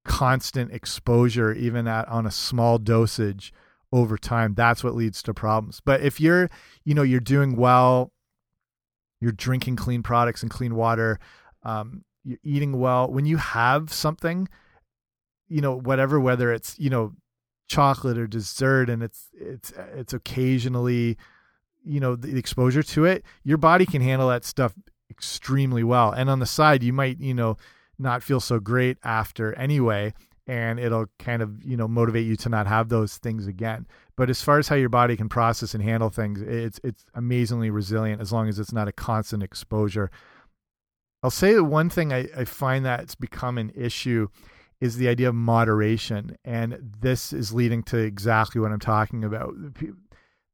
constant 0.05 0.71
exposure, 0.71 1.51
even 1.51 1.87
at 1.87 2.07
on 2.07 2.25
a 2.25 2.31
small 2.31 2.77
dosage 2.77 3.51
over 3.95 4.17
time, 4.17 4.53
that's 4.53 4.83
what 4.83 4.93
leads 4.93 5.23
to 5.23 5.33
problems. 5.33 5.81
But 5.83 6.01
if 6.01 6.19
you're, 6.19 6.49
you 6.83 6.93
know, 6.93 7.01
you're 7.01 7.21
doing 7.21 7.55
well, 7.55 8.11
you're 9.21 9.31
drinking 9.31 9.77
clean 9.77 10.03
products 10.03 10.41
and 10.41 10.51
clean 10.51 10.75
water, 10.75 11.17
um, 11.63 12.03
you're 12.25 12.39
eating 12.43 12.77
well. 12.77 13.09
When 13.09 13.25
you 13.25 13.37
have 13.37 13.93
something, 13.93 14.49
you 15.47 15.61
know, 15.61 15.79
whatever, 15.79 16.19
whether 16.19 16.51
it's 16.51 16.77
you 16.77 16.89
know, 16.89 17.13
chocolate 17.69 18.17
or 18.17 18.27
dessert, 18.27 18.89
and 18.89 19.01
it's 19.01 19.29
it's 19.33 19.71
it's 19.93 20.13
occasionally, 20.13 21.17
you 21.85 22.01
know, 22.01 22.17
the 22.17 22.37
exposure 22.37 22.83
to 22.83 23.05
it, 23.05 23.23
your 23.45 23.57
body 23.57 23.85
can 23.85 24.01
handle 24.01 24.27
that 24.27 24.43
stuff 24.43 24.73
extremely 25.09 25.83
well. 25.83 26.11
And 26.11 26.29
on 26.29 26.39
the 26.39 26.45
side, 26.45 26.83
you 26.83 26.91
might, 26.91 27.19
you 27.21 27.33
know, 27.33 27.55
not 27.97 28.23
feel 28.23 28.41
so 28.41 28.59
great 28.59 28.97
after 29.05 29.53
anyway. 29.53 30.13
And 30.47 30.79
it'll 30.79 31.07
kind 31.19 31.41
of 31.41 31.63
you 31.63 31.75
know 31.77 31.87
motivate 31.87 32.25
you 32.25 32.35
to 32.35 32.49
not 32.49 32.67
have 32.67 32.89
those 32.89 33.17
things 33.17 33.47
again. 33.47 33.87
But 34.15 34.29
as 34.29 34.41
far 34.41 34.59
as 34.59 34.67
how 34.67 34.75
your 34.75 34.89
body 34.89 35.17
can 35.17 35.29
process 35.29 35.73
and 35.73 35.83
handle 35.83 36.09
things, 36.09 36.41
it's 36.41 36.79
it's 36.83 37.05
amazingly 37.13 37.69
resilient 37.69 38.21
as 38.21 38.31
long 38.31 38.47
as 38.47 38.59
it's 38.59 38.73
not 38.73 38.87
a 38.87 38.93
constant 38.93 39.43
exposure. 39.43 40.11
I'll 41.23 41.31
say 41.31 41.53
that 41.53 41.63
one 41.63 41.89
thing 41.89 42.13
I, 42.13 42.27
I 42.37 42.45
find 42.45 42.85
that's 42.85 43.15
become 43.15 43.57
an 43.57 43.71
issue 43.75 44.27
is 44.79 44.97
the 44.97 45.07
idea 45.07 45.29
of 45.29 45.35
moderation, 45.35 46.37
and 46.43 46.77
this 46.99 47.33
is 47.33 47.53
leading 47.53 47.81
to 47.83 47.97
exactly 47.97 48.61
what 48.61 48.71
I'm 48.71 48.79
talking 48.79 49.23
about. 49.23 49.53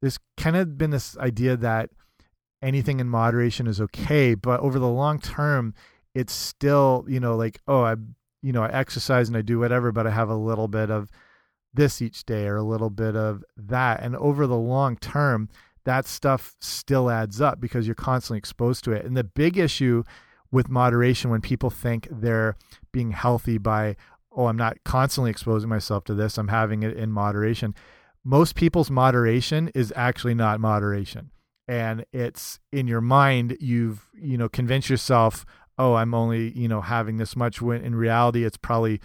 There's 0.00 0.18
kind 0.36 0.56
of 0.56 0.78
been 0.78 0.90
this 0.90 1.16
idea 1.18 1.56
that 1.58 1.90
anything 2.62 3.00
in 3.00 3.08
moderation 3.08 3.66
is 3.66 3.80
okay, 3.80 4.34
but 4.34 4.60
over 4.60 4.78
the 4.78 4.88
long 4.88 5.18
term, 5.18 5.74
it's 6.14 6.32
still 6.32 7.04
you 7.08 7.20
know 7.20 7.36
like 7.36 7.60
oh 7.68 7.82
I 7.82 7.96
you 8.42 8.52
know 8.52 8.62
I 8.62 8.70
exercise 8.70 9.28
and 9.28 9.36
I 9.36 9.42
do 9.42 9.58
whatever, 9.58 9.92
but 9.92 10.06
I 10.06 10.10
have 10.10 10.28
a 10.28 10.36
little 10.36 10.68
bit 10.68 10.90
of 10.90 11.10
this 11.74 12.02
each 12.02 12.24
day 12.24 12.46
or 12.46 12.56
a 12.56 12.62
little 12.62 12.90
bit 12.90 13.16
of 13.16 13.44
that. 13.56 14.02
And 14.02 14.16
over 14.16 14.46
the 14.46 14.56
long 14.56 14.96
term, 14.96 15.48
that 15.84 16.06
stuff 16.06 16.54
still 16.60 17.10
adds 17.10 17.40
up 17.40 17.60
because 17.60 17.86
you're 17.86 17.94
constantly 17.94 18.38
exposed 18.38 18.84
to 18.84 18.92
it. 18.92 19.04
And 19.04 19.16
the 19.16 19.24
big 19.24 19.58
issue 19.58 20.04
with 20.50 20.68
moderation 20.68 21.30
when 21.30 21.40
people 21.40 21.70
think 21.70 22.06
they're 22.10 22.56
being 22.92 23.12
healthy 23.12 23.58
by, 23.58 23.96
oh, 24.30 24.46
I'm 24.46 24.56
not 24.56 24.76
constantly 24.84 25.30
exposing 25.30 25.70
myself 25.70 26.04
to 26.04 26.14
this, 26.14 26.38
I'm 26.38 26.48
having 26.48 26.82
it 26.82 26.96
in 26.96 27.10
moderation. 27.10 27.74
Most 28.22 28.54
people's 28.54 28.90
moderation 28.90 29.70
is 29.74 29.92
actually 29.96 30.34
not 30.34 30.60
moderation. 30.60 31.30
And 31.66 32.04
it's 32.12 32.60
in 32.70 32.86
your 32.86 33.00
mind, 33.00 33.56
you've, 33.60 34.06
you 34.14 34.36
know, 34.36 34.48
convinced 34.48 34.90
yourself, 34.90 35.46
oh, 35.82 35.94
I'm 35.94 36.14
only, 36.14 36.50
you 36.52 36.68
know, 36.68 36.80
having 36.80 37.16
this 37.16 37.34
much 37.34 37.60
when 37.60 37.82
in 37.82 37.94
reality 37.94 38.44
it's 38.44 38.56
probably 38.56 39.00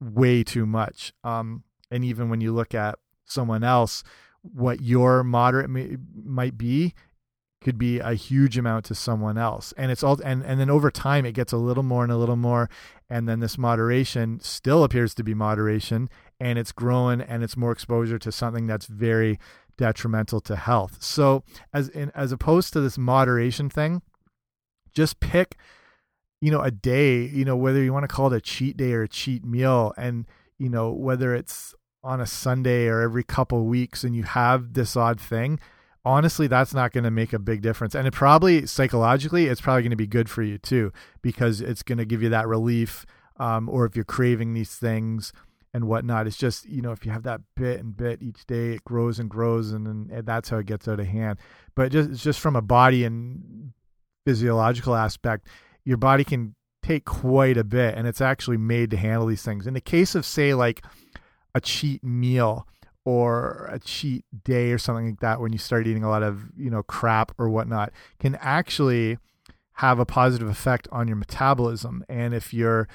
way 0.00 0.42
too 0.42 0.66
much. 0.66 1.12
Um, 1.22 1.62
and 1.90 2.04
even 2.04 2.28
when 2.28 2.40
you 2.40 2.52
look 2.52 2.74
at 2.74 2.98
someone 3.24 3.62
else 3.62 4.02
what 4.42 4.80
your 4.80 5.22
moderate 5.22 5.70
may, 5.70 5.96
might 6.24 6.56
be 6.56 6.94
could 7.60 7.76
be 7.76 7.98
a 7.98 8.14
huge 8.14 8.56
amount 8.56 8.84
to 8.84 8.94
someone 8.94 9.36
else. 9.36 9.74
And 9.76 9.90
it's 9.90 10.02
all 10.02 10.20
and 10.24 10.44
and 10.44 10.60
then 10.60 10.70
over 10.70 10.90
time 10.90 11.26
it 11.26 11.32
gets 11.32 11.52
a 11.52 11.56
little 11.56 11.82
more 11.82 12.04
and 12.04 12.12
a 12.12 12.16
little 12.16 12.36
more. 12.36 12.70
And 13.10 13.28
then 13.28 13.40
this 13.40 13.58
moderation 13.58 14.38
still 14.40 14.84
appears 14.84 15.14
to 15.14 15.24
be 15.24 15.34
moderation 15.34 16.08
and 16.38 16.58
it's 16.58 16.72
growing 16.72 17.20
and 17.20 17.42
it's 17.42 17.56
more 17.56 17.72
exposure 17.72 18.18
to 18.20 18.30
something 18.30 18.66
that's 18.66 18.86
very 18.86 19.38
detrimental 19.76 20.40
to 20.42 20.56
health. 20.56 21.02
So 21.02 21.42
as 21.72 21.88
in 21.88 22.10
as 22.14 22.32
opposed 22.32 22.72
to 22.72 22.80
this 22.80 22.96
moderation 22.96 23.68
thing 23.68 24.02
just 24.94 25.20
pick 25.20 25.56
you 26.40 26.50
know 26.50 26.60
a 26.60 26.70
day 26.70 27.22
you 27.22 27.44
know 27.44 27.56
whether 27.56 27.82
you 27.82 27.92
want 27.92 28.04
to 28.04 28.08
call 28.08 28.32
it 28.32 28.36
a 28.36 28.40
cheat 28.40 28.76
day 28.76 28.92
or 28.92 29.02
a 29.02 29.08
cheat 29.08 29.44
meal 29.44 29.92
and 29.96 30.26
you 30.58 30.68
know 30.68 30.90
whether 30.92 31.34
it's 31.34 31.74
on 32.02 32.20
a 32.20 32.26
Sunday 32.26 32.86
or 32.86 33.00
every 33.00 33.24
couple 33.24 33.66
weeks 33.66 34.04
and 34.04 34.14
you 34.14 34.22
have 34.22 34.74
this 34.74 34.96
odd 34.96 35.20
thing, 35.20 35.58
honestly, 36.04 36.46
that's 36.46 36.72
not 36.72 36.92
going 36.92 37.04
to 37.04 37.10
make 37.10 37.32
a 37.32 37.38
big 37.38 37.60
difference. 37.60 37.94
And 37.94 38.06
it 38.06 38.12
probably 38.12 38.66
psychologically, 38.66 39.46
it's 39.46 39.60
probably 39.60 39.82
going 39.82 39.90
to 39.90 39.96
be 39.96 40.06
good 40.06 40.30
for 40.30 40.42
you 40.42 40.58
too, 40.58 40.92
because 41.22 41.60
it's 41.60 41.82
going 41.82 41.98
to 41.98 42.04
give 42.04 42.22
you 42.22 42.28
that 42.30 42.46
relief. 42.46 43.04
Um, 43.36 43.68
or 43.68 43.84
if 43.84 43.94
you're 43.94 44.04
craving 44.04 44.54
these 44.54 44.74
things 44.74 45.32
and 45.72 45.84
whatnot, 45.84 46.26
it's 46.26 46.36
just, 46.36 46.66
you 46.66 46.82
know, 46.82 46.92
if 46.92 47.04
you 47.04 47.12
have 47.12 47.22
that 47.24 47.40
bit 47.54 47.78
and 47.78 47.96
bit 47.96 48.22
each 48.22 48.46
day, 48.46 48.70
it 48.72 48.84
grows 48.84 49.18
and 49.18 49.28
grows 49.28 49.70
and, 49.70 50.10
and 50.10 50.26
that's 50.26 50.48
how 50.48 50.58
it 50.58 50.66
gets 50.66 50.88
out 50.88 50.98
of 50.98 51.06
hand. 51.06 51.38
But 51.76 51.92
just, 51.92 52.22
just 52.22 52.40
from 52.40 52.56
a 52.56 52.62
body 52.62 53.04
and 53.04 53.72
physiological 54.24 54.94
aspect, 54.94 55.46
your 55.88 55.96
body 55.96 56.22
can 56.22 56.54
take 56.82 57.06
quite 57.06 57.56
a 57.56 57.64
bit 57.64 57.94
and 57.94 58.06
it's 58.06 58.20
actually 58.20 58.58
made 58.58 58.90
to 58.90 58.96
handle 58.98 59.26
these 59.26 59.42
things. 59.42 59.66
In 59.66 59.72
the 59.72 59.80
case 59.80 60.14
of, 60.14 60.26
say, 60.26 60.52
like, 60.52 60.84
a 61.54 61.62
cheat 61.62 62.04
meal 62.04 62.68
or 63.06 63.70
a 63.72 63.78
cheat 63.78 64.26
day 64.44 64.70
or 64.70 64.76
something 64.76 65.06
like 65.06 65.20
that 65.20 65.40
when 65.40 65.50
you 65.50 65.58
start 65.58 65.86
eating 65.86 66.04
a 66.04 66.10
lot 66.10 66.22
of 66.22 66.42
you 66.58 66.68
know 66.68 66.82
crap 66.82 67.32
or 67.38 67.48
whatnot 67.48 67.90
can 68.20 68.34
actually 68.42 69.16
have 69.72 69.98
a 69.98 70.04
positive 70.04 70.46
effect 70.46 70.86
on 70.92 71.08
your 71.08 71.16
metabolism 71.16 72.04
and 72.06 72.34
if 72.34 72.52
you're 72.52 72.86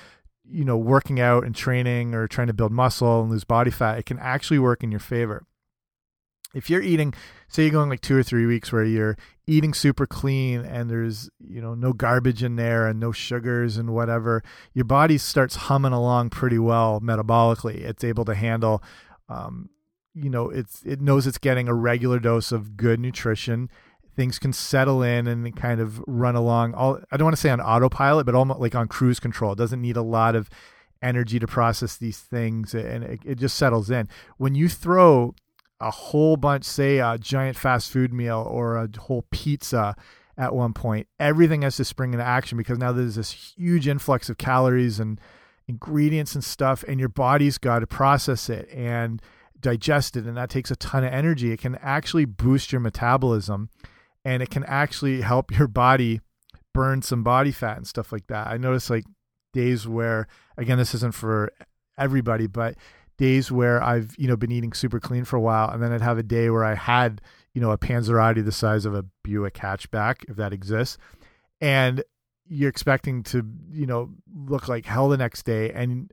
you 0.47 0.63
know 0.63 0.77
working 0.77 1.19
out 1.19 1.43
and 1.43 1.55
training 1.55 2.13
or 2.13 2.27
trying 2.27 2.45
to 2.45 2.53
build 2.53 2.71
muscle 2.71 3.21
and 3.21 3.31
lose 3.31 3.43
body 3.43 3.71
fat 3.71 3.97
it 3.97 4.05
can 4.05 4.19
actually 4.19 4.59
work 4.59 4.83
in 4.83 4.91
your 4.91 4.99
favor 4.99 5.43
if 6.53 6.69
you're 6.69 6.81
eating 6.81 7.13
say 7.47 7.63
you're 7.63 7.71
going 7.71 7.89
like 7.89 8.01
two 8.01 8.17
or 8.17 8.23
three 8.23 8.45
weeks 8.45 8.71
where 8.71 8.83
you're 8.83 9.17
eating 9.47 9.73
super 9.73 10.05
clean 10.05 10.61
and 10.61 10.89
there's 10.89 11.29
you 11.39 11.61
know 11.61 11.75
no 11.75 11.93
garbage 11.93 12.43
in 12.43 12.55
there 12.55 12.87
and 12.87 12.99
no 12.99 13.11
sugars 13.11 13.77
and 13.77 13.93
whatever 13.93 14.43
your 14.73 14.85
body 14.85 15.17
starts 15.17 15.55
humming 15.55 15.93
along 15.93 16.29
pretty 16.29 16.59
well 16.59 17.01
metabolically. 17.01 17.81
It's 17.81 18.03
able 18.03 18.25
to 18.25 18.35
handle 18.35 18.81
um, 19.29 19.69
you 20.13 20.29
know 20.29 20.49
it's 20.49 20.81
it 20.83 21.01
knows 21.01 21.27
it's 21.27 21.37
getting 21.37 21.67
a 21.67 21.73
regular 21.73 22.19
dose 22.19 22.51
of 22.51 22.77
good 22.77 22.99
nutrition. 22.99 23.69
Things 24.15 24.37
can 24.37 24.53
settle 24.53 25.01
in 25.01 25.27
and 25.27 25.55
kind 25.55 25.81
of 25.81 25.99
run 26.05 26.35
along 26.35 26.75
all 26.75 26.99
i 27.11 27.17
don't 27.17 27.25
want 27.25 27.35
to 27.35 27.41
say 27.41 27.49
on 27.49 27.59
autopilot 27.59 28.27
but 28.27 28.35
almost 28.35 28.59
like 28.59 28.75
on 28.75 28.87
cruise 28.87 29.19
control. 29.19 29.53
It 29.53 29.57
doesn't 29.57 29.81
need 29.81 29.97
a 29.97 30.03
lot 30.03 30.35
of 30.35 30.49
energy 31.01 31.37
to 31.37 31.47
process 31.47 31.97
these 31.97 32.19
things 32.19 32.73
and 32.73 33.03
it, 33.03 33.19
it 33.25 33.35
just 33.35 33.57
settles 33.57 33.89
in. 33.91 34.07
When 34.37 34.55
you 34.55 34.69
throw 34.69 35.35
a 35.83 35.91
whole 35.91 36.37
bunch, 36.37 36.63
say 36.63 36.99
a 36.99 37.17
giant 37.17 37.57
fast 37.57 37.91
food 37.91 38.13
meal 38.13 38.45
or 38.49 38.77
a 38.77 38.89
whole 38.99 39.25
pizza 39.31 39.95
at 40.37 40.55
one 40.55 40.73
point, 40.73 41.07
everything 41.19 41.61
has 41.61 41.75
to 41.75 41.85
spring 41.85 42.13
into 42.13 42.25
action 42.25 42.57
because 42.57 42.77
now 42.77 42.91
there's 42.91 43.15
this 43.15 43.53
huge 43.57 43.87
influx 43.87 44.29
of 44.29 44.37
calories 44.37 44.99
and 44.99 45.19
ingredients 45.67 46.33
and 46.35 46.43
stuff, 46.43 46.83
and 46.87 46.99
your 46.99 47.09
body's 47.09 47.57
got 47.57 47.79
to 47.79 47.87
process 47.87 48.49
it 48.49 48.67
and 48.69 49.21
digest 49.59 50.17
it, 50.17 50.25
and 50.25 50.35
that 50.35 50.49
takes 50.49 50.71
a 50.71 50.75
ton 50.75 51.03
of 51.03 51.13
energy. 51.13 51.51
It 51.51 51.61
can 51.61 51.75
actually 51.75 52.25
boost 52.25 52.71
your 52.71 52.81
metabolism 52.81 53.69
and 54.25 54.41
it 54.41 54.49
can 54.49 54.63
actually 54.65 55.21
help 55.21 55.57
your 55.57 55.67
body 55.67 56.21
burn 56.73 57.01
some 57.01 57.23
body 57.23 57.51
fat 57.51 57.77
and 57.77 57.87
stuff 57.87 58.11
like 58.11 58.27
that. 58.27 58.47
I 58.47 58.57
notice 58.57 58.89
like 58.89 59.05
days 59.53 59.87
where, 59.87 60.27
again, 60.57 60.77
this 60.77 60.95
isn't 60.95 61.13
for 61.13 61.51
everybody, 61.97 62.47
but 62.47 62.75
days 63.17 63.51
where 63.51 63.81
I've 63.81 64.15
you 64.17 64.27
know 64.27 64.37
been 64.37 64.51
eating 64.51 64.73
super 64.73 64.99
clean 64.99 65.25
for 65.25 65.35
a 65.35 65.41
while, 65.41 65.69
and 65.69 65.81
then 65.81 65.91
I'd 65.91 66.01
have 66.01 66.17
a 66.17 66.23
day 66.23 66.49
where 66.49 66.63
I 66.63 66.75
had 66.75 67.21
you 67.53 67.61
know 67.61 67.71
a 67.71 67.77
Panzerotti 67.77 68.43
the 68.43 68.51
size 68.51 68.85
of 68.85 68.93
a 68.93 69.05
Buick 69.23 69.55
hatchback, 69.55 70.29
if 70.29 70.35
that 70.37 70.53
exists, 70.53 70.97
and 71.61 72.03
you're 72.47 72.69
expecting 72.69 73.23
to 73.23 73.47
you 73.71 73.85
know 73.85 74.11
look 74.33 74.67
like 74.67 74.85
hell 74.85 75.09
the 75.09 75.17
next 75.17 75.43
day, 75.43 75.71
and 75.71 76.11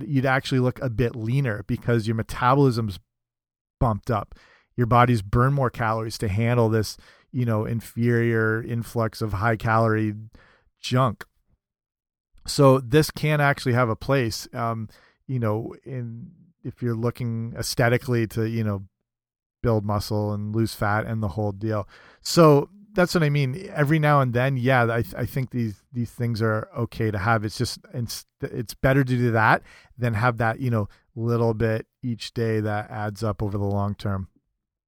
you'd 0.00 0.26
actually 0.26 0.60
look 0.60 0.80
a 0.80 0.90
bit 0.90 1.16
leaner 1.16 1.64
because 1.66 2.06
your 2.06 2.16
metabolism's 2.16 2.98
bumped 3.80 4.10
up. 4.10 4.34
Your 4.76 4.86
body's 4.86 5.22
burn 5.22 5.52
more 5.52 5.70
calories 5.70 6.18
to 6.18 6.28
handle 6.28 6.68
this 6.68 6.96
you 7.32 7.44
know 7.44 7.64
inferior 7.64 8.62
influx 8.62 9.22
of 9.22 9.34
high 9.34 9.56
calorie 9.56 10.14
junk. 10.80 11.24
So 12.46 12.80
this 12.80 13.10
can 13.10 13.40
actually 13.40 13.74
have 13.74 13.88
a 13.88 13.96
place. 13.96 14.48
Um, 14.52 14.88
you 15.26 15.38
know, 15.38 15.74
in 15.84 16.30
if 16.64 16.82
you're 16.82 16.94
looking 16.94 17.54
aesthetically 17.58 18.26
to 18.28 18.48
you 18.48 18.64
know 18.64 18.84
build 19.62 19.84
muscle 19.84 20.32
and 20.32 20.54
lose 20.54 20.74
fat 20.74 21.06
and 21.06 21.22
the 21.22 21.28
whole 21.28 21.52
deal. 21.52 21.88
So 22.20 22.68
that's 22.94 23.14
what 23.14 23.22
I 23.22 23.30
mean. 23.30 23.70
Every 23.74 23.98
now 23.98 24.20
and 24.20 24.32
then, 24.32 24.56
yeah, 24.56 24.84
I 24.84 25.04
I 25.16 25.26
think 25.26 25.50
these 25.50 25.82
these 25.92 26.10
things 26.10 26.42
are 26.42 26.68
okay 26.76 27.10
to 27.10 27.18
have. 27.18 27.44
It's 27.44 27.58
just 27.58 27.78
it's 27.94 28.26
it's 28.40 28.74
better 28.74 29.04
to 29.04 29.16
do 29.16 29.30
that 29.30 29.62
than 29.96 30.14
have 30.14 30.38
that 30.38 30.60
you 30.60 30.70
know 30.70 30.88
little 31.14 31.54
bit 31.54 31.86
each 32.02 32.32
day 32.32 32.60
that 32.60 32.90
adds 32.90 33.22
up 33.22 33.42
over 33.42 33.58
the 33.58 33.64
long 33.64 33.94
term. 33.94 34.28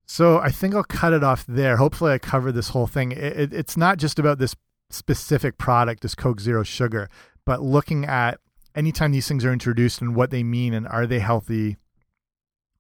So 0.07 0.39
I 0.39 0.51
think 0.51 0.75
I'll 0.75 0.85
cut 0.85 1.12
it 1.12 1.25
off 1.25 1.47
there. 1.47 1.77
Hopefully, 1.77 2.12
I 2.12 2.18
covered 2.18 2.53
this 2.53 2.70
whole 2.70 2.87
thing. 2.87 3.12
It, 3.12 3.41
it, 3.41 3.53
it's 3.55 3.77
not 3.77 3.99
just 3.99 4.18
about 4.18 4.39
this 4.39 4.55
specific 4.91 5.57
product, 5.57 6.03
this 6.03 6.14
Coke 6.14 6.41
Zero 6.41 6.62
Sugar, 6.62 7.09
but 7.47 7.62
looking 7.62 8.05
at 8.05 8.39
anytime 8.75 9.12
these 9.12 9.29
things 9.29 9.45
are 9.45 9.53
introduced 9.53 10.01
and 10.01 10.14
what 10.14 10.31
they 10.31 10.43
mean 10.43 10.75
and 10.75 10.87
are 10.89 11.07
they 11.07 11.20
healthy 11.20 11.77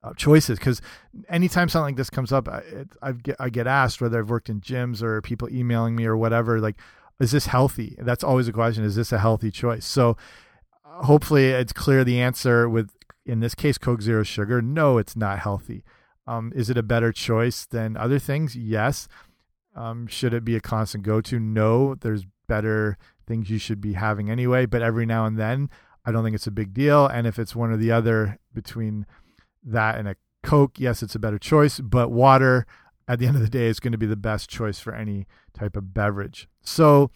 uh, 0.04 0.12
choices. 0.14 0.58
Because 0.58 0.80
anytime 1.28 1.68
something 1.68 1.86
like 1.86 1.96
this 1.96 2.10
comes 2.10 2.32
up 2.32 2.48
I, 2.48 2.58
it, 2.58 2.88
I, 3.02 3.12
get, 3.12 3.36
I 3.40 3.48
get 3.48 3.66
asked 3.66 4.00
whether 4.00 4.18
i've 4.18 4.30
worked 4.30 4.48
in 4.48 4.60
gyms 4.60 5.02
or 5.02 5.22
people 5.22 5.48
emailing 5.50 5.96
me 5.96 6.04
or 6.04 6.16
whatever 6.16 6.60
like 6.60 6.76
is 7.20 7.30
this 7.30 7.46
healthy? 7.46 7.96
That's 7.98 8.24
always 8.24 8.48
a 8.48 8.52
question 8.52 8.84
is 8.84 8.96
this 8.96 9.12
a 9.12 9.18
healthy 9.18 9.50
choice? 9.50 9.86
So 9.86 10.16
uh, 10.84 11.04
hopefully 11.04 11.48
it's 11.48 11.72
clear 11.72 12.04
the 12.04 12.20
answer 12.20 12.68
with 12.68 12.90
in 13.24 13.40
this 13.40 13.54
case 13.54 13.78
coke 13.78 14.02
zero 14.02 14.22
sugar. 14.22 14.60
No 14.60 14.98
it's 14.98 15.16
not 15.16 15.38
healthy. 15.38 15.84
Um, 16.26 16.52
is 16.54 16.70
it 16.70 16.78
a 16.78 16.82
better 16.82 17.12
choice 17.12 17.66
than 17.66 17.96
other 17.96 18.18
things? 18.18 18.56
Yes. 18.56 19.08
Um, 19.76 20.06
should 20.06 20.32
it 20.32 20.44
be 20.44 20.56
a 20.56 20.60
constant 20.60 21.04
go-to? 21.04 21.38
No 21.38 21.94
there's 21.94 22.26
better 22.46 22.96
things 23.26 23.50
you 23.50 23.58
should 23.58 23.80
be 23.80 23.94
having 23.94 24.30
anyway 24.30 24.66
but 24.66 24.82
every 24.82 25.06
now 25.06 25.24
and 25.24 25.38
then 25.38 25.68
I 26.04 26.12
don't 26.12 26.22
think 26.22 26.34
it's 26.34 26.46
a 26.46 26.52
big 26.52 26.74
deal. 26.74 27.06
And 27.06 27.26
if 27.26 27.38
it's 27.38 27.56
one 27.56 27.70
or 27.70 27.76
the 27.76 27.90
other 27.90 28.38
between 28.52 29.06
that 29.64 29.98
and 29.98 30.08
a 30.08 30.16
Coke, 30.42 30.78
yes, 30.78 31.02
it's 31.02 31.14
a 31.14 31.18
better 31.18 31.38
choice. 31.38 31.80
But 31.80 32.10
water, 32.10 32.66
at 33.08 33.18
the 33.18 33.26
end 33.26 33.36
of 33.36 33.42
the 33.42 33.48
day, 33.48 33.66
is 33.66 33.80
going 33.80 33.92
to 33.92 33.98
be 33.98 34.06
the 34.06 34.16
best 34.16 34.50
choice 34.50 34.78
for 34.78 34.94
any 34.94 35.26
type 35.54 35.74
of 35.76 35.94
beverage. 35.94 36.48
So 36.60 37.10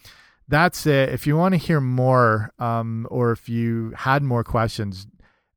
that's 0.48 0.86
it. 0.86 1.10
If 1.10 1.26
you 1.26 1.36
want 1.36 1.52
to 1.52 1.58
hear 1.58 1.80
more, 1.80 2.52
um, 2.58 3.06
or 3.10 3.32
if 3.32 3.48
you 3.50 3.92
had 3.94 4.22
more 4.22 4.42
questions, 4.42 5.06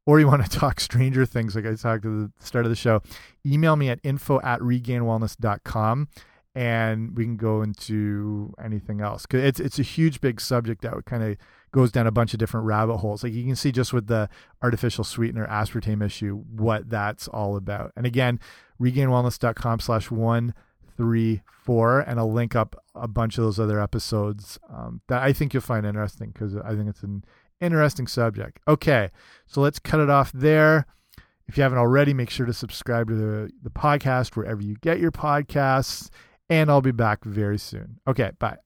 or 0.06 0.20
you 0.20 0.28
want 0.28 0.44
to 0.44 0.50
talk 0.60 0.82
Stranger 0.82 1.26
Things, 1.26 1.56
like 1.56 1.66
I 1.66 1.76
talked 1.76 2.06
at 2.06 2.12
the 2.12 2.32
start 2.40 2.66
of 2.66 2.72
the 2.72 2.76
show, 2.76 3.02
email 3.46 3.78
me 3.78 3.90
at 3.90 4.02
info 4.04 4.42
at 4.42 4.60
regainedwellness.com 4.60 6.10
and 6.54 7.16
we 7.16 7.24
can 7.24 7.38
go 7.38 7.62
into 7.62 8.54
anything 8.64 9.02
else. 9.02 9.26
Cause 9.26 9.42
it's, 9.42 9.60
it's 9.60 9.80
a 9.80 9.84
huge, 9.84 10.20
big 10.20 10.42
subject 10.42 10.82
that 10.82 11.06
kind 11.06 11.24
of 11.24 11.38
goes 11.72 11.92
down 11.92 12.08
a 12.08 12.12
bunch 12.12 12.34
of 12.34 12.40
different 12.40 12.66
rabbit 12.66 12.98
holes. 12.98 13.24
Like 13.24 13.34
you 13.34 13.46
can 13.46 13.56
see 13.56 13.72
just 13.72 13.94
with 13.94 14.08
the 14.08 14.30
artificial 14.62 15.04
sweetener 15.04 15.48
aspartame 15.48 16.06
issue, 16.06 16.44
what 16.52 16.90
that's 16.90 17.28
all 17.30 17.56
about. 17.56 17.94
And 17.96 18.06
again, 18.06 18.40
regainedwellness.com 18.82 19.80
slash 19.80 20.12
one 20.12 20.54
three 20.98 21.42
four 21.64 22.02
and 22.02 22.20
I'll 22.20 22.32
link 22.32 22.56
up 22.56 22.76
a 22.96 23.08
bunch 23.08 23.38
of 23.38 23.44
those 23.44 23.60
other 23.60 23.82
episodes 23.82 24.60
um, 24.70 25.02
that 25.08 25.22
I 25.22 25.32
think 25.32 25.54
you'll 25.54 25.62
find 25.62 25.86
interesting 25.86 26.32
because 26.32 26.56
I 26.56 26.76
think 26.76 26.90
it's 26.90 27.04
an 27.04 27.24
interesting 27.62 28.08
subject. 28.08 28.60
Okay, 28.68 29.10
so 29.46 29.62
let's 29.62 29.80
cut 29.80 30.00
it 30.00 30.10
off 30.10 30.32
there. 30.34 30.86
If 31.48 31.58
you 31.58 31.64
haven't 31.64 31.80
already, 31.80 32.14
make 32.14 32.30
sure 32.30 32.46
to 32.46 32.54
subscribe 32.54 33.10
to 33.10 33.16
the, 33.16 33.52
the 33.62 33.70
podcast 33.70 34.36
wherever 34.36 34.62
you 34.62 34.76
get 34.82 35.00
your 35.00 35.12
podcasts, 35.12 36.10
and 36.52 36.70
I'll 36.70 36.82
be 36.82 36.92
back 36.92 37.24
very 37.24 37.58
soon. 37.58 38.02
Okay, 38.06 38.32
bye. 38.38 38.58